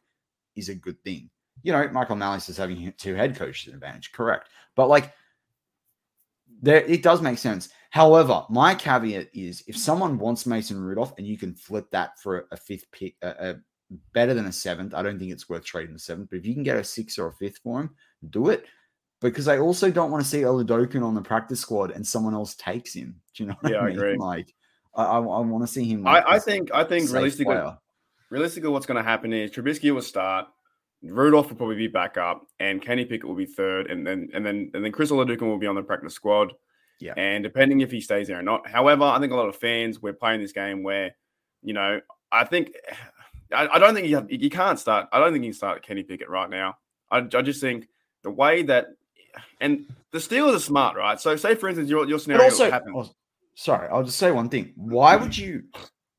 is 0.56 0.70
a 0.70 0.76
good 0.76 1.02
thing. 1.04 1.30
You 1.63 1.72
know, 1.72 1.88
Michael 1.89 2.15
O'Malley 2.15 2.38
is 2.38 2.58
having 2.58 2.94
two 2.98 3.15
head 3.15 3.36
coaches 3.36 3.68
an 3.68 3.76
advantage, 3.76 4.12
correct? 4.12 4.50
But 4.76 4.88
like, 4.88 5.13
there 6.62 6.82
it 6.84 7.04
does 7.04 7.22
make 7.22 7.38
sense. 7.38 7.70
However, 7.89 8.44
my 8.50 8.76
caveat 8.76 9.30
is 9.34 9.63
if 9.68 9.78
someone 9.78 10.18
wants 10.18 10.46
Mason 10.46 10.80
Rudolph 10.80 11.13
and 11.18 11.26
you 11.26 11.38
can 11.38 11.56
flip 11.56 11.89
that 11.91 12.20
for 12.20 12.48
a 12.52 12.58
fifth 12.58 12.91
pick, 12.91 13.15
a, 13.22 13.52
a 13.52 13.56
better 14.13 14.34
than 14.34 14.48
a 14.48 14.52
seventh, 14.52 14.94
I 14.94 15.02
don't 15.02 15.18
think 15.18 15.32
it's 15.32 15.48
worth 15.48 15.63
trading 15.63 15.94
the 15.94 16.00
seventh. 16.00 16.30
But 16.30 16.39
if 16.39 16.46
you 16.46 16.54
can 16.54 16.63
get 16.63 16.78
a 16.78 16.84
sixth 16.84 17.18
or 17.18 17.28
a 17.28 17.34
fifth 17.34 17.60
for 17.63 17.82
him, 17.82 17.91
do 18.30 18.50
it. 18.50 18.65
Because 19.22 19.48
I 19.48 19.60
also 19.60 19.89
don't 19.89 20.12
want 20.12 20.24
to 20.24 20.30
see 20.30 20.41
Oladokun 20.41 21.04
on 21.04 21.15
the 21.15 21.22
practice 21.22 21.62
squad 21.62 21.91
and 21.91 22.06
someone 22.06 22.34
else 22.34 22.56
takes 22.56 22.94
him. 22.94 23.15
Do 23.34 23.44
you 23.44 23.50
know? 23.50 23.56
yeah, 23.63 23.78
I, 23.78 23.88
mean? 23.88 23.91
I 23.91 24.02
agree. 24.02 24.18
Like, 24.18 24.54
I, 24.94 25.04
I, 25.04 25.18
I 25.18 25.20
want 25.20 25.63
to 25.63 25.72
see 25.72 25.86
him. 25.86 26.04
Like 26.04 26.26
I, 26.26 26.36
I 26.36 26.39
think, 26.39 26.72
I 26.74 26.84
think 26.84 27.10
realistically, 27.10 27.46
player. 27.56 27.78
Realistically, 28.30 28.70
what's 28.70 28.86
going 28.86 28.98
to 28.98 29.04
happen 29.04 29.34
is 29.34 29.52
Trubisky 29.52 29.94
will 29.94 30.02
start. 30.02 30.48
Rudolph 31.04 31.50
will 31.50 31.58
probably 31.58 31.76
be 31.76 31.88
back 31.88 32.18
up, 32.18 32.48
and 32.60 32.82
Kenny 32.82 33.06
Pickett 33.06 33.28
will 33.28 33.36
be 33.36 33.46
third, 33.46 33.92
and 33.92 34.06
then 34.06 34.30
and 34.34 34.46
then 34.46 34.72
and 34.74 34.84
then 34.84 34.92
Chris 34.92 35.12
Oladokun 35.12 35.44
will 35.44 35.60
be 35.60 35.68
on 35.68 35.76
the 35.76 35.84
practice 35.84 36.14
squad. 36.14 36.54
Yeah. 37.00 37.14
And 37.18 37.44
depending 37.44 37.82
if 37.82 37.92
he 37.92 38.02
stays 38.02 38.28
there 38.28 38.40
or 38.40 38.44
not. 38.44 38.68
However, 38.68 39.04
I 39.04 39.20
think 39.20 39.34
a 39.34 39.36
lot 39.36 39.50
of 39.50 39.56
fans 39.56 40.02
we're 40.02 40.14
playing 40.14 40.42
this 40.42 40.54
game 40.54 40.82
where, 40.82 41.16
you 41.62 41.74
know, 41.74 42.00
I 42.32 42.46
think 42.46 42.72
I, 43.54 43.68
I 43.68 43.80
don't 43.80 43.94
think 43.94 44.08
you 44.08 44.16
have, 44.16 44.32
you 44.32 44.50
can't 44.50 44.80
start. 44.80 45.08
I 45.12 45.20
don't 45.20 45.32
think 45.32 45.44
you 45.44 45.52
can 45.52 45.58
start 45.58 45.84
Kenny 45.86 46.04
Pickett 46.04 46.30
right 46.30 46.50
now. 46.50 46.78
I, 47.12 47.18
I 47.18 47.42
just 47.42 47.62
think 47.62 47.88
the 48.24 48.32
way 48.32 48.64
that 48.64 48.88
and 49.60 49.86
the 50.12 50.18
Steelers 50.18 50.56
are 50.56 50.60
smart, 50.60 50.98
right? 50.98 51.20
So 51.20 51.36
say 51.36 51.56
for 51.56 51.70
instance 51.70 51.90
your 51.90 52.08
your 52.08 52.20
scenario 52.20 52.46
also, 52.46 52.72
oh, 52.96 53.10
sorry, 53.54 53.88
I'll 53.90 54.04
just 54.04 54.18
say 54.18 54.32
one 54.32 54.50
thing. 54.50 54.74
Why 54.76 55.16
would 55.16 55.38
you 55.38 55.64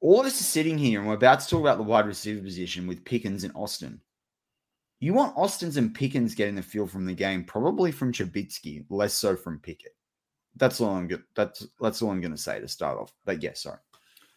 all 0.01 0.21
of 0.21 0.27
us 0.27 0.41
are 0.41 0.45
sitting 0.45 0.79
here 0.79 1.01
and 1.01 1.09
we're 1.09 1.15
about 1.15 1.41
to 1.41 1.49
talk 1.49 1.61
about 1.61 1.79
the 1.79 1.85
wide 1.85 2.07
receiver 2.07 2.43
position 2.43 2.87
with 2.87 3.05
Pickens 3.05 3.45
and 3.45 3.53
Austin. 3.55 4.01
You 5.01 5.13
want 5.15 5.37
Austin's 5.37 5.77
and 5.77 5.95
Pickens 5.95 6.35
getting 6.35 6.55
the 6.55 6.63
feel 6.63 6.87
from 6.87 7.05
the 7.05 7.15
game, 7.15 7.45
probably 7.45 7.93
from 7.93 8.13
Trubisky, 8.13 8.85
less 8.89 9.15
so 9.15 9.37
from 9.37 9.59
Pickett. 9.61 9.95
That's 10.57 10.81
all 10.81 10.95
I'm 10.95 11.07
good. 11.07 11.23
That's 11.35 11.67
that's 11.81 12.01
all 12.01 12.11
I'm 12.11 12.23
going 12.23 12.33
to 12.35 12.39
say 12.39 12.61
to 12.61 12.69
start 12.69 12.99
off. 12.99 13.13
But 13.27 13.43
yeah, 13.43 13.53
sorry. 13.53 13.79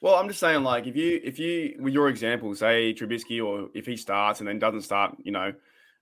Well, 0.02 0.16
I'm 0.16 0.28
just 0.28 0.42
saying, 0.42 0.64
like, 0.64 0.86
if 0.86 0.98
you 0.98 1.22
if 1.24 1.40
you 1.40 1.78
with 1.80 1.94
your 1.94 2.10
example, 2.10 2.54
say 2.56 2.94
Trubisky, 2.94 3.42
or 3.46 3.70
if 3.74 3.86
he 3.86 3.96
starts 3.96 4.42
and 4.42 4.50
then 4.50 4.60
doesn't 4.60 4.82
start, 4.82 5.16
you 5.24 5.32
know, 5.32 5.54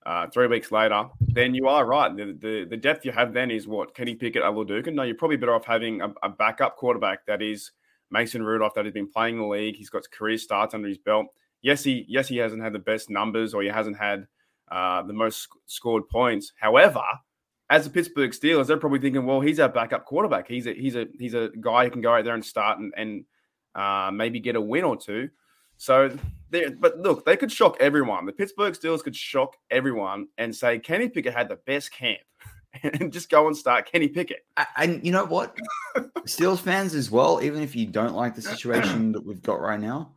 uh, 0.07 0.25
three 0.27 0.47
weeks 0.47 0.71
later, 0.71 1.05
then 1.19 1.53
you 1.53 1.67
are 1.67 1.85
right. 1.85 2.15
The, 2.15 2.37
the, 2.39 2.65
the 2.69 2.77
depth 2.77 3.05
you 3.05 3.11
have 3.11 3.33
then 3.33 3.51
is 3.51 3.67
what 3.67 3.93
Kenny 3.93 4.15
Pickett, 4.15 4.41
Oladokun. 4.41 4.93
No, 4.93 5.03
you're 5.03 5.15
probably 5.15 5.35
better 5.37 5.53
off 5.53 5.65
having 5.65 6.01
a, 6.01 6.13
a, 6.23 6.29
backup 6.29 6.77
quarterback 6.77 7.25
that 7.25 7.41
is 7.41 7.71
Mason 8.11 8.43
Rudolph 8.43 8.73
that 8.75 8.85
has 8.85 8.93
been 8.93 9.09
playing 9.09 9.37
the 9.37 9.45
league. 9.45 9.75
He's 9.75 9.89
got 9.89 10.09
career 10.11 10.37
starts 10.37 10.73
under 10.73 10.87
his 10.87 10.97
belt. 10.97 11.27
Yes, 11.61 11.83
he 11.83 12.05
yes 12.07 12.27
he 12.27 12.37
hasn't 12.37 12.61
had 12.61 12.73
the 12.73 12.79
best 12.79 13.09
numbers 13.09 13.53
or 13.53 13.61
he 13.61 13.69
hasn't 13.69 13.97
had 13.97 14.27
uh, 14.71 15.03
the 15.03 15.13
most 15.13 15.43
sc- 15.43 15.57
scored 15.65 16.07
points. 16.09 16.53
However, 16.59 17.03
as 17.69 17.83
the 17.83 17.89
Pittsburgh 17.89 18.31
Steelers, 18.31 18.67
they're 18.67 18.77
probably 18.77 18.99
thinking, 18.99 19.25
well, 19.25 19.41
he's 19.41 19.59
our 19.59 19.69
backup 19.69 20.05
quarterback. 20.05 20.47
He's 20.47 20.67
a 20.67 20.73
he's 20.73 20.95
a 20.95 21.07
he's 21.17 21.33
a 21.33 21.49
guy 21.59 21.85
who 21.85 21.91
can 21.91 22.01
go 22.01 22.13
out 22.13 22.23
there 22.23 22.35
and 22.35 22.45
start 22.45 22.79
and, 22.79 22.93
and 22.95 23.25
uh, 23.75 24.11
maybe 24.11 24.39
get 24.39 24.55
a 24.55 24.61
win 24.61 24.83
or 24.83 24.95
two. 24.95 25.29
So, 25.77 26.11
but 26.49 26.97
look, 26.97 27.25
they 27.25 27.37
could 27.37 27.51
shock 27.51 27.77
everyone. 27.79 28.25
The 28.25 28.31
Pittsburgh 28.31 28.73
Steelers 28.73 29.03
could 29.03 29.15
shock 29.15 29.55
everyone 29.69 30.27
and 30.37 30.55
say 30.55 30.79
Kenny 30.79 31.07
Pickett 31.07 31.33
had 31.33 31.49
the 31.49 31.59
best 31.67 31.91
camp, 31.91 32.19
and 32.99 33.11
just 33.11 33.29
go 33.29 33.47
and 33.47 33.55
start 33.55 33.91
Kenny 33.91 34.07
Pickett. 34.07 34.45
And 34.75 35.05
you 35.05 35.11
know 35.11 35.25
what, 35.25 35.55
Steelers 36.25 36.59
fans 36.59 36.93
as 36.93 37.11
well. 37.11 37.41
Even 37.41 37.61
if 37.61 37.75
you 37.75 37.85
don't 37.85 38.15
like 38.15 38.35
the 38.35 38.41
situation 38.41 39.11
that 39.13 39.25
we've 39.25 39.41
got 39.41 39.59
right 39.59 39.79
now, 39.79 40.13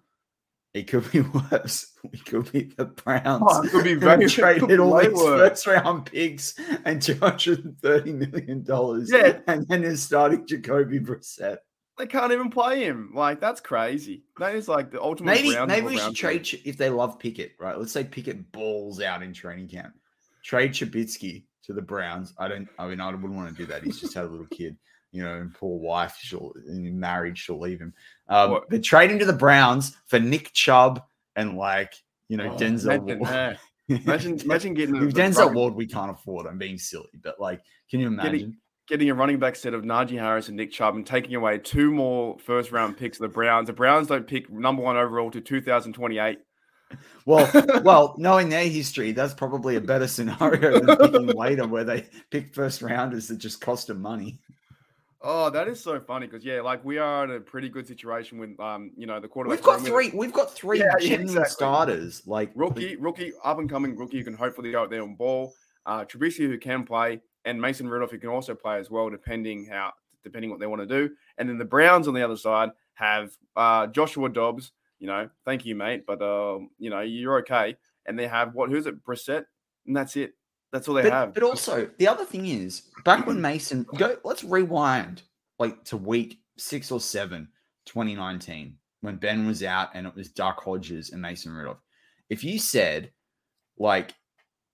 it 0.73 0.87
could 0.87 1.11
be 1.11 1.20
worse. 1.53 1.92
It 2.12 2.25
could 2.25 2.51
be 2.53 2.73
the 2.77 2.87
Browns. 2.87 3.42
Oh, 3.46 3.62
it 3.62 3.70
could 3.70 3.85
be 3.85 3.94
very 3.94 4.27
traded 4.29 4.79
all 4.79 4.99
these 4.99 5.20
first 5.20 5.66
round 5.66 6.07
picks 6.07 6.55
and 6.85 7.03
two 7.03 7.16
hundred 7.16 7.64
and 7.64 7.79
thirty 7.79 8.12
million 8.12 8.62
dollars. 8.62 9.11
Yeah, 9.12 9.40
and 9.46 9.66
then 9.68 9.83
they're 9.83 9.96
starting 9.96 10.46
Jacoby 10.46 11.01
Brissett. 11.01 11.59
They 11.99 12.07
can't 12.07 12.33
even 12.33 12.51
play 12.51 12.85
him. 12.85 13.11
Like 13.14 13.40
that's 13.40 13.61
crazy. 13.61 14.25
That 14.38 14.55
is 14.55 14.68
like 14.68 14.90
the 14.90 15.03
ultimate. 15.03 15.33
Maybe 15.42 15.66
maybe 15.66 15.87
we 15.87 15.99
should 15.99 16.14
trade 16.14 16.49
if 16.64 16.77
they 16.77 16.88
love 16.88 17.18
Pickett, 17.18 17.53
right? 17.59 17.77
Let's 17.77 17.92
say 17.92 18.05
Pickett 18.05 18.53
balls 18.53 19.01
out 19.01 19.23
in 19.23 19.33
training 19.33 19.68
camp. 19.68 19.94
Trade 20.42 20.73
Trubisky 20.73 21.44
to 21.71 21.75
the 21.75 21.83
Browns. 21.83 22.35
I 22.39 22.49
don't. 22.49 22.69
I 22.79 22.87
mean, 22.87 23.01
I 23.01 23.11
wouldn't 23.11 23.35
want 23.35 23.49
to 23.49 23.55
do 23.55 23.67
that. 23.67 23.83
He's 23.83 24.01
just 24.01 24.15
had 24.15 24.25
a 24.25 24.29
little 24.29 24.47
kid 24.47 24.77
you 25.13 25.23
know, 25.23 25.37
and 25.37 25.55
poor 25.55 25.79
wife, 25.79 26.17
she'll 26.21 26.53
married, 26.67 27.37
she'll 27.37 27.59
leave 27.59 27.81
him. 27.81 27.93
Um, 28.29 28.61
but 28.69 28.83
trade 28.83 29.11
him 29.11 29.19
to 29.19 29.25
the 29.25 29.33
Browns 29.33 29.97
for 30.07 30.19
Nick 30.19 30.53
Chubb 30.53 31.03
and 31.37 31.57
like, 31.57 31.95
you 32.29 32.37
know, 32.37 32.53
oh, 32.53 32.57
Denzel 32.57 33.01
Ward. 33.19 33.59
Imagine, 33.89 34.39
imagine 34.39 34.73
getting 34.73 34.95
if 34.95 35.13
Denzel 35.13 35.53
Ward 35.53 35.75
we 35.75 35.85
can't 35.85 36.13
afford. 36.13 36.47
I'm 36.47 36.59
being 36.59 36.79
silly, 36.79 37.09
but 37.25 37.41
like, 37.41 37.61
can 37.91 37.99
you 37.99 38.07
imagine 38.07 38.33
getting, 38.33 38.57
getting 38.87 39.11
a 39.11 39.15
running 39.15 39.41
back 39.41 39.57
set 39.57 39.75
of 39.75 39.83
Najee 39.83 40.17
Harris 40.17 40.47
and 40.47 40.57
Nick 40.57 40.71
Chubb 40.71 40.95
and 40.95 41.05
taking 41.05 41.35
away 41.35 41.59
two 41.59 41.91
more 41.91 42.39
first 42.39 42.71
round 42.71 42.97
picks 42.97 43.19
of 43.19 43.23
the 43.23 43.35
Browns? 43.35 43.67
The 43.67 43.73
Browns 43.73 44.07
don't 44.07 44.29
pick 44.29 44.49
number 44.49 44.81
one 44.81 44.97
overall 44.97 45.29
to 45.33 45.41
2028. 45.41 46.39
Well, 47.26 47.48
well, 47.85 48.14
knowing 48.16 48.48
their 48.48 48.66
history, 48.66 49.12
that's 49.12 49.35
probably 49.35 49.76
a 49.76 49.81
better 49.81 50.09
scenario 50.09 50.81
than 50.81 50.96
picking 50.96 51.26
later, 51.37 51.66
where 51.66 51.85
they 51.85 52.07
pick 52.31 52.55
first 52.55 52.81
rounders 52.81 53.29
that 53.29 53.37
just 53.37 53.61
cost 53.61 53.88
them 53.88 54.00
money. 54.00 54.38
Oh, 55.22 55.50
that 55.50 55.68
is 55.68 55.79
so 55.79 56.00
funny 56.00 56.26
because 56.26 56.44
yeah, 56.44 56.62
like 56.62 56.83
we 56.83 56.96
are 56.96 57.24
in 57.24 57.33
a 57.33 57.40
pretty 57.40 57.68
good 57.68 57.87
situation 57.87 58.38
with 58.38 58.59
um, 58.59 58.90
you 58.96 59.07
know, 59.07 59.20
the 59.20 59.29
quarterback. 59.29 59.59
We've 59.59 59.64
got 59.64 59.83
three. 59.83 60.11
We've 60.14 60.33
got 60.33 60.55
three 60.55 60.79
yeah, 60.79 60.94
genuine 60.98 61.22
exactly. 61.22 61.53
starters. 61.53 62.22
Like 62.26 62.50
rookie, 62.55 62.96
rookie, 62.96 63.33
up 63.44 63.59
and 63.59 63.68
coming 63.68 63.96
rookie 63.96 64.18
who 64.18 64.24
can 64.24 64.35
hopefully 64.35 64.72
go 64.72 64.83
out 64.83 64.90
there 64.90 65.03
on 65.03 65.14
ball. 65.14 65.53
Uh, 65.85 66.05
Trubisky 66.05 66.46
who 66.46 66.59
can 66.59 66.85
play, 66.85 67.20
and 67.44 67.61
Mason 67.61 67.88
Rudolph 67.88 68.12
who 68.12 68.18
can 68.18 68.31
also 68.31 68.55
play 68.55 68.79
as 68.79 68.90
well, 68.90 69.11
depending 69.11 69.66
how 69.66 69.92
depending 70.24 70.50
what 70.50 70.59
they 70.59 70.66
want 70.66 70.81
to 70.81 70.87
do. 70.87 71.14
And 71.37 71.48
then 71.48 71.59
the 71.59 71.64
Browns 71.66 72.09
on 72.09 72.14
the 72.14 72.22
other 72.22 72.37
side 72.37 72.70
have 72.94 73.37
uh, 73.57 73.88
Joshua 73.88 74.31
Dobbs. 74.31 74.72
You 75.01 75.07
know, 75.07 75.29
thank 75.45 75.67
you, 75.67 75.75
mate, 75.75 76.05
but 76.07 76.23
uh, 76.23 76.59
you 76.79 76.91
know 76.91 77.01
you're 77.01 77.39
okay. 77.41 77.77
And 78.07 78.19
they 78.19 78.29
have 78.29 78.55
what? 78.55 78.71
Who's 78.71 78.87
it? 78.87 79.05
Brissett, 79.05 79.45
and 79.87 79.97
that's 79.97 80.17
it. 80.17 80.35
That's 80.73 80.89
all 80.89 80.95
they 80.95 81.03
but, 81.03 81.13
have. 81.13 81.35
But 81.35 81.43
also, 81.43 81.91
the 81.99 82.07
other 82.07 82.25
thing 82.25 82.47
is, 82.47 82.83
back 83.05 83.27
when 83.27 83.41
Mason 83.41 83.87
go, 83.97 84.17
let's 84.25 84.45
rewind 84.45 85.23
like 85.59 85.85
to 85.85 85.97
week 85.97 86.39
six 86.57 86.93
or 86.93 87.01
seven, 87.01 87.49
2019, 87.87 88.77
when 89.01 89.17
Ben 89.17 89.47
was 89.47 89.63
out 89.63 89.91
and 89.95 90.07
it 90.07 90.15
was 90.15 90.29
Duck 90.29 90.63
Hodges 90.63 91.11
and 91.11 91.21
Mason 91.21 91.53
Rudolph. 91.53 91.81
If 92.29 92.45
you 92.45 92.59
said, 92.59 93.11
like, 93.79 94.15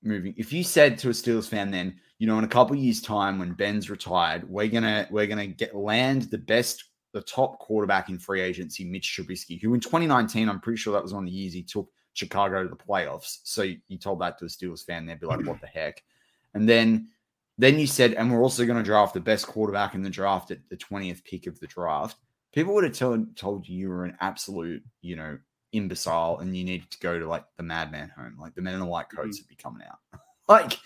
moving, 0.03 0.35
if 0.37 0.53
you 0.53 0.63
said 0.63 0.99
to 0.99 1.09
a 1.09 1.13
Steelers 1.13 1.49
fan, 1.49 1.71
then 1.71 1.99
you 2.19 2.27
know, 2.27 2.39
in 2.39 2.45
a 2.45 2.49
couple 2.49 2.77
years' 2.77 3.03
time, 3.03 3.39
when 3.39 3.53
Ben's 3.53 3.91
retired, 3.91 4.49
we're 4.49 4.69
gonna 4.69 5.07
we're 5.11 5.27
gonna 5.27 5.47
get 5.47 5.75
land 5.75 6.23
the 6.23 6.39
best, 6.39 6.85
the 7.17 7.23
top 7.23 7.59
quarterback 7.59 8.11
in 8.11 8.19
free 8.19 8.43
agency, 8.43 8.85
Mitch 8.85 9.17
Trubisky, 9.17 9.59
who 9.59 9.73
in 9.73 9.81
2019, 9.81 10.51
I'm 10.51 10.61
pretty 10.61 10.77
sure 10.77 10.93
that 10.93 11.03
was 11.03 11.15
one 11.15 11.25
of 11.25 11.31
the 11.31 11.35
years 11.35 11.55
he 11.55 11.63
took 11.63 11.91
Chicago 12.13 12.63
to 12.63 12.69
the 12.69 12.77
playoffs. 12.77 13.39
So 13.43 13.63
you 13.63 13.97
told 13.97 14.21
that 14.21 14.39
to 14.39 14.45
a 14.45 14.49
Steelers 14.49 14.85
fan, 14.85 15.07
they'd 15.07 15.19
be 15.19 15.27
like, 15.27 15.45
"What 15.47 15.63
the 15.63 15.67
heck?" 15.67 16.05
And 16.53 16.69
then, 16.69 17.09
then 17.57 17.79
you 17.79 17.87
said, 17.87 18.13
"And 18.13 18.31
we're 18.31 18.43
also 18.43 18.67
going 18.67 18.77
to 18.77 18.85
draft 18.85 19.15
the 19.15 19.21
best 19.21 19.47
quarterback 19.47 19.95
in 19.95 20.03
the 20.03 20.11
draft 20.11 20.51
at 20.51 20.59
the 20.69 20.77
twentieth 20.77 21.25
pick 21.25 21.47
of 21.47 21.59
the 21.59 21.67
draft." 21.67 22.19
People 22.53 22.75
would 22.75 22.85
have 22.85 22.93
told 22.93 23.35
told 23.35 23.67
you 23.67 23.79
you 23.79 23.89
were 23.89 24.05
an 24.05 24.19
absolute, 24.21 24.83
you 25.01 25.17
know, 25.17 25.39
imbecile, 25.73 26.41
and 26.41 26.55
you 26.55 26.65
needed 26.65 26.91
to 26.91 26.99
go 26.99 27.19
to 27.19 27.27
like 27.27 27.47
the 27.57 27.63
madman 27.63 28.13
home. 28.15 28.37
Like 28.39 28.55
the 28.55 28.61
men 28.61 28.75
in 28.75 28.81
the 28.81 28.87
white 28.87 29.09
coats 29.09 29.39
mm-hmm. 29.39 29.45
would 29.45 29.49
be 29.49 29.63
coming 29.63 29.87
out. 29.89 30.21
like 30.49 30.79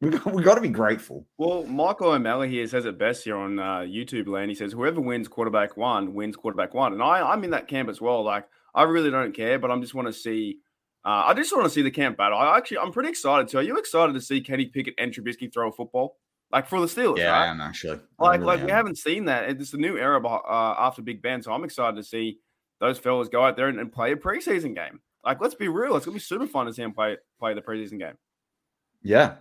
we 0.00 0.10
got, 0.10 0.32
we 0.32 0.42
got 0.42 0.56
to 0.56 0.60
be 0.60 0.68
grateful. 0.68 1.26
Well, 1.38 1.64
Michael 1.64 2.10
O'Malley 2.10 2.48
here 2.48 2.66
says 2.66 2.84
it 2.84 2.98
best 2.98 3.24
here 3.24 3.36
on 3.36 3.58
uh, 3.58 3.78
YouTube 3.80 4.28
land. 4.28 4.50
He 4.50 4.54
says, 4.54 4.72
"Whoever 4.72 5.00
wins 5.00 5.28
quarterback 5.28 5.76
one 5.76 6.14
wins 6.14 6.36
quarterback 6.36 6.74
one," 6.74 6.92
and 6.92 7.02
I, 7.02 7.20
I'm 7.20 7.44
in 7.44 7.50
that 7.50 7.68
camp 7.68 7.88
as 7.88 8.00
well. 8.00 8.22
Like 8.22 8.46
I 8.74 8.82
really 8.82 9.10
don't 9.10 9.34
care, 9.34 9.58
but 9.58 9.70
I 9.70 9.78
just 9.78 9.94
want 9.94 10.08
to 10.08 10.12
see 10.12 10.58
uh, 11.06 11.22
I 11.26 11.34
just 11.34 11.52
want 11.52 11.64
to 11.64 11.70
see 11.70 11.82
the 11.82 11.90
camp 11.90 12.16
battle. 12.16 12.36
I 12.36 12.58
actually, 12.58 12.78
I'm 12.78 12.90
pretty 12.90 13.10
excited 13.10 13.46
too. 13.46 13.58
Are 13.58 13.62
you 13.62 13.78
excited 13.78 14.12
to 14.14 14.20
see 14.20 14.40
Kenny 14.40 14.66
Pickett 14.66 14.94
and 14.98 15.12
Trubisky 15.12 15.52
throw 15.52 15.68
a 15.68 15.72
football? 15.72 16.16
Like 16.50 16.66
for 16.66 16.80
the 16.80 16.86
Steelers, 16.86 17.18
yeah, 17.18 17.30
right? 17.30 17.44
I 17.44 17.46
am 17.46 17.60
actually. 17.60 18.00
like, 18.18 18.40
really 18.40 18.46
like 18.46 18.60
am. 18.60 18.66
we 18.66 18.72
haven't 18.72 18.98
seen 18.98 19.24
that. 19.26 19.48
It's 19.48 19.72
a 19.72 19.76
new 19.76 19.96
era 19.96 20.20
uh, 20.26 20.74
after 20.78 21.02
Big 21.02 21.22
Ben, 21.22 21.42
so 21.42 21.52
I'm 21.52 21.62
excited 21.62 21.94
to 21.96 22.02
see 22.02 22.38
those 22.80 22.98
fellas 22.98 23.28
go 23.28 23.44
out 23.44 23.56
there 23.56 23.68
and, 23.68 23.78
and 23.78 23.92
play 23.92 24.12
a 24.12 24.16
preseason 24.16 24.74
game. 24.74 25.00
Like, 25.24 25.40
let's 25.40 25.54
be 25.54 25.68
real. 25.68 25.96
It's 25.96 26.06
gonna 26.06 26.16
be 26.16 26.20
super 26.20 26.46
fun 26.48 26.66
to 26.66 26.72
see 26.72 26.82
him 26.82 26.92
play 26.92 27.18
play 27.38 27.54
the 27.54 27.62
preseason 27.62 28.00
game. 28.00 28.14
Yeah. 29.02 29.36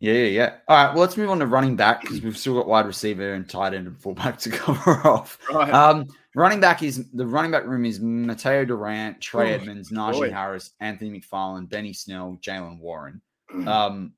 Yeah, 0.00 0.12
yeah, 0.12 0.24
yeah. 0.26 0.54
All 0.68 0.76
right, 0.76 0.92
well, 0.92 1.00
let's 1.02 1.16
move 1.16 1.30
on 1.30 1.40
to 1.40 1.46
running 1.46 1.74
back 1.76 2.02
because 2.02 2.22
we've 2.22 2.38
still 2.38 2.54
got 2.54 2.68
wide 2.68 2.86
receiver 2.86 3.34
and 3.34 3.48
tight 3.48 3.74
end 3.74 3.86
and 3.88 4.00
fullback 4.00 4.38
to 4.38 4.50
cover 4.50 4.92
off. 5.06 5.38
Right. 5.52 5.72
Um, 5.72 6.06
running 6.34 6.60
back 6.60 6.82
is 6.82 7.10
the 7.10 7.26
running 7.26 7.50
back 7.50 7.66
room 7.66 7.84
is 7.84 8.00
Mateo 8.00 8.64
Durant, 8.64 9.20
Trey 9.20 9.52
Oh, 9.52 9.54
Edmonds, 9.56 9.90
Najee 9.90 10.12
boy. 10.12 10.30
Harris, 10.30 10.70
Anthony 10.80 11.20
McFarland, 11.20 11.68
Benny 11.68 11.92
Snell, 11.92 12.38
Jaylen 12.42 12.78
Warren. 12.78 13.20
Mm. 13.52 13.66
Um, 13.66 14.12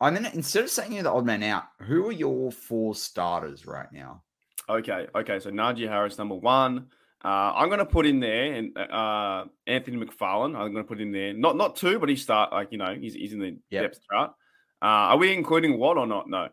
I 0.00 0.10
mean, 0.10 0.26
instead 0.34 0.64
of 0.64 0.70
saying 0.70 0.92
you're 0.92 1.02
the 1.02 1.12
odd 1.12 1.24
man 1.26 1.42
out, 1.42 1.64
who 1.80 2.06
are 2.08 2.12
your 2.12 2.52
four 2.52 2.94
starters 2.94 3.66
right 3.66 3.90
now? 3.92 4.22
Okay, 4.68 5.06
okay. 5.14 5.40
So 5.40 5.50
Najee 5.50 5.88
Harris, 5.88 6.18
number 6.18 6.34
one. 6.34 6.88
Uh, 7.24 7.52
I'm 7.56 7.68
going 7.68 7.80
to 7.80 7.86
put 7.86 8.06
in 8.06 8.20
there 8.20 8.52
and 8.52 8.78
uh, 8.78 9.46
Anthony 9.66 9.96
McFarland. 9.96 10.54
I'm 10.56 10.72
going 10.72 10.84
to 10.84 10.84
put 10.84 11.00
in 11.00 11.10
there. 11.10 11.32
Not 11.32 11.56
not 11.56 11.74
two, 11.74 11.98
but 11.98 12.08
he 12.08 12.14
start 12.14 12.52
like 12.52 12.68
you 12.70 12.78
know 12.78 12.94
he's 12.94 13.14
he's 13.14 13.32
in 13.32 13.40
the 13.40 13.56
Yep. 13.70 13.82
depth 13.82 14.00
chart. 14.08 14.32
Uh, 14.82 15.12
are 15.12 15.16
we 15.16 15.32
including 15.32 15.78
Watt 15.78 15.96
or 15.98 16.06
not? 16.06 16.28
No. 16.28 16.48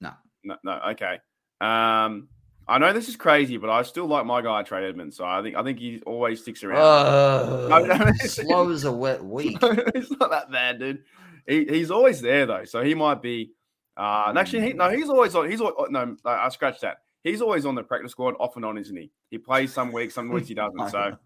No. 0.00 0.12
No. 0.42 0.56
No. 0.64 0.80
Okay. 0.90 1.18
Um, 1.60 2.28
I 2.66 2.78
know 2.78 2.92
this 2.92 3.08
is 3.08 3.16
crazy, 3.16 3.56
but 3.58 3.70
I 3.70 3.82
still 3.82 4.06
like 4.06 4.24
my 4.26 4.40
guy 4.42 4.62
Trey 4.62 4.88
Edmonds. 4.88 5.16
So 5.16 5.24
I 5.24 5.42
think 5.42 5.54
I 5.56 5.62
think 5.62 5.78
he 5.78 6.00
always 6.06 6.40
sticks 6.40 6.64
around. 6.64 6.80
Uh, 6.80 7.68
No, 7.68 7.84
no, 7.96 8.12
slow 8.24 8.70
as 8.70 8.84
a 8.84 8.92
wet 8.92 9.22
week. 9.24 9.58
it's 9.62 10.10
not 10.12 10.30
that 10.30 10.50
bad, 10.50 10.78
dude. 10.78 11.02
He, 11.46 11.64
he's 11.66 11.90
always 11.90 12.20
there 12.22 12.46
though, 12.46 12.64
so 12.64 12.82
he 12.82 12.94
might 12.94 13.20
be. 13.22 13.52
Uh, 13.96 14.24
and 14.28 14.38
actually, 14.38 14.62
he, 14.66 14.72
no, 14.72 14.88
he's 14.90 15.08
always 15.10 15.34
on. 15.34 15.50
He's 15.50 15.60
al- 15.60 15.86
no, 15.90 16.16
I 16.24 16.48
scratched 16.48 16.80
that. 16.80 16.98
He's 17.22 17.40
always 17.40 17.64
on 17.66 17.74
the 17.74 17.82
practice 17.82 18.10
squad, 18.12 18.34
off 18.40 18.56
and 18.56 18.64
on, 18.64 18.76
isn't 18.78 18.96
he? 18.96 19.10
He 19.30 19.38
plays 19.38 19.72
some 19.72 19.92
weeks, 19.92 20.14
some 20.14 20.28
weeks 20.30 20.48
he 20.48 20.54
doesn't. 20.54 20.90
So 20.90 21.16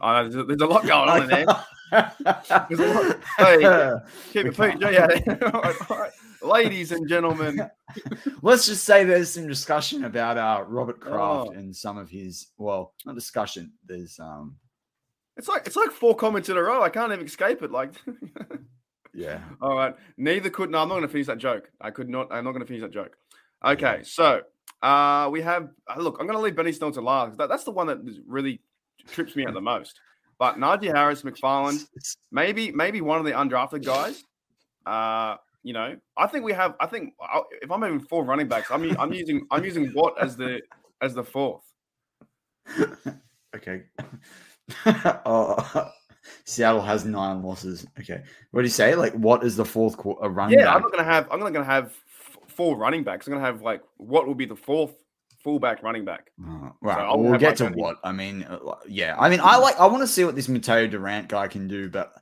I 0.00 0.22
know 0.22 0.28
there's, 0.28 0.36
a- 0.36 0.44
there's 0.44 0.60
a 0.60 0.66
lot 0.66 0.86
going 0.86 1.08
on 1.08 1.22
in 1.22 1.28
there. 1.28 1.46
There's 1.90 2.80
a 2.80 2.94
lot. 2.94 3.20
Hey, 3.38 3.92
Keep 4.32 4.58
it. 4.58 4.80
Yeah. 4.80 5.06
all 5.52 5.60
right, 5.62 5.76
all 5.90 5.98
right. 5.98 6.12
Ladies 6.42 6.92
and 6.92 7.06
gentlemen, 7.08 7.70
Let's 8.42 8.66
just 8.66 8.84
say 8.84 9.04
there's 9.04 9.30
some 9.30 9.46
discussion 9.46 10.04
about 10.04 10.38
uh, 10.38 10.64
Robert 10.66 11.00
Kraft 11.00 11.48
Oh. 11.48 11.50
and 11.50 11.74
some 11.74 11.98
of 11.98 12.08
his 12.08 12.48
well, 12.56 12.94
not 13.04 13.14
discussion. 13.14 13.72
There's 13.86 14.18
um 14.18 14.56
it's 15.36 15.48
like 15.48 15.66
it's 15.66 15.76
like 15.76 15.90
four 15.90 16.14
comments 16.14 16.48
in 16.48 16.56
a 16.56 16.62
row. 16.62 16.82
I 16.82 16.88
can't 16.88 17.12
even 17.12 17.26
escape 17.26 17.62
it. 17.62 17.70
Like, 17.70 17.92
yeah. 19.14 19.40
all 19.60 19.76
right, 19.76 19.94
neither 20.16 20.50
could. 20.50 20.70
No, 20.70 20.78
I'm 20.78 20.88
not 20.88 20.94
going 20.96 21.06
to 21.06 21.12
finish 21.12 21.26
that 21.26 21.38
joke. 21.38 21.70
I 21.80 21.90
could 21.90 22.08
not. 22.08 22.28
I'm 22.30 22.44
not 22.44 22.52
going 22.52 22.62
to 22.62 22.66
finish 22.66 22.82
that 22.82 22.92
joke. 22.92 23.16
Okay, 23.64 24.00
so 24.02 24.40
uh, 24.82 25.28
we 25.30 25.40
have. 25.42 25.68
Uh, 25.88 26.00
look, 26.00 26.16
I'm 26.20 26.26
going 26.26 26.38
to 26.38 26.42
leave 26.42 26.56
Benny 26.56 26.72
Snell 26.72 26.92
to 26.92 27.00
last. 27.00 27.38
That, 27.38 27.48
that's 27.48 27.64
the 27.64 27.70
one 27.70 27.86
that 27.86 27.98
really 28.26 28.60
trips 29.08 29.36
me 29.36 29.46
out 29.46 29.54
the 29.54 29.60
most. 29.60 29.98
But 30.40 30.56
Najee 30.56 30.92
Harris, 30.92 31.22
McFarland, 31.22 31.86
maybe 32.32 32.72
maybe 32.72 33.02
one 33.02 33.18
of 33.18 33.26
the 33.26 33.32
undrafted 33.32 33.84
guys. 33.84 34.24
Uh, 34.86 35.36
you 35.62 35.74
know, 35.74 35.96
I 36.16 36.26
think 36.26 36.44
we 36.44 36.54
have. 36.54 36.74
I 36.80 36.86
think 36.86 37.12
if 37.60 37.70
I'm 37.70 37.82
having 37.82 38.00
four 38.00 38.24
running 38.24 38.48
backs, 38.48 38.70
I'm 38.70 38.98
I'm 38.98 39.12
using 39.12 39.46
I'm 39.50 39.62
using 39.62 39.92
Watt 39.94 40.14
as 40.18 40.36
the 40.36 40.62
as 41.00 41.14
the 41.14 41.22
fourth. 41.22 41.62
Okay. 43.56 43.82
oh, 45.26 45.92
Seattle 46.44 46.80
has 46.80 47.04
nine 47.04 47.42
losses. 47.42 47.84
Okay. 47.98 48.22
What 48.52 48.60
do 48.60 48.64
you 48.64 48.70
say? 48.70 48.94
Like, 48.94 49.12
what 49.14 49.42
is 49.42 49.56
the 49.56 49.64
fourth 49.64 49.96
quarter 49.96 50.28
running 50.28 50.58
Yeah, 50.58 50.72
I'm 50.72 50.82
not 50.82 50.92
to 50.96 51.02
have. 51.02 51.26
I'm 51.32 51.40
not 51.40 51.52
to 51.52 51.64
have 51.64 51.86
f- 51.86 52.38
four 52.46 52.76
running 52.76 53.02
backs. 53.02 53.26
I'm 53.26 53.34
to 53.34 53.40
have 53.40 53.62
like 53.62 53.82
what 53.96 54.28
will 54.28 54.36
be 54.36 54.46
the 54.46 54.54
fourth 54.54 54.92
fullback 55.42 55.82
running 55.82 56.04
back. 56.04 56.30
Oh, 56.44 56.72
right. 56.80 56.98
I'll 56.98 57.18
well, 57.18 57.38
get 57.38 57.56
to 57.58 57.68
what. 57.70 57.96
I 58.04 58.12
mean, 58.12 58.42
uh, 58.44 58.58
yeah. 58.88 59.16
I 59.18 59.28
mean, 59.28 59.40
I 59.42 59.56
like. 59.56 59.78
I 59.78 59.86
want 59.86 60.02
to 60.02 60.06
see 60.06 60.24
what 60.24 60.34
this 60.36 60.48
Mateo 60.48 60.86
Durant 60.86 61.28
guy 61.28 61.48
can 61.48 61.68
do, 61.68 61.88
but 61.88 62.12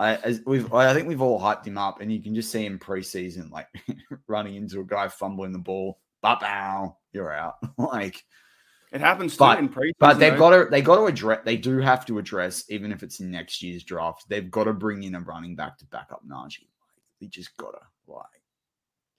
I, 0.00 0.16
as 0.16 0.40
we've, 0.46 0.72
I 0.72 0.92
think 0.94 1.08
we've 1.08 1.22
all 1.22 1.40
hyped 1.40 1.66
him 1.66 1.78
up, 1.78 2.00
and 2.00 2.12
you 2.12 2.22
can 2.22 2.34
just 2.34 2.50
see 2.50 2.64
him 2.64 2.78
preseason, 2.78 3.50
like 3.50 3.68
running 4.28 4.56
into 4.56 4.80
a 4.80 4.84
guy 4.84 5.08
fumbling 5.08 5.52
the 5.52 5.58
ball. 5.58 5.98
But 6.22 6.40
bow, 6.40 6.96
you're 7.12 7.32
out. 7.32 7.56
like, 7.78 8.24
It 8.92 9.00
happens 9.00 9.34
too 9.34 9.38
But- 9.40 9.58
in 9.58 9.68
pre. 9.68 9.92
but 9.98 10.18
they've 10.18 10.38
got 10.38 10.50
to. 10.50 10.66
They 10.70 10.80
got 10.82 10.96
to 10.96 11.06
address. 11.06 11.40
They 11.44 11.56
do 11.56 11.78
have 11.78 12.06
to 12.06 12.18
address, 12.18 12.64
even 12.70 12.92
if 12.92 13.02
it's 13.02 13.20
next 13.20 13.62
year's 13.62 13.84
draft. 13.84 14.24
They've 14.28 14.50
got 14.50 14.64
to 14.64 14.72
bring 14.72 15.02
in 15.02 15.14
a 15.14 15.20
running 15.20 15.54
back 15.54 15.78
to 15.78 15.86
back 15.86 16.08
up 16.10 16.22
Najee. 16.26 16.60
Like, 16.60 17.02
they 17.20 17.26
just 17.26 17.56
gotta 17.56 17.78
like, 18.06 18.24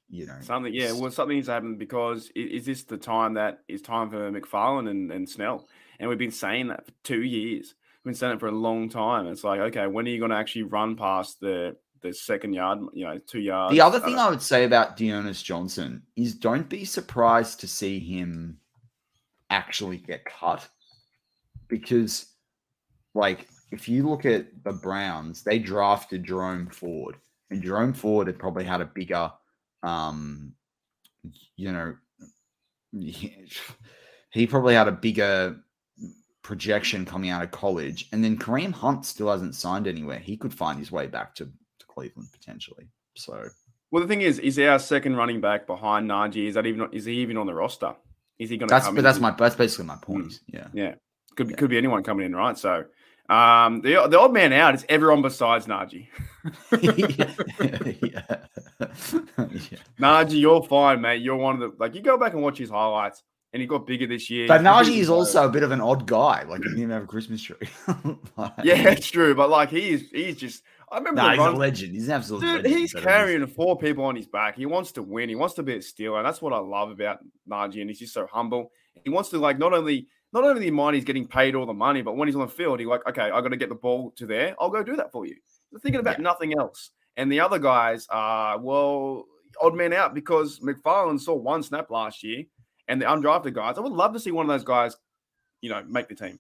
you 0.10 0.26
know, 0.26 0.38
something. 0.42 0.74
Yeah, 0.74 0.92
well, 0.92 1.12
something 1.12 1.36
needs 1.36 1.48
to 1.48 1.54
happen 1.54 1.78
because 1.78 2.32
i- 2.36 2.40
is 2.40 2.66
this 2.66 2.84
the 2.84 2.98
time 2.98 3.34
that 3.36 3.64
is 3.68 3.82
time 3.82 4.10
for 4.10 4.32
McFarland 4.32 4.90
and, 4.90 5.12
and 5.12 5.28
Snell? 5.28 5.68
And 6.00 6.10
we've 6.10 6.18
been 6.20 6.32
saying 6.32 6.68
that 6.68 6.86
for 6.86 6.92
two 7.04 7.24
years. 7.24 7.76
We've 8.04 8.12
been 8.12 8.16
saying 8.16 8.34
it 8.34 8.40
for 8.40 8.48
a 8.48 8.52
long 8.52 8.90
time. 8.90 9.28
It's 9.28 9.44
like, 9.44 9.60
okay, 9.60 9.88
when 9.88 10.06
are 10.06 10.10
you 10.10 10.20
going 10.20 10.32
to 10.32 10.38
actually 10.38 10.64
run 10.64 10.96
past 10.96 11.40
the 11.40 11.76
the 12.02 12.14
second 12.14 12.54
yard? 12.54 12.80
You 12.94 13.06
know, 13.06 13.18
two 13.26 13.40
yards. 13.40 13.74
The 13.74 13.82
other 13.82 13.98
Uh, 13.98 14.02
thing 14.06 14.16
I 14.20 14.30
would 14.30 14.42
say 14.42 14.64
about 14.66 14.96
D'Ernest 14.98 15.44
Johnson 15.44 16.04
is 16.16 16.36
don't 16.36 16.70
be 16.70 16.86
surprised 16.86 17.60
to 17.62 17.68
see 17.68 18.00
him 18.00 18.60
actually 19.50 19.98
get 19.98 20.26
cut 20.26 20.68
because, 21.68 22.28
like, 23.14 23.48
if 23.72 23.90
you 23.90 24.08
look 24.08 24.26
at 24.26 24.64
the 24.64 24.74
Browns, 24.74 25.44
they 25.44 25.58
drafted 25.60 26.24
Jerome 26.24 26.68
Ford, 26.70 27.16
and 27.50 27.64
Jerome 27.64 27.94
Ford 27.94 28.28
had 28.28 28.38
probably 28.38 28.64
had 28.66 28.82
a 28.82 28.86
bigger, 28.86 29.32
um, 29.86 30.54
you 31.56 31.72
know, 31.72 31.96
he 34.32 34.48
probably 34.48 34.76
had 34.76 34.88
a 34.88 34.92
bigger 34.92 35.58
projection 36.42 37.06
coming 37.06 37.30
out 37.30 37.44
of 37.44 37.52
college, 37.52 38.08
and 38.12 38.24
then 38.24 38.38
Kareem 38.38 38.72
Hunt 38.72 39.06
still 39.06 39.30
hasn't 39.32 39.56
signed 39.56 39.88
anywhere. 39.88 40.20
He 40.20 40.38
could 40.38 40.54
find 40.54 40.78
his 40.80 40.92
way 40.92 41.08
back 41.08 41.36
to, 41.36 41.46
to 41.46 41.86
Cleveland 41.88 42.30
potentially. 42.32 42.88
So 43.16 43.48
Well, 43.92 44.02
the 44.02 44.08
thing 44.08 44.22
is, 44.22 44.40
is 44.40 44.60
our 44.60 44.80
second 44.80 45.16
running 45.16 45.42
back 45.42 45.68
behind 45.68 46.10
Najee? 46.10 46.48
Is 46.48 46.56
that 46.56 46.66
even? 46.66 46.88
Is 46.92 47.06
he 47.06 47.14
even 47.16 47.38
on 47.38 47.48
the 47.48 47.54
roster? 47.54 47.96
Is 48.38 48.50
he 48.50 48.58
going 48.58 48.68
to 48.68 48.74
that's 48.76 48.86
come? 48.86 48.96
but 48.96 49.00
in? 49.00 49.04
that's 49.06 49.20
my 49.20 49.32
that's 49.32 49.56
basically 49.56 49.86
my 49.86 49.96
point. 49.96 50.40
Yeah. 50.48 50.68
Yeah, 50.74 50.96
could 51.36 51.48
be, 51.48 51.54
Yeah. 51.54 51.58
could 51.58 51.70
be 51.70 51.78
anyone 51.78 52.04
coming 52.04 52.26
in, 52.26 52.36
right? 52.36 52.58
So, 52.58 52.86
um, 53.30 53.82
the 53.82 54.08
the 54.08 54.20
odd 54.20 54.34
man 54.34 54.54
out 54.54 54.76
is 54.76 54.86
everyone 54.90 55.22
besides 55.22 55.66
Najee. 55.66 56.08
yeah. 56.82 58.38
yeah. 58.80 59.78
Najee, 60.00 60.40
you're 60.40 60.64
fine, 60.64 61.02
mate. 61.02 61.22
You're 61.22 61.36
one 61.36 61.56
of 61.56 61.60
the 61.62 61.76
like. 61.80 61.96
You 61.96 62.02
go 62.02 62.18
back 62.18 62.34
and 62.34 62.42
watch 62.42 62.58
his 62.58 62.70
highlights, 62.70 63.24
and 63.54 63.62
he 63.62 63.68
got 63.68 63.88
bigger 63.88 64.08
this 64.08 64.30
year. 64.30 64.48
But 64.48 64.62
Najee 64.62 64.98
is 64.98 65.10
also 65.10 65.46
a 65.48 65.50
bit 65.50 65.64
of 65.64 65.72
an 65.72 65.82
odd 65.82 66.06
guy. 66.08 66.44
Like 66.44 66.60
he 66.60 66.66
didn't 66.70 66.80
even 66.80 66.92
have 66.92 67.04
a 67.04 67.08
Christmas 67.08 67.42
tree. 67.42 67.58
Like- 68.38 68.52
Yeah, 68.64 68.90
it's 68.90 69.08
true. 69.08 69.34
But 69.36 69.50
like, 69.50 69.70
he's 69.70 70.10
he's 70.12 70.38
just. 70.38 70.64
I 70.92 71.00
remember 71.00 71.24
Nah, 71.24 71.32
he's 71.32 71.40
a 71.40 71.50
legend. 71.50 71.96
He's 71.96 72.08
an 72.10 72.14
absolute 72.14 72.42
Dude, 72.42 72.56
legend. 72.58 72.76
he's 72.76 72.94
is- 72.94 73.02
carrying 73.02 73.48
four 73.48 73.76
people 73.78 74.04
on 74.06 74.16
his 74.16 74.28
back. 74.28 74.56
He 74.56 74.68
wants 74.68 74.92
to 74.94 75.02
win. 75.02 75.30
He 75.30 75.36
wants 75.36 75.56
to 75.56 75.64
be 75.64 75.74
a 75.74 75.80
Steeler. 75.80 76.18
And 76.18 76.26
that's 76.28 76.44
what 76.44 76.54
I 76.54 76.60
love 76.60 76.92
about 76.92 77.20
Najee. 77.50 77.82
And 77.82 77.90
he's 77.90 77.98
just 78.00 78.14
so 78.14 78.28
humble. 78.32 78.72
He 79.04 79.10
wants 79.10 79.30
to 79.30 79.40
like 79.40 79.58
not 79.58 79.74
only 79.74 80.08
not 80.42 80.44
only 80.44 80.70
mind 80.72 80.96
he's 80.96 81.04
getting 81.06 81.28
paid 81.28 81.56
all 81.56 81.66
the 81.66 81.74
money, 81.74 82.02
but 82.02 82.16
when 82.18 82.28
he's 82.28 82.36
on 82.36 82.42
the 82.42 82.48
field, 82.48 82.80
he's 82.80 82.88
like, 82.88 83.08
okay, 83.08 83.24
I 83.32 83.42
got 83.42 83.50
to 83.50 83.58
get 83.58 83.70
the 83.70 83.76
ball 83.76 84.12
to 84.18 84.26
there. 84.26 84.56
I'll 84.60 84.70
go 84.70 84.84
do 84.84 84.96
that 84.98 85.12
for 85.12 85.26
you. 85.26 85.36
He's 85.72 85.82
thinking 85.82 86.00
about 86.02 86.18
Yeah. 86.20 86.24
nothing 86.24 86.58
else. 86.58 86.92
And 87.18 87.32
the 87.32 87.40
other 87.40 87.60
guys 87.60 88.06
are 88.10 88.60
well 88.60 89.26
odd 89.62 89.74
man 89.76 89.94
out 89.94 90.14
because 90.14 90.60
McFarland 90.60 91.22
saw 91.22 91.34
one 91.34 91.64
snap 91.64 91.90
last 91.90 92.24
year, 92.24 92.44
and 92.88 93.02
the 93.02 93.06
undrafted 93.06 93.54
guys. 93.54 93.78
I 93.78 93.82
would 93.82 93.94
love 93.94 94.14
to 94.14 94.20
see 94.20 94.32
one 94.32 94.46
of 94.46 94.50
those 94.50 94.66
guys, 94.66 94.96
you 95.62 95.70
know, 95.70 95.84
make 95.88 96.10
the 96.10 96.16
team. 96.16 96.40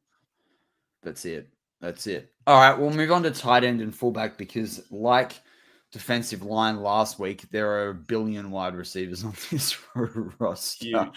That's 1.02 1.24
it. 1.26 1.50
That's 1.82 2.08
it. 2.08 2.32
All 2.48 2.60
right, 2.60 2.78
we'll 2.78 2.92
move 2.92 3.12
on 3.12 3.24
to 3.24 3.32
tight 3.32 3.64
end 3.64 3.80
and 3.82 3.96
fullback 3.96 4.38
because, 4.38 4.84
like 4.92 5.40
defensive 5.92 6.42
line 6.44 6.82
last 6.82 7.20
week, 7.20 7.44
there 7.52 7.70
are 7.72 7.90
a 7.90 7.94
billion 7.94 8.52
wide 8.52 8.76
receivers 8.76 9.24
on 9.24 9.34
this 9.52 9.78
roster. 9.96 10.86
Huge. 10.86 11.08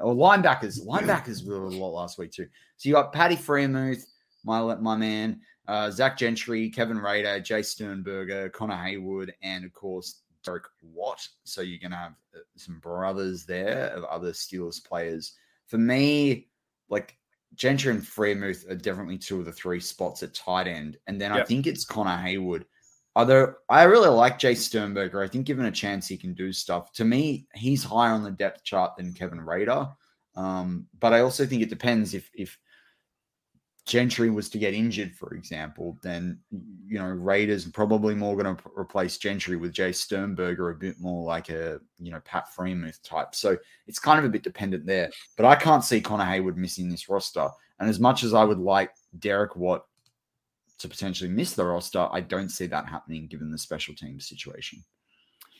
Or 0.00 0.14
linebackers. 0.14 0.84
Linebackers 0.84 1.46
were 1.46 1.64
a 1.64 1.70
lot 1.70 1.90
last 1.90 2.18
week 2.18 2.32
too. 2.32 2.46
So 2.76 2.88
you 2.88 2.94
got 2.94 3.12
Patty 3.12 3.36
Freiermuth, 3.36 4.04
my 4.44 4.74
my 4.76 4.96
man, 4.96 5.40
uh, 5.66 5.90
Zach 5.90 6.16
Gentry, 6.16 6.70
Kevin 6.70 6.98
Rader, 6.98 7.40
Jace 7.40 7.66
Sternberger, 7.66 8.48
Connor 8.50 8.76
Heyward, 8.76 9.30
and 9.42 9.64
of 9.64 9.72
course 9.72 10.22
Derek 10.44 10.64
Watt. 10.82 11.26
So 11.44 11.60
you're 11.60 11.80
gonna 11.80 11.96
have 11.96 12.14
uh, 12.34 12.40
some 12.56 12.78
brothers 12.78 13.44
there 13.44 13.88
of 13.88 14.04
other 14.04 14.32
Steelers 14.32 14.82
players. 14.82 15.34
For 15.66 15.78
me, 15.78 16.48
like 16.88 17.16
Gentry 17.54 17.92
and 17.92 18.02
Freiermuth 18.02 18.70
are 18.70 18.76
definitely 18.76 19.18
two 19.18 19.40
of 19.40 19.44
the 19.44 19.52
three 19.52 19.80
spots 19.80 20.22
at 20.22 20.34
tight 20.34 20.66
end, 20.66 20.96
and 21.06 21.20
then 21.20 21.32
I 21.32 21.42
think 21.44 21.66
it's 21.66 21.84
Connor 21.84 22.16
Heyward. 22.16 22.64
Although 23.16 23.54
I 23.68 23.82
really 23.84 24.08
like 24.08 24.38
Jace 24.38 24.58
Sternberger, 24.58 25.22
I 25.22 25.28
think 25.28 25.46
given 25.46 25.66
a 25.66 25.72
chance 25.72 26.06
he 26.06 26.16
can 26.16 26.34
do 26.34 26.52
stuff. 26.52 26.92
To 26.94 27.04
me, 27.04 27.48
he's 27.54 27.82
higher 27.82 28.12
on 28.12 28.22
the 28.22 28.30
depth 28.30 28.62
chart 28.62 28.96
than 28.96 29.12
Kevin 29.12 29.40
Rader. 29.40 29.88
Um, 30.36 30.86
but 31.00 31.12
I 31.12 31.20
also 31.20 31.44
think 31.44 31.62
it 31.62 31.70
depends 31.70 32.14
if 32.14 32.30
if 32.32 32.56
Gentry 33.88 34.28
was 34.28 34.50
to 34.50 34.58
get 34.58 34.74
injured, 34.74 35.14
for 35.14 35.32
example, 35.34 35.98
then 36.02 36.38
you 36.86 36.98
know 36.98 37.06
Rader's 37.06 37.64
probably 37.64 38.14
more 38.14 38.36
going 38.36 38.54
to 38.54 38.62
replace 38.76 39.16
Gentry 39.16 39.56
with 39.56 39.72
Jace 39.72 39.96
Sternberger, 39.96 40.68
a 40.68 40.74
bit 40.74 41.00
more 41.00 41.24
like 41.24 41.48
a 41.48 41.80
you 41.98 42.12
know 42.12 42.20
Pat 42.20 42.48
Freiermuth 42.54 43.02
type. 43.02 43.34
So 43.34 43.56
it's 43.86 43.98
kind 43.98 44.18
of 44.18 44.26
a 44.26 44.28
bit 44.28 44.42
dependent 44.42 44.84
there. 44.84 45.10
But 45.36 45.46
I 45.46 45.56
can't 45.56 45.82
see 45.82 46.02
Connor 46.02 46.24
Heyward 46.24 46.56
missing 46.56 46.88
this 46.90 47.08
roster. 47.08 47.48
And 47.80 47.88
as 47.88 47.98
much 47.98 48.24
as 48.24 48.34
I 48.34 48.44
would 48.44 48.58
like 48.58 48.90
Derek 49.18 49.56
Watt 49.56 49.86
to 50.78 50.88
potentially 50.88 51.30
miss 51.30 51.54
the 51.54 51.64
roster. 51.64 52.08
I 52.10 52.20
don't 52.20 52.50
see 52.50 52.66
that 52.66 52.88
happening 52.88 53.26
given 53.26 53.50
the 53.50 53.58
special 53.58 53.94
teams 53.94 54.28
situation. 54.28 54.84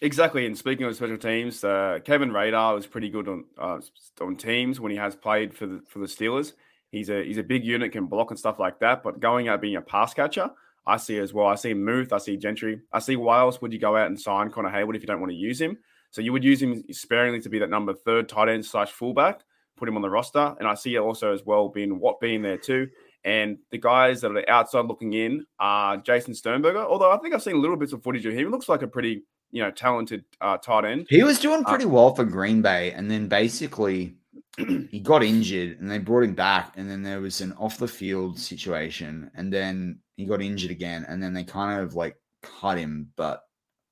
Exactly. 0.00 0.46
And 0.46 0.56
speaking 0.56 0.86
of 0.86 0.94
special 0.94 1.18
teams, 1.18 1.64
uh, 1.64 1.98
Kevin 2.04 2.32
Rader 2.32 2.74
was 2.74 2.86
pretty 2.86 3.10
good 3.10 3.28
on 3.28 3.44
uh, 3.58 3.80
on 4.20 4.36
teams 4.36 4.78
when 4.80 4.92
he 4.92 4.98
has 4.98 5.16
played 5.16 5.54
for 5.54 5.66
the 5.66 5.82
for 5.88 5.98
the 5.98 6.06
Steelers. 6.06 6.52
He's 6.92 7.10
a 7.10 7.24
he's 7.24 7.38
a 7.38 7.42
big 7.42 7.64
unit, 7.64 7.92
can 7.92 8.06
block 8.06 8.30
and 8.30 8.38
stuff 8.38 8.58
like 8.58 8.78
that. 8.80 9.02
But 9.02 9.20
going 9.20 9.48
out 9.48 9.60
being 9.60 9.76
a 9.76 9.82
pass 9.82 10.14
catcher, 10.14 10.50
I 10.86 10.96
see 10.96 11.18
as 11.18 11.34
well. 11.34 11.46
I 11.46 11.56
see 11.56 11.74
Muth, 11.74 12.12
I 12.12 12.18
see 12.18 12.36
Gentry. 12.36 12.80
I 12.92 13.00
see 13.00 13.16
why 13.16 13.40
else 13.40 13.60
would 13.60 13.72
you 13.72 13.78
go 13.78 13.96
out 13.96 14.06
and 14.06 14.18
sign 14.18 14.50
Connor 14.50 14.70
Heyward 14.70 14.94
if 14.94 15.02
you 15.02 15.06
don't 15.06 15.20
want 15.20 15.32
to 15.32 15.36
use 15.36 15.60
him? 15.60 15.76
So 16.10 16.22
you 16.22 16.32
would 16.32 16.44
use 16.44 16.62
him 16.62 16.82
sparingly 16.92 17.40
to 17.40 17.48
be 17.48 17.58
that 17.58 17.68
number 17.68 17.92
third 17.92 18.28
tight 18.28 18.48
end 18.48 18.64
slash 18.64 18.92
fullback, 18.92 19.42
put 19.76 19.88
him 19.88 19.96
on 19.96 20.02
the 20.02 20.08
roster. 20.08 20.54
And 20.58 20.66
I 20.66 20.74
see 20.74 20.94
it 20.94 21.00
also 21.00 21.32
as 21.32 21.44
well 21.44 21.68
being 21.68 21.98
Watt 21.98 22.20
being 22.20 22.40
there 22.40 22.56
too. 22.56 22.88
And 23.28 23.58
the 23.70 23.76
guys 23.76 24.22
that 24.22 24.30
are 24.30 24.50
outside 24.50 24.86
looking 24.86 25.12
in 25.12 25.44
are 25.60 25.98
Jace 25.98 26.34
Sternberger. 26.34 26.78
Although 26.78 27.12
I 27.12 27.18
think 27.18 27.34
I've 27.34 27.42
seen 27.42 27.60
little 27.60 27.76
bits 27.76 27.92
of 27.92 28.02
footage 28.02 28.24
of 28.24 28.32
him. 28.32 28.38
He 28.38 28.44
looks 28.46 28.70
like 28.70 28.80
a 28.80 28.88
pretty 28.88 29.22
you 29.50 29.62
know 29.62 29.70
talented 29.70 30.24
uh, 30.40 30.56
tight 30.56 30.86
end. 30.86 31.06
He 31.10 31.22
was 31.22 31.38
doing 31.38 31.62
pretty 31.62 31.84
uh, 31.84 31.88
well 31.88 32.14
for 32.14 32.24
Green 32.24 32.62
Bay, 32.62 32.92
and 32.92 33.10
then 33.10 33.28
basically 33.28 34.16
he 34.56 35.00
got 35.00 35.22
injured, 35.22 35.78
and 35.78 35.90
they 35.90 35.98
brought 35.98 36.24
him 36.24 36.34
back, 36.34 36.72
and 36.78 36.90
then 36.90 37.02
there 37.02 37.20
was 37.20 37.42
an 37.42 37.52
off 37.58 37.76
the 37.76 37.86
field 37.86 38.38
situation, 38.38 39.30
and 39.34 39.52
then 39.52 39.98
he 40.16 40.24
got 40.24 40.40
injured 40.40 40.70
again, 40.70 41.04
and 41.06 41.22
then 41.22 41.34
they 41.34 41.44
kind 41.44 41.82
of 41.82 41.94
like 41.94 42.16
cut 42.42 42.78
him. 42.78 43.10
But 43.14 43.42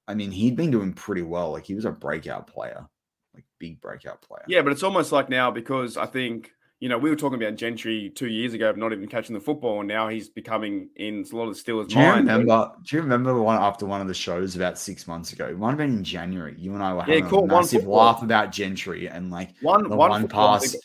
I 0.09 0.15
mean, 0.15 0.31
he'd 0.31 0.57
been 0.57 0.71
doing 0.71 0.95
pretty 0.95 1.23
well. 1.23 1.53
Like 1.53 1.67
he 1.67 1.75
was 1.75 1.85
a 1.85 1.91
breakout 1.91 2.47
player, 2.47 2.87
like 3.35 3.45
big 3.59 3.83
breakout 3.83 4.23
player. 4.23 4.45
Yeah, 4.49 4.63
but 4.63 4.73
it's 4.73 4.83
almost 4.83 5.13
like 5.13 5.29
now 5.29 5.51
because 5.51 5.99
I 5.99 6.07
think 6.07 6.53
you 6.79 6.91
know, 6.91 6.99
we 6.99 7.09
were 7.09 7.17
talking 7.17 7.43
about 7.43 7.57
Gentry 7.57 8.13
two 8.15 8.29
years 8.29 8.53
ago 8.53 8.69
of 8.69 8.77
not 8.77 8.93
even 8.93 9.09
catching 9.09 9.35
the 9.35 9.41
football, 9.41 9.81
and 9.81 9.89
now 9.89 10.09
he's 10.09 10.29
becoming 10.29 10.91
in 10.97 11.25
a 11.31 11.37
lot 11.37 11.49
of 11.49 11.55
the 11.55 11.73
Steelers' 11.73 11.89
do 11.89 11.97
mind. 11.97 12.27
Remember, 12.27 12.73
do 12.85 12.97
you 12.97 13.03
remember 13.03 13.41
one 13.41 13.57
after 13.61 13.87
one 13.87 14.03
of 14.03 14.09
the 14.09 14.15
shows 14.15 14.57
about 14.57 14.79
six 14.79 15.09
months 15.09 15.33
ago? 15.33 15.47
It 15.47 15.59
might 15.59 15.71
have 15.71 15.79
been 15.79 15.97
in 15.97 16.05
January. 16.05 16.55
You 16.59 16.75
and 16.75 16.83
I 16.83 16.93
were 16.93 17.01
having 17.01 17.25
yeah, 17.25 17.39
a 17.39 17.47
massive 17.47 17.87
laugh 17.87 18.23
about 18.23 18.53
Gentry 18.53 19.09
and 19.09 19.31
like 19.31 19.51
one 19.63 19.89
one, 19.89 20.11
one 20.11 20.29
pass 20.29 20.77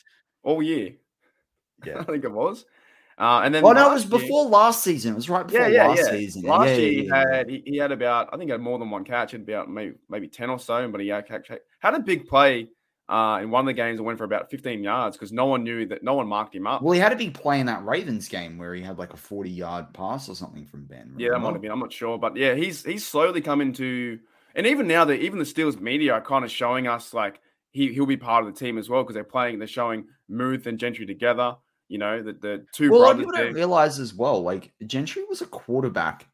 all 0.44 0.62
year. 0.62 0.94
Yeah, 1.84 1.98
I 1.98 2.04
think 2.04 2.24
it 2.24 2.32
was. 2.32 2.64
Uh, 3.18 3.42
and 3.44 3.56
then 3.56 3.66
oh 3.66 3.72
no, 3.72 3.90
it 3.90 3.94
was 3.96 4.06
before 4.06 4.44
year, 4.44 4.52
last 4.52 4.84
season. 4.84 5.14
It 5.14 5.16
was 5.16 5.32
right 5.32 5.48
before 5.48 5.62
yeah, 5.62 5.68
yeah, 5.68 5.88
last 5.88 5.98
yeah. 5.98 6.12
season. 6.12 6.44
Last 6.44 6.68
yeah, 6.68 6.76
year 6.76 6.92
he 6.92 7.08
had 7.08 7.50
he, 7.50 7.64
he, 7.66 7.78
had 7.78 7.92
about 7.92 8.30
I 8.32 8.38
think 8.38 8.50
he 8.50 8.52
had 8.52 8.62
more 8.62 8.78
than 8.78 8.92
one 8.92 9.04
catch, 9.04 9.32
had 9.32 9.42
about 9.42 9.68
maybe 9.68 9.96
maybe 10.08 10.28
ten 10.28 10.52
or 10.52 10.60
so, 10.60 10.88
but 10.90 11.02
he 11.02 11.08
had, 11.08 11.26
had 11.80 11.94
a 11.96 12.00
big 12.00 12.28
play 12.28 12.68
uh, 13.10 13.40
in 13.42 13.52
one 13.52 13.62
of 13.62 13.66
the 13.66 13.74
games 13.74 13.98
that 13.98 14.04
went 14.04 14.18
for 14.18 14.24
about 14.24 14.50
15 14.50 14.84
yards 14.84 15.18
because 15.18 15.32
no 15.32 15.46
one 15.46 15.64
knew 15.64 15.86
that 15.86 16.04
no 16.04 16.14
one 16.14 16.28
marked 16.28 16.56
him 16.56 16.66
up. 16.66 16.82
Well, 16.82 16.94
he 16.94 17.00
had 17.00 17.10
to 17.10 17.16
be 17.16 17.30
playing 17.30 17.66
that 17.66 17.84
Ravens 17.86 18.28
game 18.28 18.58
where 18.58 18.74
he 18.74 18.82
had 18.82 18.98
like 18.98 19.14
a 19.14 19.18
40 19.18 19.50
yard 19.50 19.94
pass 19.94 20.30
or 20.30 20.36
something 20.36 20.66
from 20.66 20.86
Ben. 20.86 21.00
Remember? 21.00 21.22
Yeah, 21.22 21.30
that 21.32 21.40
might 21.40 21.54
have 21.54 21.62
been. 21.62 21.72
I'm 21.72 21.80
not 21.80 21.92
sure, 21.92 22.18
but 22.18 22.38
yeah, 22.38 22.56
he's 22.56 22.84
he's 22.84 23.06
slowly 23.06 23.42
coming 23.42 23.74
to, 23.74 24.20
and 24.56 24.66
even 24.66 24.88
now 24.88 25.06
that 25.06 25.20
even 25.20 25.40
the 25.40 25.46
Steelers 25.46 25.80
media 25.80 26.14
are 26.14 26.22
kind 26.22 26.46
of 26.46 26.52
showing 26.52 26.88
us 26.88 27.14
like 27.14 27.42
he 27.72 27.94
he'll 27.94 28.06
be 28.06 28.18
part 28.18 28.46
of 28.46 28.54
the 28.54 28.60
team 28.60 28.78
as 28.78 28.90
well 28.90 29.04
because 29.04 29.16
they're 29.16 29.24
playing, 29.24 29.60
they're 29.60 29.68
showing 29.68 30.06
Muth 30.30 30.68
and 30.68 30.80
Gentry 30.80 31.06
together. 31.06 31.56
You 31.90 31.98
know, 31.98 32.24
the, 32.24 32.32
the 32.32 32.66
two 32.74 32.90
well, 32.90 33.02
brothers. 33.02 33.26
Well, 33.26 33.44
don't 33.44 33.54
realize 33.54 34.00
as 34.00 34.14
well, 34.14 34.42
like 34.42 34.72
Gentry 34.86 35.24
was 35.28 35.42
a 35.42 35.48
quarterback 35.48 36.28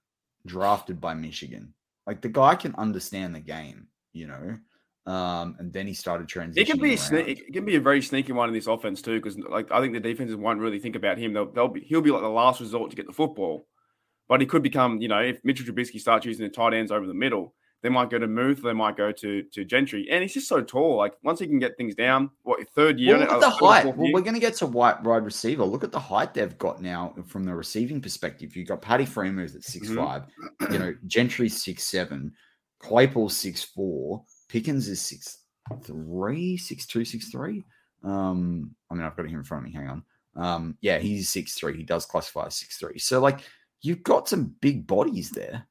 drafted 0.46 1.02
by 1.02 1.16
Michigan. 1.16 1.74
Like 2.06 2.22
the 2.22 2.30
guy 2.30 2.56
can 2.56 2.76
understand 2.76 3.34
the 3.34 3.40
game, 3.40 3.88
you 4.14 4.28
know. 4.28 4.58
Um, 5.08 5.56
and 5.60 5.72
then 5.72 5.88
he 5.88 5.94
started 5.94 6.28
transitioning. 6.28 6.58
It 6.58 6.68
can 6.68 6.80
be 6.82 6.96
sne- 6.96 7.28
it 7.30 7.54
can 7.54 7.64
be 7.64 7.78
a 7.78 7.80
very 7.80 8.02
sneaky 8.02 8.34
one 8.34 8.50
in 8.50 8.54
this 8.54 8.68
offense 8.68 9.02
too, 9.02 9.22
because 9.22 9.38
like 9.38 9.72
I 9.72 9.80
think 9.80 9.94
the 9.94 10.02
defenses 10.02 10.36
won't 10.36 10.60
really 10.60 10.80
think 10.80 10.98
about 10.98 11.18
him. 11.18 11.32
They'll, 11.32 11.50
they'll 11.50 11.70
be 11.70 11.80
he'll 11.80 12.02
be 12.02 12.12
like 12.12 12.22
the 12.22 12.28
last 12.28 12.60
resort 12.60 12.90
to 12.90 12.98
get 12.98 13.08
the 13.08 13.14
football, 13.14 13.68
but 14.28 14.42
he 14.42 14.48
could 14.48 14.62
become 14.62 15.02
you 15.02 15.08
know 15.08 15.20
if 15.20 15.40
Mitchell 15.46 15.66
Trubisky 15.66 16.02
starts 16.02 16.26
using 16.26 16.46
the 16.46 16.52
tight 16.52 16.74
ends 16.74 16.92
over 16.92 17.08
the 17.08 17.14
middle, 17.14 17.56
they 17.84 17.88
might 17.88 18.10
go 18.10 18.20
to 18.20 18.28
Muth, 18.28 18.62
they 18.62 18.74
might 18.74 18.98
go 18.98 19.14
to 19.14 19.44
to 19.44 19.64
Gentry, 19.64 20.10
and 20.12 20.24
he's 20.24 20.34
just 20.34 20.50
so 20.50 20.62
tall. 20.62 20.98
Like 20.98 21.14
once 21.24 21.40
he 21.40 21.48
can 21.48 21.60
get 21.60 21.78
things 21.78 21.96
down, 21.96 22.30
what 22.44 22.60
third 22.76 23.00
year? 23.00 23.18
Well, 23.18 23.24
look 23.24 23.32
at 23.32 23.40
the 23.40 23.50
height. 23.50 23.86
Well, 23.86 24.12
we're 24.12 24.20
going 24.20 24.34
to 24.34 24.42
get 24.42 24.56
to 24.56 24.66
white 24.66 25.02
wide 25.04 25.24
receiver. 25.24 25.64
Look 25.64 25.86
at 25.86 25.94
the 25.94 26.02
height 26.02 26.34
they've 26.34 26.58
got 26.58 26.82
now 26.82 27.16
from 27.28 27.46
the 27.46 27.56
receiving 27.56 28.02
perspective. 28.02 28.58
You've 28.58 28.68
got 28.68 28.82
Patty 28.82 29.06
Freiermuth 29.06 29.56
at 29.56 29.64
six 29.64 29.88
mm-hmm. 29.88 30.04
five, 30.04 30.24
you 30.70 30.80
know 30.80 30.94
Gentry 31.06 31.48
six 31.48 31.84
seven, 31.84 32.34
Claypool 32.80 33.30
six 33.30 33.64
four. 33.64 34.26
Pickens 34.50 34.88
is 34.88 35.02
six 35.02 35.40
three, 35.84 36.58
six 36.58 36.86
two, 36.86 37.06
six 37.06 37.30
three. 37.30 37.64
Um, 38.04 38.76
I 38.90 38.94
mean, 38.94 39.04
I've 39.04 39.16
got 39.18 39.28
him 39.28 39.40
in 39.40 39.44
front 39.44 39.66
of 39.66 39.72
me. 39.72 39.78
Hang 39.78 39.90
on. 39.90 40.04
Um, 40.36 40.78
yeah, 40.82 41.00
he's 41.00 41.30
six 41.30 41.56
three. 41.56 41.76
He 41.76 41.84
does 41.84 42.06
classify 42.06 42.46
as 42.46 42.56
six 42.56 42.78
three. 42.78 43.00
So 43.00 43.20
like, 43.20 43.40
you've 43.82 44.04
got 44.04 44.30
some 44.30 44.56
big 44.62 44.88
bodies 44.88 45.32
there. 45.32 45.66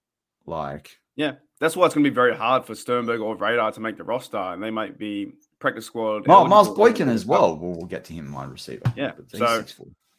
Like, 0.45 0.99
yeah, 1.17 1.35
that's 1.61 1.77
why 1.77 1.87
it's 1.87 1.95
going 1.95 2.05
to 2.05 2.11
be 2.11 2.15
very 2.15 2.37
hard 2.37 2.65
for 2.65 2.75
Sternberg 2.75 3.21
or 3.21 3.37
Rader 3.37 3.71
to 3.71 3.81
make 3.81 3.97
the 3.97 4.05
roster, 4.05 4.37
and 4.37 4.63
they 4.63 4.71
might 4.71 4.99
be 4.99 5.33
practice 5.59 5.87
squad. 5.87 6.27
Miles, 6.27 6.49
Miles 6.49 6.69
Boykin 6.71 7.09
as 7.09 7.25
well. 7.25 7.57
well. 7.57 7.73
We'll 7.73 7.87
get 7.87 8.05
to 8.07 8.13
him, 8.13 8.33
wide 8.33 8.51
receiver. 8.51 8.93
Yeah, 8.97 9.13
so 9.29 9.65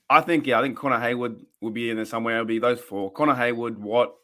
I 0.10 0.22
think 0.22 0.48
yeah, 0.48 0.60
I 0.60 0.62
think 0.62 0.78
Connor 0.78 1.00
Heyward 1.00 1.44
will 1.62 1.72
be 1.72 1.90
in 1.90 1.98
there 1.98 2.06
somewhere. 2.06 2.36
It'll 2.36 2.46
be 2.46 2.60
those 2.60 2.80
four: 2.80 3.12
Connor 3.12 3.36
Heyward, 3.36 3.78
Watt, 3.78 4.16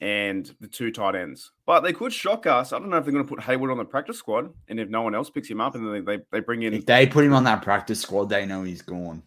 and 0.00 0.54
the 0.60 0.68
two 0.68 0.90
tight 0.90 1.14
ends. 1.14 1.52
But 1.66 1.80
they 1.80 1.92
could 1.92 2.12
shock 2.12 2.46
us. 2.46 2.72
I 2.72 2.78
don't 2.78 2.88
know 2.90 2.96
if 2.96 3.04
they're 3.04 3.12
going 3.12 3.24
to 3.24 3.28
put 3.28 3.40
Heyward 3.40 3.70
on 3.70 3.78
the 3.78 3.84
practice 3.84 4.18
squad, 4.18 4.52
and 4.68 4.80
if 4.80 4.88
no 4.88 5.02
one 5.02 5.14
else 5.14 5.30
picks 5.30 5.48
him 5.48 5.60
up, 5.60 5.74
and 5.74 5.86
then 5.86 6.04
they, 6.04 6.18
they 6.32 6.40
bring 6.40 6.62
in. 6.62 6.74
If 6.74 6.86
they 6.86 7.06
put 7.06 7.24
him 7.24 7.34
on 7.34 7.44
that 7.44 7.62
practice 7.62 8.00
squad, 8.00 8.28
they 8.28 8.46
know 8.46 8.62
he's 8.62 8.82
gone. 8.82 9.22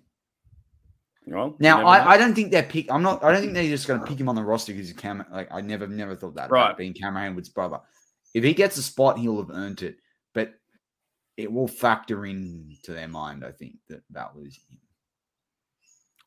Well, 1.25 1.55
now 1.59 1.85
I, 1.85 2.13
I 2.13 2.17
don't 2.17 2.33
think 2.33 2.51
they're 2.51 2.63
pick. 2.63 2.91
I'm 2.91 3.01
not. 3.01 3.23
I 3.23 3.31
don't 3.31 3.41
think 3.41 3.53
they're 3.53 3.63
just 3.63 3.87
going 3.87 3.99
to 3.99 4.05
pick 4.05 4.19
him 4.19 4.27
on 4.27 4.35
the 4.35 4.43
roster 4.43 4.73
because 4.73 4.89
he's 4.89 4.97
Cam. 4.97 5.23
Like 5.31 5.47
I 5.51 5.61
never 5.61 5.87
never 5.87 6.15
thought 6.15 6.35
that 6.35 6.51
right. 6.51 6.75
being 6.75 6.93
Cameron 6.93 7.35
Heyward's 7.35 7.49
brother. 7.49 7.79
If 8.33 8.43
he 8.43 8.53
gets 8.53 8.77
a 8.77 8.83
spot, 8.83 9.17
he'll 9.17 9.37
have 9.37 9.55
earned 9.55 9.83
it. 9.83 9.97
But 10.33 10.55
it 11.37 11.51
will 11.51 11.67
factor 11.67 12.25
into 12.25 12.91
their 12.91 13.07
mind. 13.07 13.45
I 13.45 13.51
think 13.51 13.75
that 13.87 14.01
about 14.09 14.35
losing 14.35 14.63
him. 14.69 14.79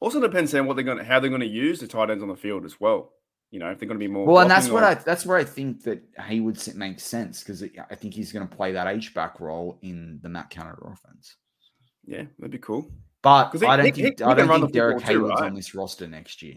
Also 0.01 0.21
depends 0.21 0.55
on 0.55 0.67
what 0.67 0.77
they're 0.77 0.85
going 0.85 0.99
to 0.99 1.05
how 1.05 1.21
they're 1.21 1.29
going 1.29 1.41
to 1.43 1.47
use 1.47 1.81
the 1.81 1.87
tight 1.87 2.11
ends 2.11 2.23
on 2.23 2.29
the 2.29 2.37
field 2.37 2.65
as 2.65 2.81
well. 2.81 3.13
You 3.51 3.61
know, 3.61 3.71
if 3.71 3.79
they're 3.79 3.89
going 3.89 3.99
to 3.99 4.05
be 4.05 4.13
more 4.13 4.27
well, 4.27 4.41
and 4.41 4.51
that's 4.51 4.69
what 4.69 4.83
I 4.83 4.95
that's 4.95 5.25
where 5.25 5.39
I 5.39 5.45
think 5.45 5.85
that 5.85 6.15
Heyward 6.17 6.75
makes 6.75 7.05
sense 7.05 7.43
because 7.43 7.63
I 7.63 7.95
think 7.95 8.13
he's 8.13 8.33
going 8.33 8.47
to 8.47 8.57
play 8.57 8.73
that 8.73 8.89
H 8.89 9.15
back 9.15 9.41
role 9.41 9.79
in 9.83 10.19
the 10.23 10.29
Matt 10.29 10.51
Canada 10.51 10.83
offense. 10.85 11.37
Yeah, 12.05 12.25
that'd 12.39 12.51
be 12.51 12.59
cool. 12.59 12.91
But 13.23 13.57
he, 13.57 13.65
I 13.67 13.77
don't 13.77 13.87
he, 13.87 13.93
think 13.93 14.19
he, 14.19 14.25
I 14.25 14.35
don't 14.35 14.49
think 14.49 14.73
Derek 14.73 14.99
Heyward's 14.99 15.41
right? 15.41 15.51
on 15.51 15.55
this 15.55 15.75
roster 15.75 16.07
next 16.07 16.43
year. 16.43 16.57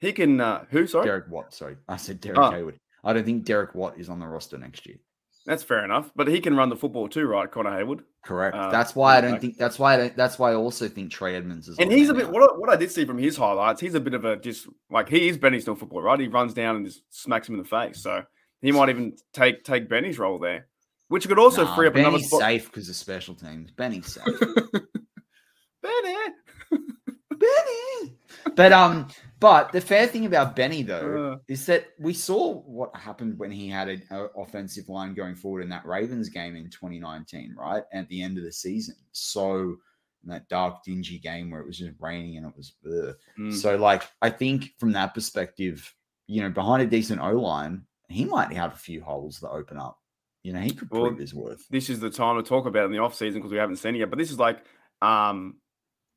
He 0.00 0.12
can 0.12 0.40
uh, 0.40 0.64
who? 0.70 0.86
Sorry, 0.86 1.06
Derek 1.06 1.30
Watt. 1.30 1.54
Sorry, 1.54 1.76
I 1.88 1.96
said 1.96 2.20
Derek 2.20 2.38
oh. 2.38 2.50
Heyward. 2.50 2.76
I 3.02 3.12
don't 3.12 3.24
think 3.24 3.44
Derek 3.44 3.74
Watt 3.74 3.98
is 3.98 4.08
on 4.08 4.18
the 4.18 4.26
roster 4.26 4.58
next 4.58 4.86
year. 4.86 4.96
That's 5.46 5.62
fair 5.62 5.84
enough, 5.84 6.10
but 6.16 6.26
he 6.26 6.40
can 6.40 6.56
run 6.56 6.70
the 6.70 6.76
football 6.76 7.08
too, 7.08 7.24
right, 7.26 7.48
Connor 7.48 7.70
Heyward? 7.70 8.00
Correct. 8.24 8.56
Uh, 8.56 8.68
that's 8.68 8.96
why 8.96 9.16
I 9.16 9.20
don't 9.20 9.40
think. 9.40 9.56
That's 9.56 9.78
why. 9.78 9.94
I 9.94 9.96
don't, 9.96 10.16
that's 10.16 10.40
why 10.40 10.50
I 10.50 10.54
also 10.56 10.88
think 10.88 11.12
Trey 11.12 11.36
Edmonds 11.36 11.68
is. 11.68 11.78
And 11.78 11.92
he's 11.92 12.08
a 12.08 12.14
bit. 12.14 12.28
What, 12.28 12.58
what 12.58 12.68
I 12.68 12.74
did 12.74 12.90
see 12.90 13.04
from 13.04 13.16
his 13.16 13.36
highlights, 13.36 13.80
he's 13.80 13.94
a 13.94 14.00
bit 14.00 14.14
of 14.14 14.24
a 14.24 14.36
just 14.36 14.66
like 14.90 15.08
he 15.08 15.28
is 15.28 15.38
Benny's 15.38 15.62
Snell 15.62 15.76
football, 15.76 16.02
right? 16.02 16.18
He 16.18 16.26
runs 16.26 16.52
down 16.52 16.74
and 16.74 16.84
just 16.84 17.02
smacks 17.10 17.48
him 17.48 17.54
in 17.54 17.62
the 17.62 17.68
face. 17.68 18.02
So 18.02 18.24
he 18.60 18.72
might 18.72 18.88
even 18.88 19.16
take 19.32 19.62
take 19.62 19.88
Benny's 19.88 20.18
role 20.18 20.40
there, 20.40 20.66
which 21.06 21.28
could 21.28 21.38
also 21.38 21.64
nah, 21.64 21.76
free 21.76 21.86
up 21.86 21.94
Benny's 21.94 22.08
another 22.08 22.24
spot. 22.24 22.40
safe 22.40 22.66
because 22.66 22.88
of 22.88 22.96
special 22.96 23.36
teams. 23.36 23.70
Benny's 23.70 24.12
safe. 24.12 24.24
Benny. 25.82 26.16
Benny. 27.30 28.16
But 28.56 28.72
um, 28.72 29.06
but 29.38 29.72
the 29.72 29.80
fair 29.80 30.06
thing 30.06 30.26
about 30.26 30.56
Benny 30.56 30.82
though 30.82 31.32
uh, 31.32 31.38
is 31.48 31.66
that 31.66 31.88
we 31.98 32.14
saw 32.14 32.54
what 32.54 32.94
happened 32.96 33.38
when 33.38 33.50
he 33.50 33.68
had 33.68 33.88
an 33.88 34.02
offensive 34.36 34.88
line 34.88 35.14
going 35.14 35.34
forward 35.34 35.62
in 35.62 35.68
that 35.70 35.84
Ravens 35.84 36.28
game 36.28 36.56
in 36.56 36.70
2019, 36.70 37.54
right 37.58 37.82
at 37.92 38.08
the 38.08 38.22
end 38.22 38.38
of 38.38 38.44
the 38.44 38.52
season. 38.52 38.96
So 39.12 39.76
that 40.24 40.48
dark, 40.48 40.82
dingy 40.84 41.18
game 41.18 41.50
where 41.50 41.60
it 41.60 41.66
was 41.66 41.78
just 41.78 41.94
raining 42.00 42.36
and 42.36 42.46
it 42.46 42.56
was 42.56 42.72
mm. 43.38 43.54
so 43.54 43.76
like 43.76 44.08
I 44.22 44.30
think 44.30 44.72
from 44.78 44.92
that 44.92 45.14
perspective, 45.14 45.94
you 46.26 46.42
know, 46.42 46.50
behind 46.50 46.82
a 46.82 46.86
decent 46.86 47.20
O 47.20 47.32
line, 47.32 47.82
he 48.08 48.24
might 48.24 48.52
have 48.52 48.72
a 48.72 48.78
few 48.78 49.02
holes 49.02 49.38
that 49.40 49.50
open 49.50 49.78
up. 49.78 49.98
You 50.42 50.52
know, 50.52 50.60
he 50.60 50.70
could 50.70 50.90
well, 50.90 51.08
prove 51.08 51.18
his 51.18 51.34
worth. 51.34 51.66
This 51.68 51.90
is 51.90 52.00
the 52.00 52.10
time 52.10 52.36
to 52.36 52.48
talk 52.48 52.66
about 52.66 52.86
in 52.86 52.92
the 52.92 52.98
off 52.98 53.14
season 53.14 53.40
because 53.40 53.52
we 53.52 53.58
haven't 53.58 53.76
seen 53.76 53.96
it 53.96 53.98
yet. 53.98 54.10
But 54.10 54.18
this 54.18 54.30
is 54.30 54.38
like 54.38 54.64
um 55.02 55.56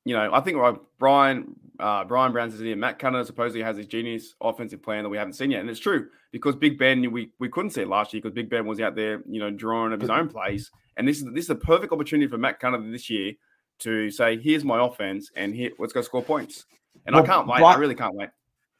you 0.10 0.16
know, 0.16 0.34
I 0.34 0.42
think 0.42 0.58
Brian 0.98 1.56
uh, 1.80 2.04
Brian 2.04 2.32
Brown 2.32 2.50
says 2.50 2.62
here, 2.62 2.76
Matt 2.76 2.98
Canada 2.98 3.24
supposedly 3.24 3.62
has 3.62 3.78
his 3.78 3.86
genius 3.86 4.34
offensive 4.42 4.82
plan 4.82 5.04
that 5.04 5.10
we 5.10 5.18
haven't 5.18 5.34
seen 5.34 5.52
yet, 5.52 5.62
and 5.62 5.70
it's 5.70 5.80
true 5.80 6.08
because 6.32 6.56
Big 6.56 6.80
Ben 6.80 7.12
we, 7.12 7.30
we 7.38 7.48
couldn't 7.48 7.70
see 7.70 7.82
it 7.82 7.88
last 7.88 8.12
year 8.12 8.24
because 8.24 8.34
Big 8.34 8.50
Ben 8.50 8.66
was 8.66 8.80
out 8.82 8.96
there, 8.96 9.22
you 9.30 9.40
know, 9.40 9.52
drawing 9.52 9.94
up 9.94 10.02
his 10.02 10.10
own 10.10 10.28
plays, 10.28 10.72
and 10.98 11.08
this 11.08 11.20
is 11.20 11.26
this 11.36 11.44
is 11.44 11.52
a 11.52 11.56
perfect 11.56 11.94
opportunity 11.94 12.28
for 12.28 12.40
Matt 12.40 12.60
Canada 12.60 12.90
this 12.90 13.08
year 13.08 13.34
to 13.82 14.10
say, 14.10 14.40
"Here's 14.40 14.66
my 14.66 14.84
offense, 14.84 15.30
and 15.36 15.54
here 15.54 15.70
let's 15.78 15.94
go 15.94 16.02
score 16.02 16.24
points." 16.24 16.66
And 17.06 17.16
well, 17.16 17.24
I 17.24 17.28
can't 17.28 17.48
wait. 17.48 17.60
Brian, 17.60 17.78
I 17.78 17.80
really 17.80 17.96
can't 17.96 18.16
wait. 18.16 18.30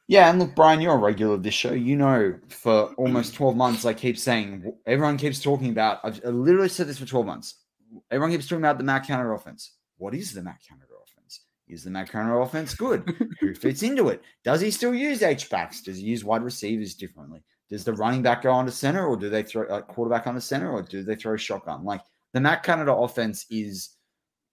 Yeah, 0.08 0.28
and 0.28 0.40
look, 0.40 0.56
Brian, 0.56 0.80
you're 0.80 0.94
a 0.94 0.98
regular 0.98 1.34
of 1.34 1.44
this 1.44 1.54
show. 1.54 1.72
You 1.72 1.94
know, 1.94 2.36
for 2.48 2.92
almost 2.96 3.34
12 3.34 3.56
months, 3.56 3.84
I 3.84 3.94
keep 3.94 4.18
saying, 4.18 4.72
everyone 4.84 5.16
keeps 5.16 5.40
talking 5.40 5.70
about. 5.70 6.00
I've 6.02 6.18
literally 6.24 6.68
said 6.68 6.88
this 6.88 6.98
for 6.98 7.06
12 7.06 7.24
months. 7.24 7.54
Everyone 8.10 8.32
keeps 8.32 8.48
talking 8.48 8.62
about 8.62 8.78
the 8.78 8.82
Matt 8.82 9.06
Canada 9.06 9.30
offense. 9.30 9.76
What 9.98 10.16
is 10.16 10.32
the 10.32 10.42
Matt 10.42 10.58
Canada 10.68 10.89
Is 11.70 11.84
the 11.84 11.90
Matt 11.90 12.10
Canada 12.10 12.34
offense 12.36 12.74
good? 12.74 13.14
Who 13.40 13.54
fits 13.54 13.82
into 13.82 14.08
it? 14.08 14.22
Does 14.44 14.60
he 14.60 14.70
still 14.70 14.94
use 14.94 15.22
H 15.22 15.48
backs? 15.50 15.82
Does 15.82 15.98
he 15.98 16.04
use 16.04 16.24
wide 16.24 16.42
receivers 16.42 16.94
differently? 16.94 17.42
Does 17.68 17.84
the 17.84 17.92
running 17.94 18.22
back 18.22 18.42
go 18.42 18.50
on 18.50 18.60
onto 18.60 18.72
center, 18.72 19.06
or 19.06 19.16
do 19.16 19.30
they 19.30 19.42
throw 19.44 19.66
like 19.68 19.86
quarterback 19.86 20.26
on 20.26 20.34
the 20.34 20.40
center, 20.40 20.70
or 20.70 20.82
do 20.82 21.02
they 21.02 21.14
throw 21.14 21.36
shotgun? 21.36 21.84
Like 21.84 22.00
the 22.32 22.40
Matt 22.40 22.62
Canada 22.62 22.92
offense 22.94 23.46
is. 23.50 23.90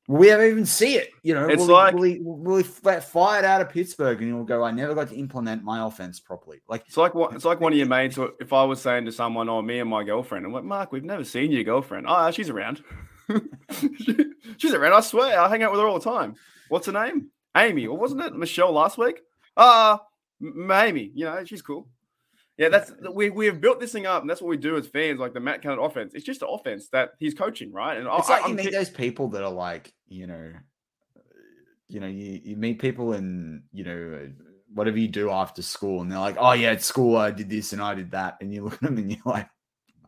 We 0.10 0.30
haven't 0.30 0.52
even 0.52 0.66
see 0.66 0.96
it. 0.96 1.10
You 1.22 1.34
know, 1.34 1.50
It's 1.50 1.60
will, 1.60 1.74
like- 1.74 1.94
he, 1.94 2.20
will, 2.20 2.38
he, 2.38 2.64
will 2.64 2.94
he 2.94 3.00
fired 3.02 3.44
out 3.44 3.60
of 3.60 3.68
Pittsburgh 3.70 4.22
and 4.22 4.34
he'll 4.34 4.46
go, 4.46 4.64
I 4.64 4.72
never 4.72 4.96
got 4.96 5.10
to 5.10 5.16
implement 5.16 5.66
my 5.66 5.86
offense 5.86 6.18
properly. 6.22 6.62
Like, 6.70 6.86
It's 6.88 6.96
like 6.96 7.14
what 7.14 7.34
it's 7.34 7.44
like 7.44 7.60
one 7.60 7.74
of 7.74 7.78
your 7.78 7.88
mates. 7.88 8.18
If 8.40 8.54
I 8.54 8.64
was 8.64 8.82
saying 8.82 9.04
to 9.04 9.12
someone, 9.12 9.50
"Oh, 9.50 9.62
me 9.62 9.80
and 9.80 9.90
my 9.90 10.06
girlfriend," 10.06 10.46
I'm 10.46 10.54
like, 10.54 10.64
"Mark, 10.64 10.94
we've 10.94 11.04
never 11.04 11.26
seen 11.26 11.52
your 11.52 11.66
girlfriend." 11.66 12.06
Oh, 12.08 12.32
she's 12.32 12.50
around. 12.50 12.82
She's 14.58 14.74
around. 14.74 14.94
I 14.94 15.02
swear, 15.02 15.38
I 15.40 15.50
hang 15.50 15.64
out 15.64 15.72
with 15.72 15.82
her 15.82 15.88
all 15.88 16.00
the 16.00 16.10
time. 16.10 16.36
What's 16.70 16.88
her 16.88 16.92
name? 16.94 17.30
Amy, 17.56 17.88
or 17.88 17.98
wasn't 17.98 18.22
it 18.22 18.36
Michelle 18.36 18.72
last 18.72 18.98
week? 18.98 19.22
Ah, 19.56 20.02
M- 20.42 20.70
Amy. 20.72 21.12
You 21.14 21.26
know, 21.26 21.44
she's 21.46 21.62
cool. 21.62 21.88
Yeah, 22.58 22.70
that's 22.70 22.92
we 23.14 23.30
we 23.30 23.46
have 23.46 23.62
built 23.62 23.80
this 23.80 23.92
thing 23.92 24.08
up, 24.08 24.22
and 24.22 24.30
that's 24.30 24.42
what 24.42 24.50
we 24.50 24.58
do 24.58 24.78
as 24.78 24.88
fans. 24.88 25.20
Like 25.20 25.34
the 25.34 25.40
Matt 25.40 25.62
Canada 25.62 25.82
offense, 25.82 26.14
it's 26.16 26.26
just 26.26 26.42
an 26.42 26.48
offense 26.52 26.90
that 26.90 27.12
he's 27.20 27.34
coaching, 27.36 27.72
right? 27.72 27.98
And 27.98 28.08
It's 28.08 28.30
I, 28.30 28.34
like 28.34 28.44
I'm 28.46 28.52
you 28.52 28.56
meet 28.56 28.66
ki- 28.70 28.72
those 28.76 28.90
people 28.90 29.28
that 29.30 29.44
are 29.44 29.52
like, 29.52 29.94
you 30.08 30.26
know, 30.26 30.54
uh, 31.16 31.22
you 31.88 32.00
know, 32.00 32.08
you, 32.08 32.42
you 32.44 32.56
meet 32.56 32.80
people 32.80 33.14
and 33.14 33.64
you 33.72 33.84
know, 33.84 34.20
uh, 34.24 34.28
whatever 34.74 34.98
you 34.98 35.08
do 35.08 35.30
after 35.30 35.62
school, 35.62 36.02
and 36.02 36.12
they're 36.12 36.18
like, 36.20 36.38
oh 36.40 36.54
yeah, 36.54 36.72
at 36.72 36.82
school 36.84 37.16
I 37.16 37.30
did 37.30 37.48
this 37.50 37.74
and 37.74 37.82
I 37.82 37.94
did 37.94 38.12
that, 38.12 38.38
and 38.42 38.52
you 38.52 38.64
look 38.64 38.74
at 38.74 38.82
them 38.82 38.98
and 38.98 39.12
you're 39.12 39.22
like, 39.24 39.48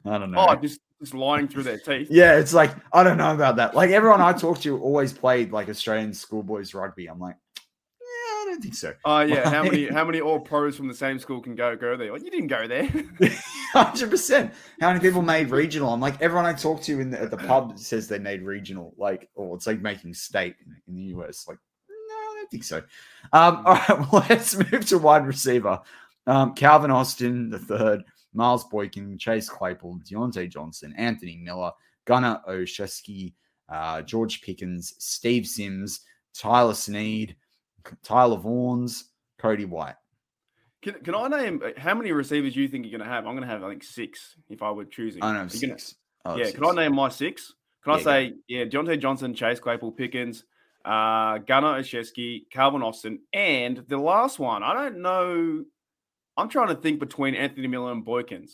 I 0.05 0.17
don't 0.17 0.31
know. 0.31 0.47
oh, 0.49 0.55
just 0.55 0.79
just 0.99 1.13
lying 1.13 1.47
through 1.47 1.63
their 1.63 1.77
teeth. 1.77 2.07
yeah, 2.11 2.37
it's 2.37 2.53
like 2.53 2.71
I 2.93 3.03
don't 3.03 3.17
know 3.17 3.33
about 3.33 3.55
that. 3.55 3.75
Like 3.75 3.91
everyone 3.91 4.21
I 4.21 4.33
talk 4.33 4.59
to 4.61 4.79
always 4.79 5.13
played 5.13 5.51
like 5.51 5.69
Australian 5.69 6.13
schoolboys 6.13 6.73
rugby. 6.73 7.07
I'm 7.07 7.19
like, 7.19 7.35
yeah, 7.55 8.05
I 8.05 8.45
don't 8.47 8.61
think 8.61 8.75
so. 8.75 8.93
Oh 9.05 9.21
yeah, 9.21 9.49
how 9.49 9.63
many 9.63 9.87
how 9.87 10.03
many 10.09 10.19
all 10.19 10.39
pros 10.39 10.75
from 10.75 10.87
the 10.87 10.93
same 10.93 11.17
school 11.19 11.41
can 11.41 11.55
go 11.55 11.75
go 11.75 11.95
there? 11.95 12.11
Like, 12.11 12.23
you 12.23 12.31
didn't 12.31 12.47
go 12.47 12.67
there. 12.67 12.89
Hundred 13.71 14.09
percent. 14.09 14.53
How 14.81 14.89
many 14.89 14.99
people 14.99 15.21
made 15.21 15.51
regional? 15.51 15.93
I'm 15.93 16.01
like 16.01 16.21
everyone 16.21 16.45
I 16.45 16.53
talk 16.53 16.81
to 16.83 16.99
in 16.99 17.11
the, 17.11 17.21
at 17.21 17.31
the 17.31 17.37
pub 17.37 17.79
says 17.79 18.07
they 18.07 18.19
made 18.19 18.41
regional. 18.41 18.93
Like, 18.97 19.29
or 19.35 19.55
it's 19.55 19.67
like 19.67 19.81
making 19.81 20.13
state 20.13 20.55
in, 20.65 20.75
in 20.87 20.95
the 20.95 21.19
US. 21.19 21.45
Like, 21.47 21.59
no, 21.89 22.15
I 22.15 22.33
don't 22.35 22.51
think 22.51 22.63
so. 22.63 22.79
Um, 23.31 23.63
all 23.65 23.75
right, 23.75 24.11
well, 24.11 24.25
let's 24.29 24.55
move 24.55 24.85
to 24.87 24.97
wide 24.97 25.25
receiver. 25.25 25.79
Um, 26.27 26.53
Calvin 26.53 26.91
Austin 26.91 27.49
the 27.49 27.57
third, 27.57 28.03
Miles 28.33 28.63
Boykin, 28.65 29.17
Chase 29.17 29.49
Claypool, 29.49 29.99
Diontae 30.09 30.49
Johnson, 30.49 30.93
Anthony 30.97 31.37
Miller, 31.37 31.71
Gunnar 32.05 32.41
Olszewski, 32.47 33.33
uh, 33.69 34.01
George 34.01 34.41
Pickens, 34.41 34.93
Steve 34.99 35.45
Sims, 35.47 36.01
Tyler 36.33 36.73
Sneed, 36.73 37.35
Tyler 38.03 38.37
Vaughns, 38.37 39.03
Cody 39.37 39.65
White. 39.65 39.95
Can, 40.81 40.93
can 41.03 41.13
I 41.15 41.27
name 41.27 41.61
how 41.77 41.93
many 41.93 42.11
receivers 42.11 42.55
you 42.55 42.67
think 42.67 42.85
you're 42.85 42.97
going 42.97 43.07
to 43.07 43.13
have? 43.13 43.25
I'm 43.27 43.35
going 43.35 43.47
to 43.47 43.53
have, 43.53 43.63
I 43.63 43.69
think, 43.69 43.83
six 43.83 44.35
if 44.49 44.61
I 44.61 44.71
were 44.71 44.85
choosing. 44.85 45.21
I 45.23 45.33
don't 45.33 45.47
know 45.53 45.59
you 45.59 45.67
gonna- 45.67 45.79
Oh, 46.25 46.35
yeah, 46.37 46.45
six. 46.45 46.57
can 46.57 46.65
I 46.67 46.83
name 46.83 46.95
my 46.95 47.09
six? 47.09 47.53
Can 47.83 47.93
I 47.93 47.97
Yeah, 47.97 48.03
go. 48.03 48.11
say, 48.11 48.33
yeah, 48.47 48.63
Diontae 48.65 48.99
Johnson, 48.99 49.33
Chase 49.33 49.59
Claypool, 49.59 49.91
Pickens, 49.93 50.43
uh, 50.85 51.37
Gunnar 51.39 51.79
Olszewski, 51.79 52.49
Calvin 52.49 52.81
Austin, 52.83 53.19
and 53.33 53.77
the 53.87 53.97
last 53.97 54.39
one, 54.39 54.63
I 54.63 54.73
don't 54.73 55.01
know. 55.01 55.63
I'm 56.39 56.49
trying 56.49 56.69
to 56.69 56.75
think 56.75 56.99
between 56.99 57.35
Anthony 57.35 57.67
Miller 57.67 57.91
and 57.91 58.05
Boykins. 58.05 58.51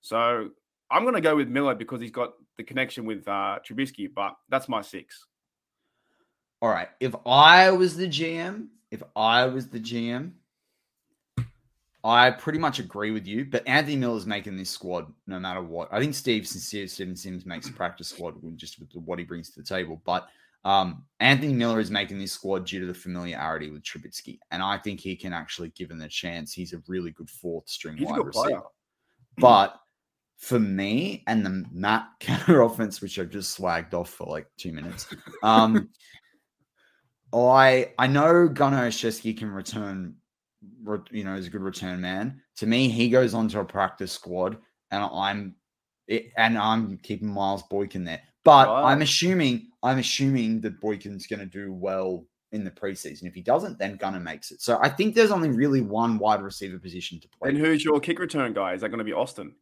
So 0.00 0.50
I'm 0.90 1.02
going 1.02 1.14
to 1.14 1.20
go 1.20 1.36
with 1.36 1.48
Miller 1.48 1.74
because 1.74 2.00
he's 2.00 2.10
got 2.10 2.32
the 2.56 2.64
connection 2.64 3.04
with 3.04 3.28
uh, 3.28 3.58
Trubisky, 3.68 4.08
but 4.12 4.34
that's 4.48 4.68
my 4.68 4.80
six. 4.80 5.26
All 6.62 6.70
right. 6.70 6.88
If 7.00 7.14
I 7.26 7.70
was 7.70 7.96
the 7.96 8.08
GM, 8.08 8.68
if 8.90 9.02
I 9.14 9.44
was 9.44 9.68
the 9.68 9.78
GM, 9.78 10.32
I 12.02 12.30
pretty 12.30 12.58
much 12.58 12.78
agree 12.78 13.10
with 13.10 13.26
you. 13.26 13.44
But 13.44 13.68
Anthony 13.68 13.96
Miller's 13.96 14.24
making 14.24 14.56
this 14.56 14.70
squad 14.70 15.12
no 15.26 15.38
matter 15.38 15.62
what. 15.62 15.92
I 15.92 16.00
think 16.00 16.14
Steve 16.14 16.48
Sincere, 16.48 16.86
Steven 16.86 17.14
Sims 17.14 17.44
makes 17.44 17.68
a 17.68 17.72
practice 17.72 18.08
squad 18.08 18.36
just 18.56 18.80
with 18.80 18.88
what 19.04 19.18
he 19.18 19.24
brings 19.26 19.50
to 19.50 19.60
the 19.60 19.66
table. 19.66 20.00
But 20.06 20.28
um, 20.68 21.04
Anthony 21.20 21.54
Miller 21.54 21.80
is 21.80 21.90
making 21.90 22.18
this 22.18 22.32
squad 22.32 22.66
due 22.66 22.80
to 22.80 22.86
the 22.86 22.92
familiarity 22.92 23.70
with 23.70 23.82
Trubisky, 23.82 24.38
and 24.50 24.62
I 24.62 24.76
think 24.76 25.00
he 25.00 25.16
can 25.16 25.32
actually, 25.32 25.70
given 25.70 25.96
the 25.96 26.08
chance, 26.08 26.52
he's 26.52 26.74
a 26.74 26.82
really 26.86 27.10
good 27.10 27.30
fourth 27.30 27.66
string 27.70 27.96
He's 27.96 28.06
wide 28.06 28.16
good 28.16 28.32
player. 28.32 28.56
receiver. 28.56 28.66
But 29.38 29.80
for 30.36 30.58
me 30.58 31.24
and 31.26 31.44
the 31.44 31.64
Matt 31.72 32.08
Canada 32.20 32.60
offense, 32.60 33.00
which 33.00 33.18
I've 33.18 33.30
just 33.30 33.58
swagged 33.58 33.94
off 33.94 34.10
for 34.10 34.26
like 34.26 34.46
two 34.58 34.72
minutes, 34.72 35.06
um, 35.42 35.88
I 37.32 37.94
I 37.98 38.06
know 38.06 38.46
Gunnar 38.46 38.88
Olszewski 38.88 39.38
can 39.38 39.50
return, 39.50 40.16
re- 40.82 40.98
you 41.10 41.24
know, 41.24 41.34
is 41.34 41.46
a 41.46 41.50
good 41.50 41.62
return 41.62 42.02
man. 42.02 42.42
To 42.58 42.66
me, 42.66 42.90
he 42.90 43.08
goes 43.08 43.32
onto 43.32 43.58
a 43.58 43.64
practice 43.64 44.12
squad, 44.12 44.58
and 44.90 45.02
I'm 45.02 45.54
it, 46.08 46.30
and 46.36 46.58
I'm 46.58 46.98
keeping 46.98 47.28
Miles 47.28 47.62
Boykin 47.70 48.04
there. 48.04 48.20
But 48.48 48.68
Right. 48.68 48.92
I'm 48.92 49.02
assuming 49.02 49.66
I'm 49.82 49.98
assuming 49.98 50.60
that 50.62 50.80
Boykin's 50.80 51.26
going 51.26 51.40
to 51.40 51.46
do 51.46 51.72
well 51.72 52.24
in 52.52 52.64
the 52.64 52.70
preseason. 52.70 53.24
If 53.24 53.34
he 53.34 53.42
doesn't, 53.42 53.78
then 53.78 53.96
Gunnar 53.96 54.20
makes 54.20 54.50
it. 54.50 54.62
So 54.62 54.78
I 54.82 54.88
think 54.88 55.14
there's 55.14 55.30
only 55.30 55.50
really 55.50 55.82
one 55.82 56.18
wide 56.18 56.40
receiver 56.42 56.78
position 56.78 57.20
to 57.20 57.28
play. 57.28 57.50
And 57.50 57.58
who's 57.58 57.84
your 57.84 58.00
kick 58.00 58.18
return 58.18 58.54
guy? 58.54 58.72
Is 58.72 58.80
that 58.80 58.88
going 58.88 58.98
to 58.98 59.04
be 59.04 59.12
Austin? 59.12 59.54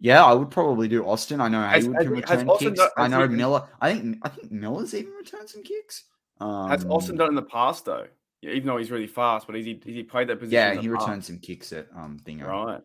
Yeah, 0.00 0.24
I 0.24 0.32
would 0.32 0.50
probably 0.50 0.88
do 0.88 1.04
Austin. 1.04 1.40
I 1.40 1.48
know 1.48 1.60
Has- 1.60 1.84
can 1.84 1.92
return 2.10 2.48
kicks. 2.58 2.78
done- 2.78 2.88
I 2.96 3.06
know 3.08 3.26
Miller. 3.28 3.68
I 3.80 3.92
think 3.92 4.18
I 4.22 4.28
think 4.30 4.50
Miller's 4.50 4.94
even 4.94 5.12
returned 5.12 5.48
some 5.50 5.62
kicks. 5.62 6.04
Um, 6.40 6.70
Has 6.70 6.84
Austin 6.86 7.16
done 7.16 7.28
in 7.28 7.34
the 7.34 7.42
past 7.42 7.84
though? 7.84 8.06
Yeah, 8.40 8.52
even 8.52 8.68
though 8.68 8.76
he's 8.78 8.90
really 8.92 9.08
fast, 9.08 9.46
but 9.48 9.56
has 9.56 9.64
he, 9.66 9.74
has 9.74 9.94
he 9.94 10.04
played 10.04 10.28
that 10.28 10.38
position? 10.38 10.54
Yeah, 10.76 10.80
he 10.80 10.88
returned 10.88 11.24
some 11.24 11.38
kicks 11.38 11.72
at 11.72 11.88
um 11.94 12.18
Thingo. 12.24 12.46
Right. 12.46 12.80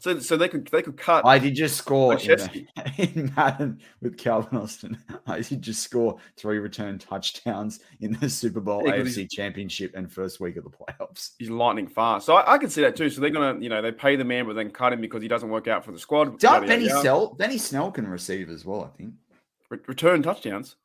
So 0.00 0.18
so 0.20 0.36
they 0.36 0.48
could 0.48 0.68
they 0.68 0.82
could 0.82 0.96
cut. 0.96 1.26
I 1.26 1.38
did 1.40 1.54
just 1.56 1.76
score 1.76 2.16
in, 2.16 2.68
in 2.98 3.32
Madden 3.36 3.80
with 4.00 4.16
Calvin 4.16 4.58
Austin. 4.58 4.96
I 5.26 5.40
did 5.40 5.60
just 5.60 5.82
score 5.82 6.18
three 6.36 6.58
return 6.58 6.98
touchdowns 7.00 7.80
in 8.00 8.12
the 8.20 8.28
Super 8.28 8.60
Bowl 8.60 8.82
Yeah, 8.86 8.98
AFC 8.98 9.28
Championship 9.28 9.92
and 9.96 10.12
first 10.12 10.38
week 10.38 10.56
of 10.56 10.62
the 10.64 10.70
playoffs. 10.70 11.30
He's 11.38 11.50
lightning 11.50 11.88
fast. 11.88 12.26
So 12.26 12.34
I, 12.34 12.54
I 12.54 12.58
can 12.58 12.70
see 12.70 12.82
that 12.82 12.94
too. 12.94 13.10
So 13.10 13.20
they're 13.20 13.30
gonna, 13.30 13.58
you 13.60 13.68
know, 13.68 13.82
they 13.82 13.90
pay 13.90 14.14
the 14.14 14.24
man, 14.24 14.46
but 14.46 14.54
then 14.54 14.70
cut 14.70 14.92
him 14.92 15.00
because 15.00 15.20
he 15.22 15.26
doesn't 15.28 15.48
work 15.48 15.66
out 15.66 15.84
for 15.84 15.90
the 15.90 15.98
squad. 15.98 16.38
Don't 16.38 16.66
Benny. 16.66 16.88
Snell. 16.88 17.34
Benny 17.34 17.58
Snell 17.58 17.90
can 17.90 18.06
receive 18.06 18.50
as 18.50 18.64
well. 18.64 18.84
I 18.92 18.96
think 18.96 19.14
Re- 19.70 19.78
return 19.88 20.22
touchdowns. 20.22 20.76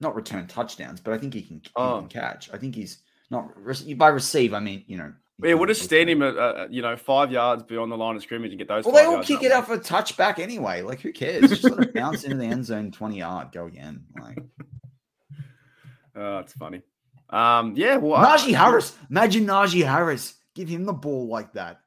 not 0.00 0.14
return 0.14 0.46
touchdowns, 0.46 1.00
but 1.00 1.14
I 1.14 1.18
think 1.18 1.34
he 1.34 1.42
can, 1.42 1.56
he 1.64 1.70
Oh. 1.74 1.98
can 2.00 2.08
catch. 2.08 2.48
I 2.52 2.58
think 2.58 2.74
he's 2.76 2.98
not 3.30 3.48
by 3.96 4.08
receive. 4.08 4.54
I 4.54 4.60
mean, 4.60 4.84
you 4.86 4.98
know. 4.98 5.12
Yeah, 5.42 5.50
can 5.50 5.58
we'll 5.58 5.66
just 5.66 5.82
stand 5.82 6.08
him 6.08 6.22
at, 6.22 6.36
uh, 6.38 6.68
you 6.70 6.80
know, 6.80 6.96
five 6.96 7.32
yards 7.32 7.62
beyond 7.64 7.90
the 7.90 7.96
line 7.96 8.14
of 8.16 8.22
scrimmage 8.22 8.50
and 8.52 8.58
get 8.58 8.68
those. 8.68 8.84
Well, 8.84 8.94
they 8.94 9.04
all 9.04 9.22
kick 9.22 9.42
it 9.42 9.48
way. 9.50 9.52
off 9.52 9.68
a 9.70 9.78
touchback 9.78 10.38
anyway. 10.38 10.82
Like, 10.82 11.00
who 11.00 11.12
cares? 11.12 11.48
Just 11.50 11.64
let 11.64 11.80
it 11.88 11.94
bounce 11.94 12.22
into 12.24 12.36
the 12.36 12.44
end 12.44 12.64
zone, 12.64 12.92
twenty 12.92 13.18
yard, 13.18 13.48
go 13.52 13.66
again. 13.66 14.04
Like 14.20 14.38
Oh, 16.16 16.38
it's 16.38 16.52
funny. 16.52 16.82
Um, 17.30 17.74
yeah. 17.76 17.96
Well, 17.96 18.14
I- 18.14 18.38
Harris. 18.52 18.96
Imagine 19.10 19.46
Najee 19.46 19.84
Harris. 19.84 20.34
Give 20.54 20.68
him 20.68 20.84
the 20.84 20.92
ball 20.92 21.26
like 21.26 21.52
that. 21.54 21.80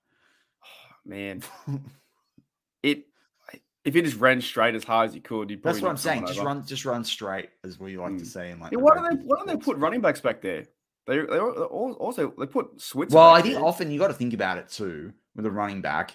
Oh, 0.64 0.68
man, 1.06 1.42
it 2.84 3.06
if 3.86 3.94
he 3.94 4.02
just 4.02 4.18
ran 4.18 4.42
straight 4.42 4.76
as 4.76 4.84
hard 4.84 5.08
as 5.08 5.14
he 5.14 5.22
could, 5.22 5.50
you'd 5.50 5.64
That's 5.64 5.80
what 5.80 5.90
I'm 5.90 5.96
saying. 5.96 6.26
Just 6.28 6.40
over. 6.40 6.48
run, 6.48 6.66
just 6.66 6.84
run 6.84 7.06
straight, 7.06 7.50
as 7.64 7.80
we 7.80 7.96
like 7.98 8.18
to 8.18 8.24
Mm. 8.24 8.28
say. 8.28 8.52
In 8.52 8.60
like, 8.60 8.74
Yeah, 8.74 8.80
why 8.80 8.96
don't 8.96 9.04
they 9.18 9.24
why 9.24 9.38
don't 9.38 9.48
they 9.48 9.56
put 9.56 9.78
running 9.78 10.02
backs 10.02 10.20
back 10.20 10.42
there? 10.42 10.66
They 11.08 11.20
they 11.20 11.40
also 11.40 12.34
they 12.38 12.46
put 12.46 12.80
Switzer. 12.82 13.16
Well, 13.16 13.30
I 13.34 13.42
think 13.42 13.56
there. 13.56 13.64
often 13.66 13.92
you 13.92 14.00
got 14.00 14.08
to 14.10 14.14
think 14.14 14.34
about 14.34 14.58
it 14.58 14.68
too 14.70 15.14
with 15.36 15.46
a 15.46 15.52
running 15.52 15.82
back. 15.82 16.14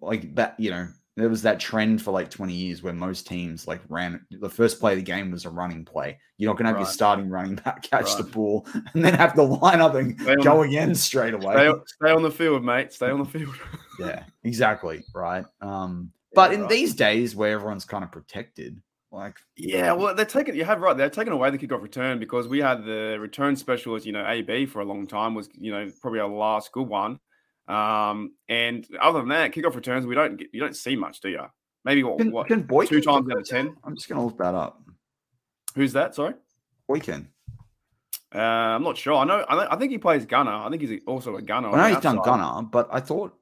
Like 0.00 0.34
that, 0.36 0.54
you 0.58 0.70
know, 0.70 0.86
there 1.16 1.28
was 1.28 1.42
that 1.42 1.58
trend 1.60 2.00
for 2.02 2.10
like 2.12 2.30
20 2.30 2.52
years 2.52 2.82
where 2.82 2.92
most 2.92 3.26
teams 3.26 3.66
like 3.66 3.80
ran 3.88 4.24
the 4.30 4.48
first 4.48 4.78
play 4.80 4.92
of 4.92 4.98
the 4.98 5.02
game 5.02 5.30
was 5.30 5.44
a 5.44 5.50
running 5.50 5.84
play. 5.84 6.18
You're 6.38 6.50
not 6.50 6.56
going 6.58 6.66
to 6.66 6.70
have 6.72 6.78
your 6.80 6.86
starting 6.86 7.28
running 7.28 7.56
back 7.56 7.82
catch 7.90 8.16
the 8.16 8.22
ball 8.24 8.66
and 8.94 9.04
then 9.04 9.14
have 9.14 9.34
to 9.34 9.42
line 9.42 9.80
up 9.80 9.94
and 9.94 10.18
Stay 10.20 10.36
go 10.36 10.56
the- 10.62 10.68
again 10.68 10.94
straight 10.94 11.34
away. 11.34 11.54
Stay, 11.54 11.66
on- 11.68 11.82
stay 11.86 12.10
on 12.12 12.22
the 12.22 12.30
field, 12.30 12.64
mate. 12.64 12.92
Stay 12.92 13.10
on 13.10 13.18
the 13.18 13.24
field. 13.24 13.54
yeah, 13.98 14.24
exactly. 14.44 15.04
Right. 15.14 15.44
Um, 15.60 16.12
but 16.34 16.50
Yeah, 16.50 16.54
in 16.56 16.60
right. 16.62 16.70
these 16.70 16.94
days 16.94 17.34
where 17.34 17.52
everyone's 17.54 17.84
kind 17.84 18.04
of 18.04 18.12
protected, 18.12 18.80
like 19.12 19.36
Yeah, 19.56 19.92
well, 19.92 20.14
they're 20.14 20.24
taking. 20.24 20.56
You 20.56 20.64
have 20.64 20.80
right. 20.80 20.96
They're 20.96 21.10
taking 21.10 21.32
away 21.32 21.50
the 21.50 21.58
kickoff 21.58 21.82
return 21.82 22.18
because 22.18 22.48
we 22.48 22.58
had 22.58 22.84
the 22.84 23.18
return 23.20 23.56
specialist. 23.56 24.06
You 24.06 24.12
know, 24.12 24.26
AB 24.26 24.66
for 24.66 24.80
a 24.80 24.84
long 24.84 25.06
time 25.06 25.34
was 25.34 25.48
you 25.54 25.70
know 25.70 25.90
probably 26.00 26.20
our 26.20 26.28
last 26.28 26.72
good 26.72 26.88
one. 26.88 27.18
Um, 27.68 28.34
and 28.48 28.86
other 29.00 29.20
than 29.20 29.28
that, 29.28 29.52
kickoff 29.52 29.74
returns 29.74 30.06
we 30.06 30.14
don't 30.14 30.36
get, 30.36 30.48
you 30.52 30.60
don't 30.60 30.76
see 30.76 30.96
much, 30.96 31.20
do 31.20 31.28
you? 31.28 31.44
Maybe 31.84 32.02
what? 32.02 32.18
can, 32.18 32.32
what 32.32 32.46
can 32.46 32.62
Boykin 32.62 32.88
two 32.88 33.00
times 33.00 33.30
out 33.30 33.38
of 33.38 33.48
ten? 33.48 33.76
I'm 33.84 33.94
just 33.94 34.08
going 34.08 34.18
to 34.18 34.24
look 34.24 34.38
that 34.38 34.54
up. 34.54 34.82
Who's 35.74 35.92
that? 35.92 36.14
Sorry, 36.14 36.34
Boykin. 36.88 37.28
uh, 38.34 38.38
I'm 38.38 38.82
not 38.82 38.96
sure. 38.96 39.14
I 39.14 39.24
know. 39.24 39.40
I, 39.40 39.74
I 39.74 39.76
think 39.76 39.92
he 39.92 39.98
plays 39.98 40.24
gunner. 40.26 40.52
I 40.52 40.68
think 40.70 40.82
he's 40.82 41.00
also 41.06 41.36
a 41.36 41.42
gunner. 41.42 41.68
I 41.70 41.88
know 41.88 41.94
he's 41.94 42.02
done. 42.02 42.18
Gunner, 42.24 42.62
but 42.62 42.88
I 42.90 43.00
thought, 43.00 43.34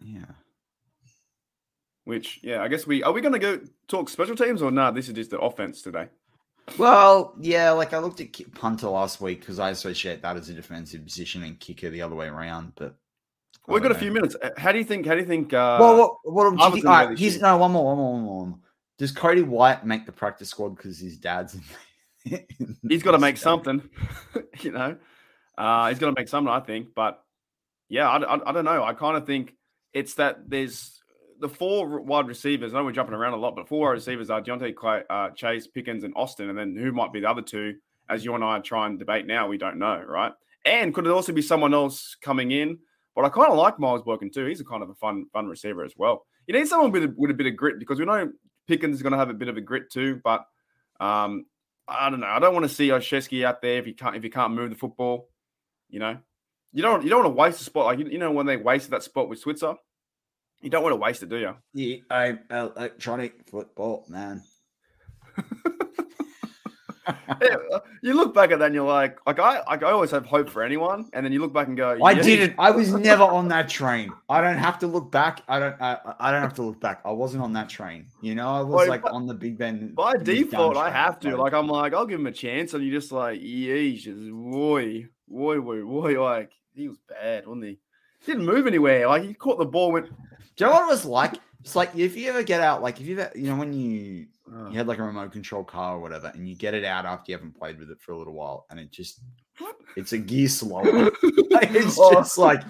yeah. 0.00 0.24
Which, 2.04 2.40
yeah, 2.42 2.62
I 2.62 2.68
guess 2.68 2.86
we 2.86 3.02
are 3.02 3.12
we 3.12 3.20
going 3.20 3.32
to 3.32 3.38
go 3.38 3.60
talk 3.88 4.08
special 4.08 4.36
teams 4.36 4.60
or 4.60 4.70
not? 4.70 4.94
This 4.94 5.08
is 5.08 5.14
just 5.14 5.30
the 5.30 5.38
offense 5.38 5.80
today. 5.80 6.08
Well, 6.78 7.34
yeah, 7.40 7.70
like 7.70 7.92
I 7.92 7.98
looked 7.98 8.20
at 8.20 8.54
punter 8.54 8.88
last 8.88 9.20
week 9.20 9.40
because 9.40 9.58
I 9.58 9.70
associate 9.70 10.22
that 10.22 10.36
as 10.36 10.48
a 10.48 10.54
defensive 10.54 11.04
position 11.04 11.42
and 11.42 11.58
kicker 11.58 11.90
the 11.90 12.02
other 12.02 12.14
way 12.14 12.26
around. 12.26 12.72
But 12.76 12.94
We've 13.66 13.82
got 13.82 13.88
don't 13.88 13.96
a 13.96 14.00
few 14.00 14.10
minutes. 14.10 14.36
How 14.58 14.72
do 14.72 14.78
you 14.78 14.84
think? 14.84 15.06
How 15.06 15.14
do 15.14 15.20
you 15.20 15.26
think? 15.26 15.52
Uh, 15.54 15.78
well, 15.80 15.96
what, 15.96 16.16
what 16.24 16.50
do 16.56 16.64
you 16.64 16.72
think? 16.72 16.86
All 16.86 17.06
right, 17.06 17.18
he's 17.18 17.40
no 17.40 17.56
one 17.56 17.72
more, 17.72 17.86
one 17.86 17.96
more, 17.96 18.12
one 18.12 18.22
more, 18.22 18.38
one 18.40 18.48
more. 18.50 18.58
Does 18.98 19.10
Cody 19.10 19.42
White 19.42 19.86
make 19.86 20.06
the 20.06 20.12
practice 20.12 20.50
squad 20.50 20.76
because 20.76 20.98
his 20.98 21.16
dad's? 21.16 21.54
In, 22.26 22.44
in 22.60 22.76
he's 22.86 23.02
got 23.02 23.12
to 23.12 23.18
make 23.18 23.38
something. 23.38 23.82
you 24.60 24.72
know, 24.72 24.96
uh, 25.56 25.88
he's 25.88 25.98
got 25.98 26.06
to 26.06 26.14
make 26.20 26.28
something. 26.28 26.52
I 26.52 26.60
think, 26.60 26.88
but 26.94 27.22
yeah, 27.88 28.08
I, 28.08 28.18
I, 28.18 28.50
I 28.50 28.52
don't 28.52 28.66
know. 28.66 28.84
I 28.84 28.92
kind 28.92 29.16
of 29.16 29.26
think 29.26 29.54
it's 29.94 30.14
that 30.14 30.48
there's 30.48 31.02
the 31.40 31.48
four 31.48 32.00
wide 32.00 32.26
receivers. 32.26 32.74
I 32.74 32.78
know 32.78 32.84
we're 32.84 32.92
jumping 32.92 33.14
around 33.14 33.34
a 33.34 33.38
lot, 33.38 33.56
but 33.56 33.68
four 33.68 33.88
wide 33.88 33.92
receivers 33.92 34.30
are 34.30 34.40
Diontae 34.40 34.74
Clay, 34.74 35.02
uh, 35.10 35.30
Chase, 35.30 35.66
Pickens, 35.66 36.04
and 36.04 36.12
Austin, 36.16 36.48
and 36.50 36.58
then 36.58 36.76
who 36.76 36.92
might 36.92 37.12
be 37.12 37.20
the 37.20 37.30
other 37.30 37.42
two? 37.42 37.74
As 38.08 38.24
you 38.24 38.34
and 38.34 38.44
I 38.44 38.58
try 38.58 38.86
and 38.86 38.98
debate 38.98 39.26
now, 39.26 39.48
we 39.48 39.56
don't 39.56 39.78
know, 39.78 40.02
right? 40.06 40.32
And 40.64 40.94
could 40.94 41.06
it 41.06 41.10
also 41.10 41.32
be 41.32 41.42
someone 41.42 41.72
else 41.72 42.16
coming 42.20 42.50
in? 42.50 42.78
But 43.14 43.24
I 43.24 43.28
kind 43.28 43.50
of 43.50 43.58
like 43.58 43.78
Miles 43.78 44.02
Boykin 44.02 44.30
too. 44.30 44.46
He's 44.46 44.60
a 44.60 44.64
kind 44.64 44.82
of 44.82 44.90
a 44.90 44.94
fun, 44.94 45.26
fun 45.32 45.46
receiver 45.46 45.84
as 45.84 45.94
well. 45.96 46.26
You 46.46 46.54
need 46.54 46.68
someone 46.68 46.90
with 46.90 47.04
a, 47.04 47.14
with 47.16 47.30
a 47.30 47.34
bit 47.34 47.46
of 47.46 47.56
grit 47.56 47.78
because 47.78 47.98
we 47.98 48.04
know 48.04 48.30
Pickens 48.66 48.96
is 48.96 49.02
going 49.02 49.12
to 49.12 49.18
have 49.18 49.30
a 49.30 49.34
bit 49.34 49.48
of 49.48 49.56
a 49.56 49.60
grit 49.60 49.90
too. 49.90 50.20
But 50.22 50.44
um, 51.00 51.46
I 51.86 52.10
don't 52.10 52.20
know. 52.20 52.26
I 52.26 52.38
don't 52.38 52.54
want 52.54 52.64
to 52.64 52.74
see 52.74 52.88
Oshesky 52.88 53.44
out 53.44 53.62
there 53.62 53.78
if 53.78 53.86
he 53.86 53.92
can't 53.92 54.16
if 54.16 54.22
he 54.22 54.30
can't 54.30 54.54
move 54.54 54.70
the 54.70 54.76
football. 54.76 55.28
You 55.88 56.00
know, 56.00 56.18
you 56.72 56.82
don't 56.82 57.02
you 57.04 57.10
don't 57.10 57.24
want 57.24 57.34
to 57.34 57.40
waste 57.40 57.60
a 57.60 57.64
spot 57.64 57.86
like 57.86 57.98
you, 57.98 58.06
you 58.06 58.18
know 58.18 58.32
when 58.32 58.46
they 58.46 58.56
wasted 58.56 58.92
that 58.92 59.02
spot 59.02 59.28
with 59.28 59.38
Switzer. 59.38 59.74
You 60.64 60.70
don't 60.70 60.82
want 60.82 60.92
to 60.94 60.96
waste 60.96 61.22
it, 61.22 61.28
do 61.28 61.36
you? 61.36 61.54
Yeah, 61.74 61.96
I, 62.10 62.38
electronic 62.50 63.46
football, 63.50 64.06
man. 64.08 64.42
Yeah, 67.06 67.56
uh, 67.70 67.80
you 68.02 68.14
look 68.14 68.32
back 68.32 68.50
at 68.50 68.60
that 68.60 68.66
and 68.66 68.74
you're 68.74 68.86
like, 68.86 69.18
like 69.26 69.38
I, 69.38 69.62
like 69.66 69.82
I 69.82 69.90
always 69.90 70.10
have 70.12 70.24
hope 70.24 70.48
for 70.48 70.62
anyone, 70.62 71.10
and 71.12 71.22
then 71.22 71.34
you 71.34 71.40
look 71.40 71.52
back 71.52 71.66
and 71.68 71.76
go, 71.76 71.98
I 72.02 72.14
didn't. 72.14 72.54
I 72.58 72.70
was 72.70 72.94
never 73.10 73.24
on 73.24 73.48
that 73.48 73.68
train. 73.68 74.10
I 74.30 74.40
don't 74.40 74.56
have 74.56 74.78
to 74.78 74.86
look 74.86 75.10
back. 75.12 75.42
I 75.46 75.58
don't. 75.58 75.78
I, 75.82 75.98
I 76.18 76.30
don't 76.30 76.40
have 76.40 76.54
to 76.54 76.62
look 76.62 76.80
back. 76.80 77.02
I 77.04 77.10
wasn't 77.10 77.42
on 77.42 77.52
that 77.52 77.68
train. 77.68 78.06
You 78.22 78.34
know, 78.34 78.48
I 78.48 78.60
was 78.62 78.74
Well, 78.74 78.88
like 78.88 79.02
but- 79.02 79.12
on 79.12 79.26
the 79.26 79.34
Big 79.34 79.58
Ben. 79.58 79.92
By 79.94 80.14
default, 80.14 80.78
I 80.78 80.88
have 80.90 81.20
to. 81.20 81.36
Like 81.36 81.52
I'm 81.52 81.66
like, 81.66 81.92
I'll 81.92 82.06
give 82.06 82.20
him 82.20 82.26
a 82.26 82.32
chance, 82.32 82.72
and 82.72 82.82
you're 82.82 82.98
just 82.98 83.12
like, 83.12 83.38
yeesh, 83.38 83.98
just 84.04 84.18
boy, 84.30 85.06
boy, 85.28 85.60
boy, 85.60 85.82
boy, 85.82 86.22
like 86.22 86.52
he 86.74 86.88
was 86.88 86.98
bad, 87.06 87.46
wasn't 87.46 87.66
he? 87.66 87.78
Didn't 88.24 88.46
move 88.46 88.66
anywhere. 88.66 89.08
Like 89.08 89.24
he 89.24 89.34
caught 89.34 89.58
the 89.58 89.66
ball, 89.66 89.92
went. 89.92 90.08
Do 90.56 90.64
you 90.64 90.70
know 90.70 90.76
what 90.76 90.84
it 90.88 90.90
was 90.90 91.04
like? 91.04 91.34
It's 91.60 91.74
like 91.74 91.94
if 91.96 92.16
you 92.16 92.28
ever 92.28 92.42
get 92.42 92.60
out, 92.60 92.82
like 92.82 93.00
if 93.00 93.06
you 93.06 93.18
ever, 93.18 93.32
you 93.36 93.48
know, 93.48 93.56
when 93.56 93.72
you 93.72 94.26
"Oh, 94.52 94.68
you 94.70 94.76
had 94.76 94.86
like 94.86 94.98
a 94.98 95.02
remote 95.02 95.32
control 95.32 95.64
car 95.64 95.96
or 95.96 96.00
whatever, 96.00 96.30
and 96.34 96.46
you 96.48 96.54
get 96.54 96.74
it 96.74 96.84
out 96.84 97.06
after 97.06 97.32
you 97.32 97.36
haven't 97.38 97.56
played 97.58 97.78
with 97.78 97.90
it 97.90 98.00
for 98.00 98.12
a 98.12 98.18
little 98.18 98.34
while, 98.34 98.66
and 98.70 98.78
it 98.78 98.90
just 98.90 99.20
it's 99.96 100.12
a 100.12 100.18
gear 100.18 100.48
slower. 100.48 101.10
Like, 101.50 101.70
it's 101.72 101.96
Oh. 101.98 102.12
just 102.12 102.36
like 102.36 102.62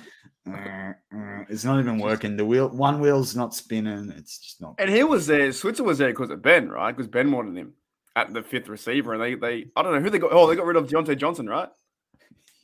it's 1.48 1.64
not 1.64 1.80
even 1.80 1.98
working. 1.98 2.36
The 2.36 2.44
wheel, 2.44 2.68
one 2.68 3.00
wheel's 3.00 3.34
not 3.34 3.54
spinning. 3.54 4.12
It's 4.16 4.38
just 4.38 4.60
not. 4.60 4.74
And 4.78 4.90
he 4.90 5.02
was 5.02 5.26
there. 5.26 5.50
Switzer 5.52 5.82
was 5.84 5.98
there 5.98 6.10
because 6.10 6.30
of 6.30 6.42
Ben, 6.42 6.68
right? 6.68 6.94
Because 6.94 7.08
Ben 7.08 7.32
wanted 7.32 7.56
him 7.56 7.72
at 8.16 8.32
the 8.32 8.42
fifth 8.42 8.68
receiver, 8.68 9.14
and 9.14 9.22
they, 9.22 9.34
they, 9.34 9.66
I 9.74 9.82
don't 9.82 9.92
know 9.94 10.00
who 10.00 10.10
they 10.10 10.18
got. 10.18 10.32
Oh, 10.32 10.46
they 10.46 10.54
got 10.56 10.66
rid 10.66 10.76
of 10.76 10.86
Diontae 10.86 11.16
Johnson, 11.18 11.48
right? 11.48 11.68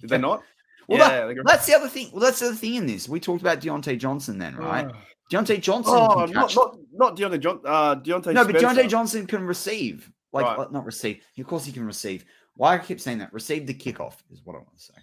Did 0.01 0.11
they 0.11 0.18
not? 0.18 0.43
Well, 0.91 0.99
yeah, 0.99 1.26
that- 1.26 1.43
that's 1.47 1.66
the 1.66 1.74
other 1.74 1.88
thing. 1.88 2.11
Well, 2.12 2.20
that's 2.20 2.41
the 2.41 2.47
other 2.47 2.55
thing 2.57 2.74
in 2.74 2.86
this. 2.86 3.09
We 3.09 3.20
talked 3.20 3.41
about 3.41 3.61
Diontae 3.61 3.99
Johnson 3.99 4.38
then, 4.38 4.57
right? 4.57 4.88
Diontae 5.32 5.61
Johnson. 5.61 5.95
Oh, 5.97 6.26
not, 6.26 6.55
not 6.55 6.76
not 6.93 7.16
Diontae 7.16 7.41
John, 7.41 7.61
uh, 7.64 7.95
Diontae. 7.97 8.34
no, 8.34 8.45
but 8.45 8.57
Diontae 8.57 8.88
Johnson 8.88 9.26
can 9.26 9.47
receive. 9.47 10.11
Like, 10.32 10.45
Right. 10.45 10.59
uh, 10.59 10.68
not 10.70 10.84
receive. 10.84 11.22
Of 11.38 11.47
course, 11.47 11.64
he 11.64 11.72
can 11.72 11.84
receive. 11.86 12.24
Why 12.55 12.74
I 12.74 12.78
keep 12.78 13.01
saying 13.01 13.18
that? 13.18 13.32
Receive 13.32 13.66
the 13.66 13.74
kickoff 13.74 14.14
is 14.30 14.41
what 14.45 14.55
I 14.55 14.59
want 14.59 14.76
to 14.76 14.82
say. 14.82 14.95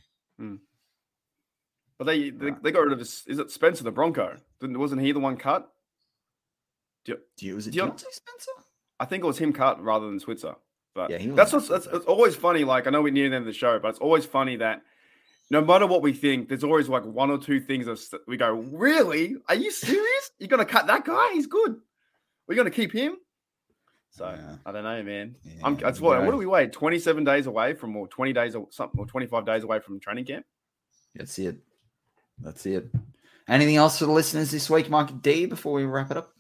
But 1.97 2.05
they 2.05 2.29
they, 2.29 2.45
Right. 2.51 2.63
they 2.63 2.71
got 2.71 2.81
rid 2.83 2.93
of 2.93 2.99
this. 2.99 3.25
Is 3.27 3.39
it 3.39 3.49
Spencer 3.51 3.83
the 3.83 3.91
Bronco? 3.91 4.38
Didn't 4.59 4.77
wasn't 4.79 5.01
he 5.01 5.11
the 5.11 5.19
one 5.19 5.38
cut? 5.38 5.71
Do 7.05 7.17
you, 7.39 7.55
was 7.55 7.67
it 7.67 7.73
Deont- 7.73 7.93
Diontae 7.93 8.11
Spencer? 8.11 8.51
I 8.99 9.05
think 9.05 9.23
it 9.23 9.27
was 9.27 9.38
him 9.38 9.53
cut 9.53 9.81
rather 9.81 10.07
than 10.07 10.19
Switzer. 10.19 10.55
But 10.93 11.09
Yeah, 11.09 11.17
he 11.19 11.27
that's 11.29 11.53
what's 11.53 11.67
that's 11.67 11.88
it's 11.88 12.05
always 12.05 12.35
funny. 12.35 12.63
Like 12.63 12.85
I 12.85 12.89
know 12.89 13.01
we're 13.01 13.13
near 13.13 13.29
the 13.29 13.35
end 13.35 13.43
of 13.43 13.47
the 13.47 13.57
show, 13.57 13.79
but 13.79 13.89
it's 13.89 13.99
always 13.99 14.25
funny 14.25 14.57
that 14.57 14.81
no 15.49 15.61
matter 15.61 15.87
what 15.87 16.01
we 16.01 16.13
think, 16.13 16.49
there's 16.49 16.63
always 16.63 16.89
like 16.89 17.05
one 17.05 17.31
or 17.31 17.37
two 17.37 17.59
things 17.59 17.85
that 17.85 18.21
we 18.27 18.37
go, 18.37 18.51
"Really? 18.51 19.35
Are 19.47 19.55
you 19.55 19.71
serious? 19.71 20.31
You're 20.39 20.49
gonna 20.49 20.65
cut 20.65 20.87
that 20.87 21.05
guy? 21.05 21.31
He's 21.33 21.47
good. 21.47 21.79
We're 22.47 22.55
gonna 22.55 22.71
keep 22.71 22.91
him." 22.91 23.17
So 24.11 24.25
Yeah. 24.25 24.55
I 24.65 24.71
don't 24.71 24.83
know, 24.83 25.03
man. 25.03 25.35
I'm, 25.63 25.75
that's 25.77 26.01
what. 26.01 26.23
What 26.23 26.31
do 26.31 26.37
we 26.37 26.45
wait? 26.45 26.71
27 26.71 27.23
days 27.23 27.45
away 27.45 27.73
from, 27.73 27.95
or 27.95 28.07
20 28.07 28.33
days 28.33 28.55
or 28.55 28.67
something, 28.71 28.99
or 28.99 29.05
25 29.05 29.45
days 29.45 29.63
away 29.63 29.79
from 29.79 29.99
training 29.99 30.25
camp. 30.25 30.45
That's 31.15 31.37
it. 31.39 31.57
That's 32.39 32.65
it. 32.65 32.89
Anything 33.47 33.77
else 33.77 33.99
for 33.99 34.05
the 34.05 34.11
listeners 34.11 34.51
this 34.51 34.69
week, 34.69 34.89
Mike 34.89 35.21
D, 35.21 35.45
before 35.45 35.73
we 35.73 35.85
wrap 35.85 36.11
it 36.11 36.17
up? 36.17 36.33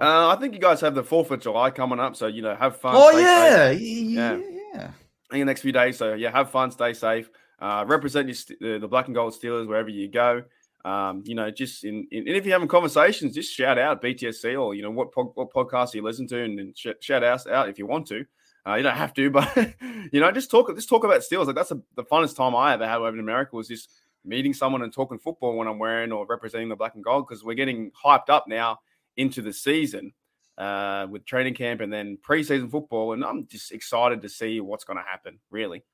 Uh, 0.00 0.28
I 0.28 0.36
think 0.36 0.54
you 0.54 0.60
guys 0.60 0.80
have 0.80 0.94
the 0.94 1.04
Fourth 1.04 1.30
of 1.30 1.40
July 1.40 1.70
coming 1.70 2.00
up, 2.00 2.16
so 2.16 2.26
you 2.26 2.42
know, 2.42 2.54
have 2.54 2.76
fun. 2.76 2.94
Oh, 2.96 3.16
yeah. 3.18 3.70
Yeah. 3.70 4.36
Yeah. 4.36 4.40
yeah. 4.74 4.90
in 5.32 5.40
the 5.40 5.44
next 5.44 5.60
few 5.60 5.72
days. 5.72 5.98
So 5.98 6.14
yeah, 6.14 6.30
have 6.30 6.50
fun, 6.50 6.70
stay 6.70 6.92
safe, 6.92 7.30
uh, 7.62 7.84
represent 7.86 8.28
your, 8.28 8.80
the, 8.80 8.88
black 8.88 9.06
and 9.06 9.14
gold 9.14 9.32
Steelers 9.32 9.68
wherever 9.68 9.88
you 9.88 10.08
go. 10.08 10.42
Um, 10.84 11.22
you 11.24 11.36
know, 11.36 11.48
just 11.48 11.84
in, 11.84 12.08
in 12.10 12.26
and 12.26 12.36
if 12.36 12.44
you're 12.44 12.54
having 12.54 12.66
conversations, 12.66 13.36
just 13.36 13.54
shout 13.54 13.78
out 13.78 14.02
BTSC 14.02 14.60
or 14.60 14.74
you 14.74 14.82
know 14.82 14.90
what 14.90 15.12
pod, 15.12 15.28
what 15.34 15.52
podcast 15.52 15.94
you 15.94 16.02
listen 16.02 16.26
to, 16.26 16.42
and, 16.42 16.58
and 16.58 16.76
sh- 16.76 16.88
shout 17.00 17.22
us 17.22 17.46
out 17.46 17.68
if 17.68 17.78
you 17.78 17.86
want 17.86 18.08
to. 18.08 18.26
Uh, 18.66 18.74
you 18.74 18.82
don't 18.82 18.96
have 18.96 19.14
to, 19.14 19.30
but 19.30 19.74
you 20.12 20.20
know, 20.20 20.32
just 20.32 20.50
talk 20.50 20.74
just 20.74 20.88
talk 20.88 21.04
about 21.04 21.20
Steelers. 21.20 21.46
Like 21.46 21.54
that's 21.54 21.68
the 21.68 21.80
the 21.94 22.02
funnest 22.02 22.36
time 22.36 22.56
I 22.56 22.74
ever 22.74 22.86
had 22.86 22.96
over 22.96 23.08
in 23.10 23.20
America 23.20 23.54
was 23.54 23.68
just 23.68 23.90
meeting 24.24 24.52
someone 24.54 24.82
and 24.82 24.92
talking 24.92 25.20
football 25.20 25.56
when 25.56 25.68
I'm 25.68 25.78
wearing 25.78 26.10
or 26.10 26.26
representing 26.26 26.68
the 26.68 26.76
black 26.76 26.96
and 26.96 27.04
gold 27.04 27.28
because 27.28 27.44
we're 27.44 27.54
getting 27.54 27.92
hyped 27.92 28.28
up 28.28 28.48
now 28.48 28.80
into 29.16 29.40
the 29.40 29.52
season 29.52 30.12
uh, 30.58 31.06
with 31.08 31.24
training 31.24 31.54
camp 31.54 31.80
and 31.80 31.92
then 31.92 32.18
preseason 32.26 32.70
football, 32.70 33.12
and 33.12 33.24
I'm 33.24 33.46
just 33.46 33.70
excited 33.70 34.22
to 34.22 34.28
see 34.28 34.60
what's 34.60 34.84
going 34.84 34.98
to 34.98 35.04
happen. 35.08 35.38
Really, 35.50 35.84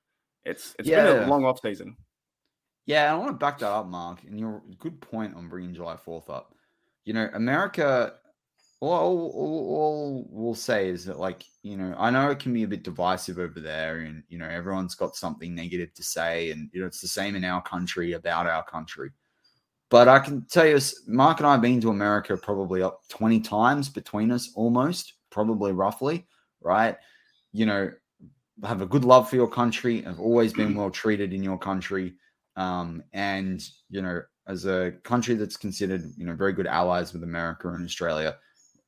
it's 0.48 0.74
it's 0.78 0.88
been 0.88 1.24
a 1.24 1.26
long 1.26 1.44
off 1.44 1.60
season. 1.60 1.96
Yeah, 2.88 3.12
I 3.12 3.16
want 3.16 3.28
to 3.28 3.34
back 3.34 3.58
that 3.58 3.70
up, 3.70 3.86
Mark. 3.86 4.24
And 4.24 4.40
your 4.40 4.62
good 4.78 4.98
point 5.00 5.36
on 5.36 5.50
bringing 5.50 5.74
July 5.74 5.96
4th 5.96 6.30
up. 6.30 6.54
You 7.04 7.12
know, 7.12 7.28
America, 7.34 8.14
all, 8.80 8.92
all, 8.92 9.32
all, 9.34 9.76
all 9.76 10.26
we'll 10.30 10.54
say 10.54 10.88
is 10.88 11.04
that, 11.04 11.18
like, 11.18 11.44
you 11.62 11.76
know, 11.76 11.94
I 11.98 12.08
know 12.10 12.30
it 12.30 12.38
can 12.38 12.54
be 12.54 12.62
a 12.62 12.68
bit 12.68 12.84
divisive 12.84 13.38
over 13.38 13.60
there, 13.60 13.98
and, 13.98 14.22
you 14.30 14.38
know, 14.38 14.48
everyone's 14.48 14.94
got 14.94 15.16
something 15.16 15.54
negative 15.54 15.92
to 15.94 16.02
say. 16.02 16.50
And, 16.50 16.70
you 16.72 16.80
know, 16.80 16.86
it's 16.86 17.02
the 17.02 17.08
same 17.08 17.36
in 17.36 17.44
our 17.44 17.60
country 17.60 18.14
about 18.14 18.46
our 18.46 18.64
country. 18.64 19.10
But 19.90 20.08
I 20.08 20.18
can 20.18 20.46
tell 20.46 20.66
you, 20.66 20.78
Mark 21.06 21.40
and 21.40 21.46
I 21.46 21.52
have 21.52 21.62
been 21.62 21.82
to 21.82 21.90
America 21.90 22.38
probably 22.38 22.82
up 22.82 23.02
20 23.10 23.40
times 23.40 23.90
between 23.90 24.30
us, 24.30 24.50
almost, 24.54 25.12
probably 25.28 25.72
roughly, 25.72 26.26
right? 26.62 26.96
You 27.52 27.66
know, 27.66 27.90
have 28.64 28.82
a 28.82 28.86
good 28.86 29.04
love 29.04 29.28
for 29.28 29.36
your 29.36 29.48
country, 29.48 30.02
have 30.02 30.20
always 30.20 30.52
been 30.52 30.74
well 30.74 30.90
treated 30.90 31.32
in 31.32 31.42
your 31.42 31.58
country 31.58 32.14
um, 32.58 33.02
and 33.14 33.66
you 33.88 34.02
know 34.02 34.20
as 34.46 34.66
a 34.66 34.92
country 35.04 35.34
that's 35.34 35.56
considered 35.56 36.02
you 36.16 36.26
know 36.26 36.34
very 36.34 36.52
good 36.52 36.66
allies 36.66 37.12
with 37.12 37.22
america 37.22 37.68
and 37.68 37.84
australia 37.84 38.36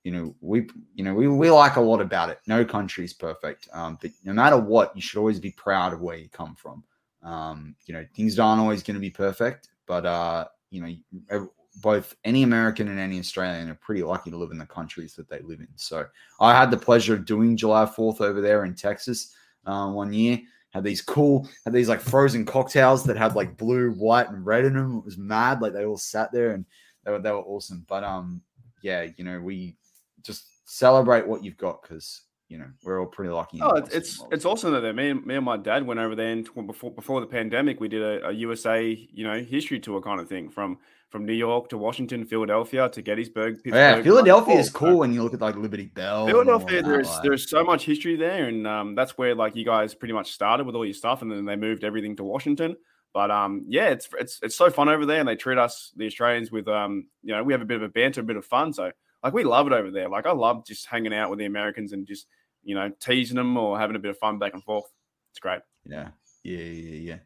you 0.04 0.10
know 0.10 0.34
we 0.40 0.68
you 0.94 1.04
know 1.04 1.14
we, 1.14 1.28
we 1.28 1.50
like 1.50 1.76
a 1.76 1.80
lot 1.80 2.00
about 2.00 2.30
it. 2.30 2.38
No 2.46 2.64
country 2.64 3.04
is 3.04 3.12
perfect 3.14 3.68
um, 3.72 3.96
but 4.02 4.10
no 4.24 4.32
matter 4.32 4.58
what 4.58 4.94
you 4.94 5.00
should 5.00 5.18
always 5.18 5.40
be 5.40 5.52
proud 5.52 5.92
of 5.92 6.00
where 6.00 6.16
you 6.16 6.28
come 6.28 6.54
from. 6.54 6.84
Um, 7.22 7.76
you 7.86 7.94
know 7.94 8.04
things 8.14 8.38
aren't 8.38 8.60
always 8.60 8.82
going 8.82 8.94
to 8.94 9.00
be 9.00 9.10
perfect 9.10 9.68
but 9.86 10.04
uh, 10.04 10.46
you 10.70 11.02
know 11.30 11.48
both 11.82 12.16
any 12.24 12.42
american 12.42 12.88
and 12.88 12.98
any 12.98 13.20
australian 13.20 13.68
are 13.68 13.74
pretty 13.76 14.02
lucky 14.02 14.30
to 14.30 14.36
live 14.36 14.50
in 14.50 14.58
the 14.58 14.66
countries 14.66 15.14
that 15.14 15.28
they 15.28 15.40
live 15.40 15.60
in. 15.60 15.68
So 15.76 16.06
i 16.40 16.58
had 16.58 16.70
the 16.70 16.76
pleasure 16.76 17.14
of 17.14 17.26
doing 17.26 17.56
july 17.56 17.84
4th 17.84 18.20
over 18.20 18.40
there 18.40 18.64
in 18.64 18.74
texas 18.74 19.34
uh, 19.66 19.90
one 19.90 20.12
year 20.12 20.40
had 20.70 20.84
these 20.84 21.02
cool, 21.02 21.48
had 21.64 21.72
these 21.72 21.88
like 21.88 22.00
frozen 22.00 22.44
cocktails 22.44 23.04
that 23.04 23.16
had 23.16 23.34
like 23.34 23.56
blue, 23.56 23.90
white, 23.92 24.28
and 24.28 24.46
red 24.46 24.64
in 24.64 24.74
them. 24.74 24.98
It 24.98 25.04
was 25.04 25.18
mad. 25.18 25.60
Like 25.60 25.72
they 25.72 25.84
all 25.84 25.98
sat 25.98 26.32
there 26.32 26.52
and 26.52 26.64
they 27.04 27.10
were 27.10 27.18
they 27.18 27.32
were 27.32 27.38
awesome. 27.38 27.84
But 27.88 28.04
um, 28.04 28.42
yeah, 28.82 29.06
you 29.16 29.24
know, 29.24 29.40
we 29.40 29.76
just 30.22 30.46
celebrate 30.66 31.26
what 31.26 31.42
you've 31.42 31.56
got 31.56 31.82
because 31.82 32.22
you 32.48 32.58
know 32.58 32.68
we're 32.84 33.00
all 33.00 33.06
pretty 33.06 33.32
lucky. 33.32 33.58
Oh, 33.60 33.74
it's 33.74 33.94
it's, 33.94 34.24
it's 34.30 34.44
awesome 34.44 34.72
that 34.72 34.94
me 34.94 35.10
and 35.10 35.26
me 35.26 35.34
and 35.34 35.44
my 35.44 35.56
dad 35.56 35.84
went 35.84 36.00
over 36.00 36.14
there 36.14 36.30
and 36.30 36.48
before 36.66 36.92
before 36.92 37.20
the 37.20 37.26
pandemic, 37.26 37.80
we 37.80 37.88
did 37.88 38.02
a, 38.02 38.28
a 38.28 38.32
USA 38.32 38.84
you 39.12 39.24
know 39.24 39.40
history 39.40 39.80
tour 39.80 40.00
kind 40.00 40.20
of 40.20 40.28
thing 40.28 40.50
from 40.50 40.78
from 41.10 41.26
New 41.26 41.32
York 41.34 41.68
to 41.68 41.76
Washington, 41.78 42.24
Philadelphia 42.24 42.88
to 42.88 43.02
Gettysburg. 43.02 43.56
Oh, 43.56 43.60
yeah, 43.76 43.94
Pittsburgh, 43.96 44.04
Philadelphia 44.04 44.54
is 44.58 44.70
So- 44.70 44.78
cool 44.78 44.98
when 44.98 45.12
you 45.12 45.22
look 45.22 45.34
at 45.34 45.40
like 45.40 45.56
Liberty 45.56 45.86
Bell. 45.86 46.26
Philadelphia, 46.26 46.82
there's 46.82 47.08
like- 47.08 47.22
there's 47.22 47.50
so 47.50 47.64
much 47.64 47.84
history 47.84 48.16
there, 48.16 48.46
and 48.48 48.66
um, 48.66 48.94
that's 48.94 49.18
where 49.18 49.34
like 49.34 49.56
you 49.56 49.64
guys 49.64 49.94
pretty 49.94 50.14
much 50.14 50.32
started 50.32 50.66
with 50.66 50.74
all 50.76 50.84
your 50.84 50.94
stuff, 50.94 51.22
and 51.22 51.30
then 51.30 51.44
they 51.44 51.56
moved 51.56 51.84
everything 51.84 52.16
to 52.16 52.24
Washington. 52.24 52.76
But 53.12 53.30
um, 53.32 53.64
yeah, 53.68 53.88
it's 53.88 54.08
it's 54.20 54.38
it's 54.42 54.54
so 54.56 54.70
fun 54.70 54.88
over 54.88 55.04
there, 55.04 55.18
and 55.18 55.28
they 55.28 55.34
treat 55.36 55.58
us 55.58 55.92
the 55.96 56.06
Australians 56.06 56.52
with 56.52 56.68
um, 56.68 57.08
you 57.22 57.34
know, 57.34 57.42
we 57.42 57.52
have 57.52 57.62
a 57.62 57.64
bit 57.66 57.76
of 57.76 57.82
a 57.82 57.88
banter, 57.88 58.20
a 58.20 58.24
bit 58.24 58.36
of 58.36 58.44
fun. 58.46 58.72
So 58.72 58.92
like 59.24 59.32
we 59.32 59.42
love 59.42 59.66
it 59.66 59.72
over 59.72 59.90
there. 59.90 60.08
Like 60.08 60.26
I 60.26 60.32
love 60.32 60.64
just 60.64 60.86
hanging 60.86 61.12
out 61.12 61.28
with 61.28 61.40
the 61.40 61.44
Americans 61.46 61.92
and 61.92 62.06
just 62.06 62.26
you 62.62 62.74
know, 62.74 62.90
teasing 63.00 63.36
them 63.36 63.56
or 63.56 63.78
having 63.78 63.96
a 63.96 63.98
bit 63.98 64.10
of 64.10 64.18
fun 64.18 64.38
back 64.38 64.52
and 64.54 64.62
forth. 64.62 64.84
It's 65.32 65.40
great. 65.40 65.60
Yeah. 65.84 66.10
Yeah. 66.44 66.58
Yeah. 66.58 67.14
Yeah. 67.14 67.18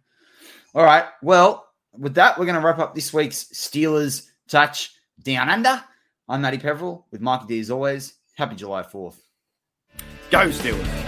All 0.74 0.84
right. 0.84 1.04
Well, 1.22 1.66
with 1.98 2.14
that, 2.14 2.38
we're 2.38 2.46
going 2.46 2.60
to 2.60 2.66
wrap 2.66 2.78
up 2.78 2.94
this 2.94 3.12
week's 3.12 3.44
Steelers 3.44 4.28
Touch 4.48 4.94
Down 5.22 5.48
Under. 5.48 5.82
I'm 6.28 6.42
Matty 6.42 6.58
Peverill 6.58 7.04
with 7.10 7.20
Mikey 7.20 7.46
D 7.46 7.60
as 7.60 7.70
always. 7.70 8.14
Happy 8.36 8.56
July 8.56 8.82
4th. 8.82 9.16
Go 10.30 10.48
Steelers. 10.48 11.03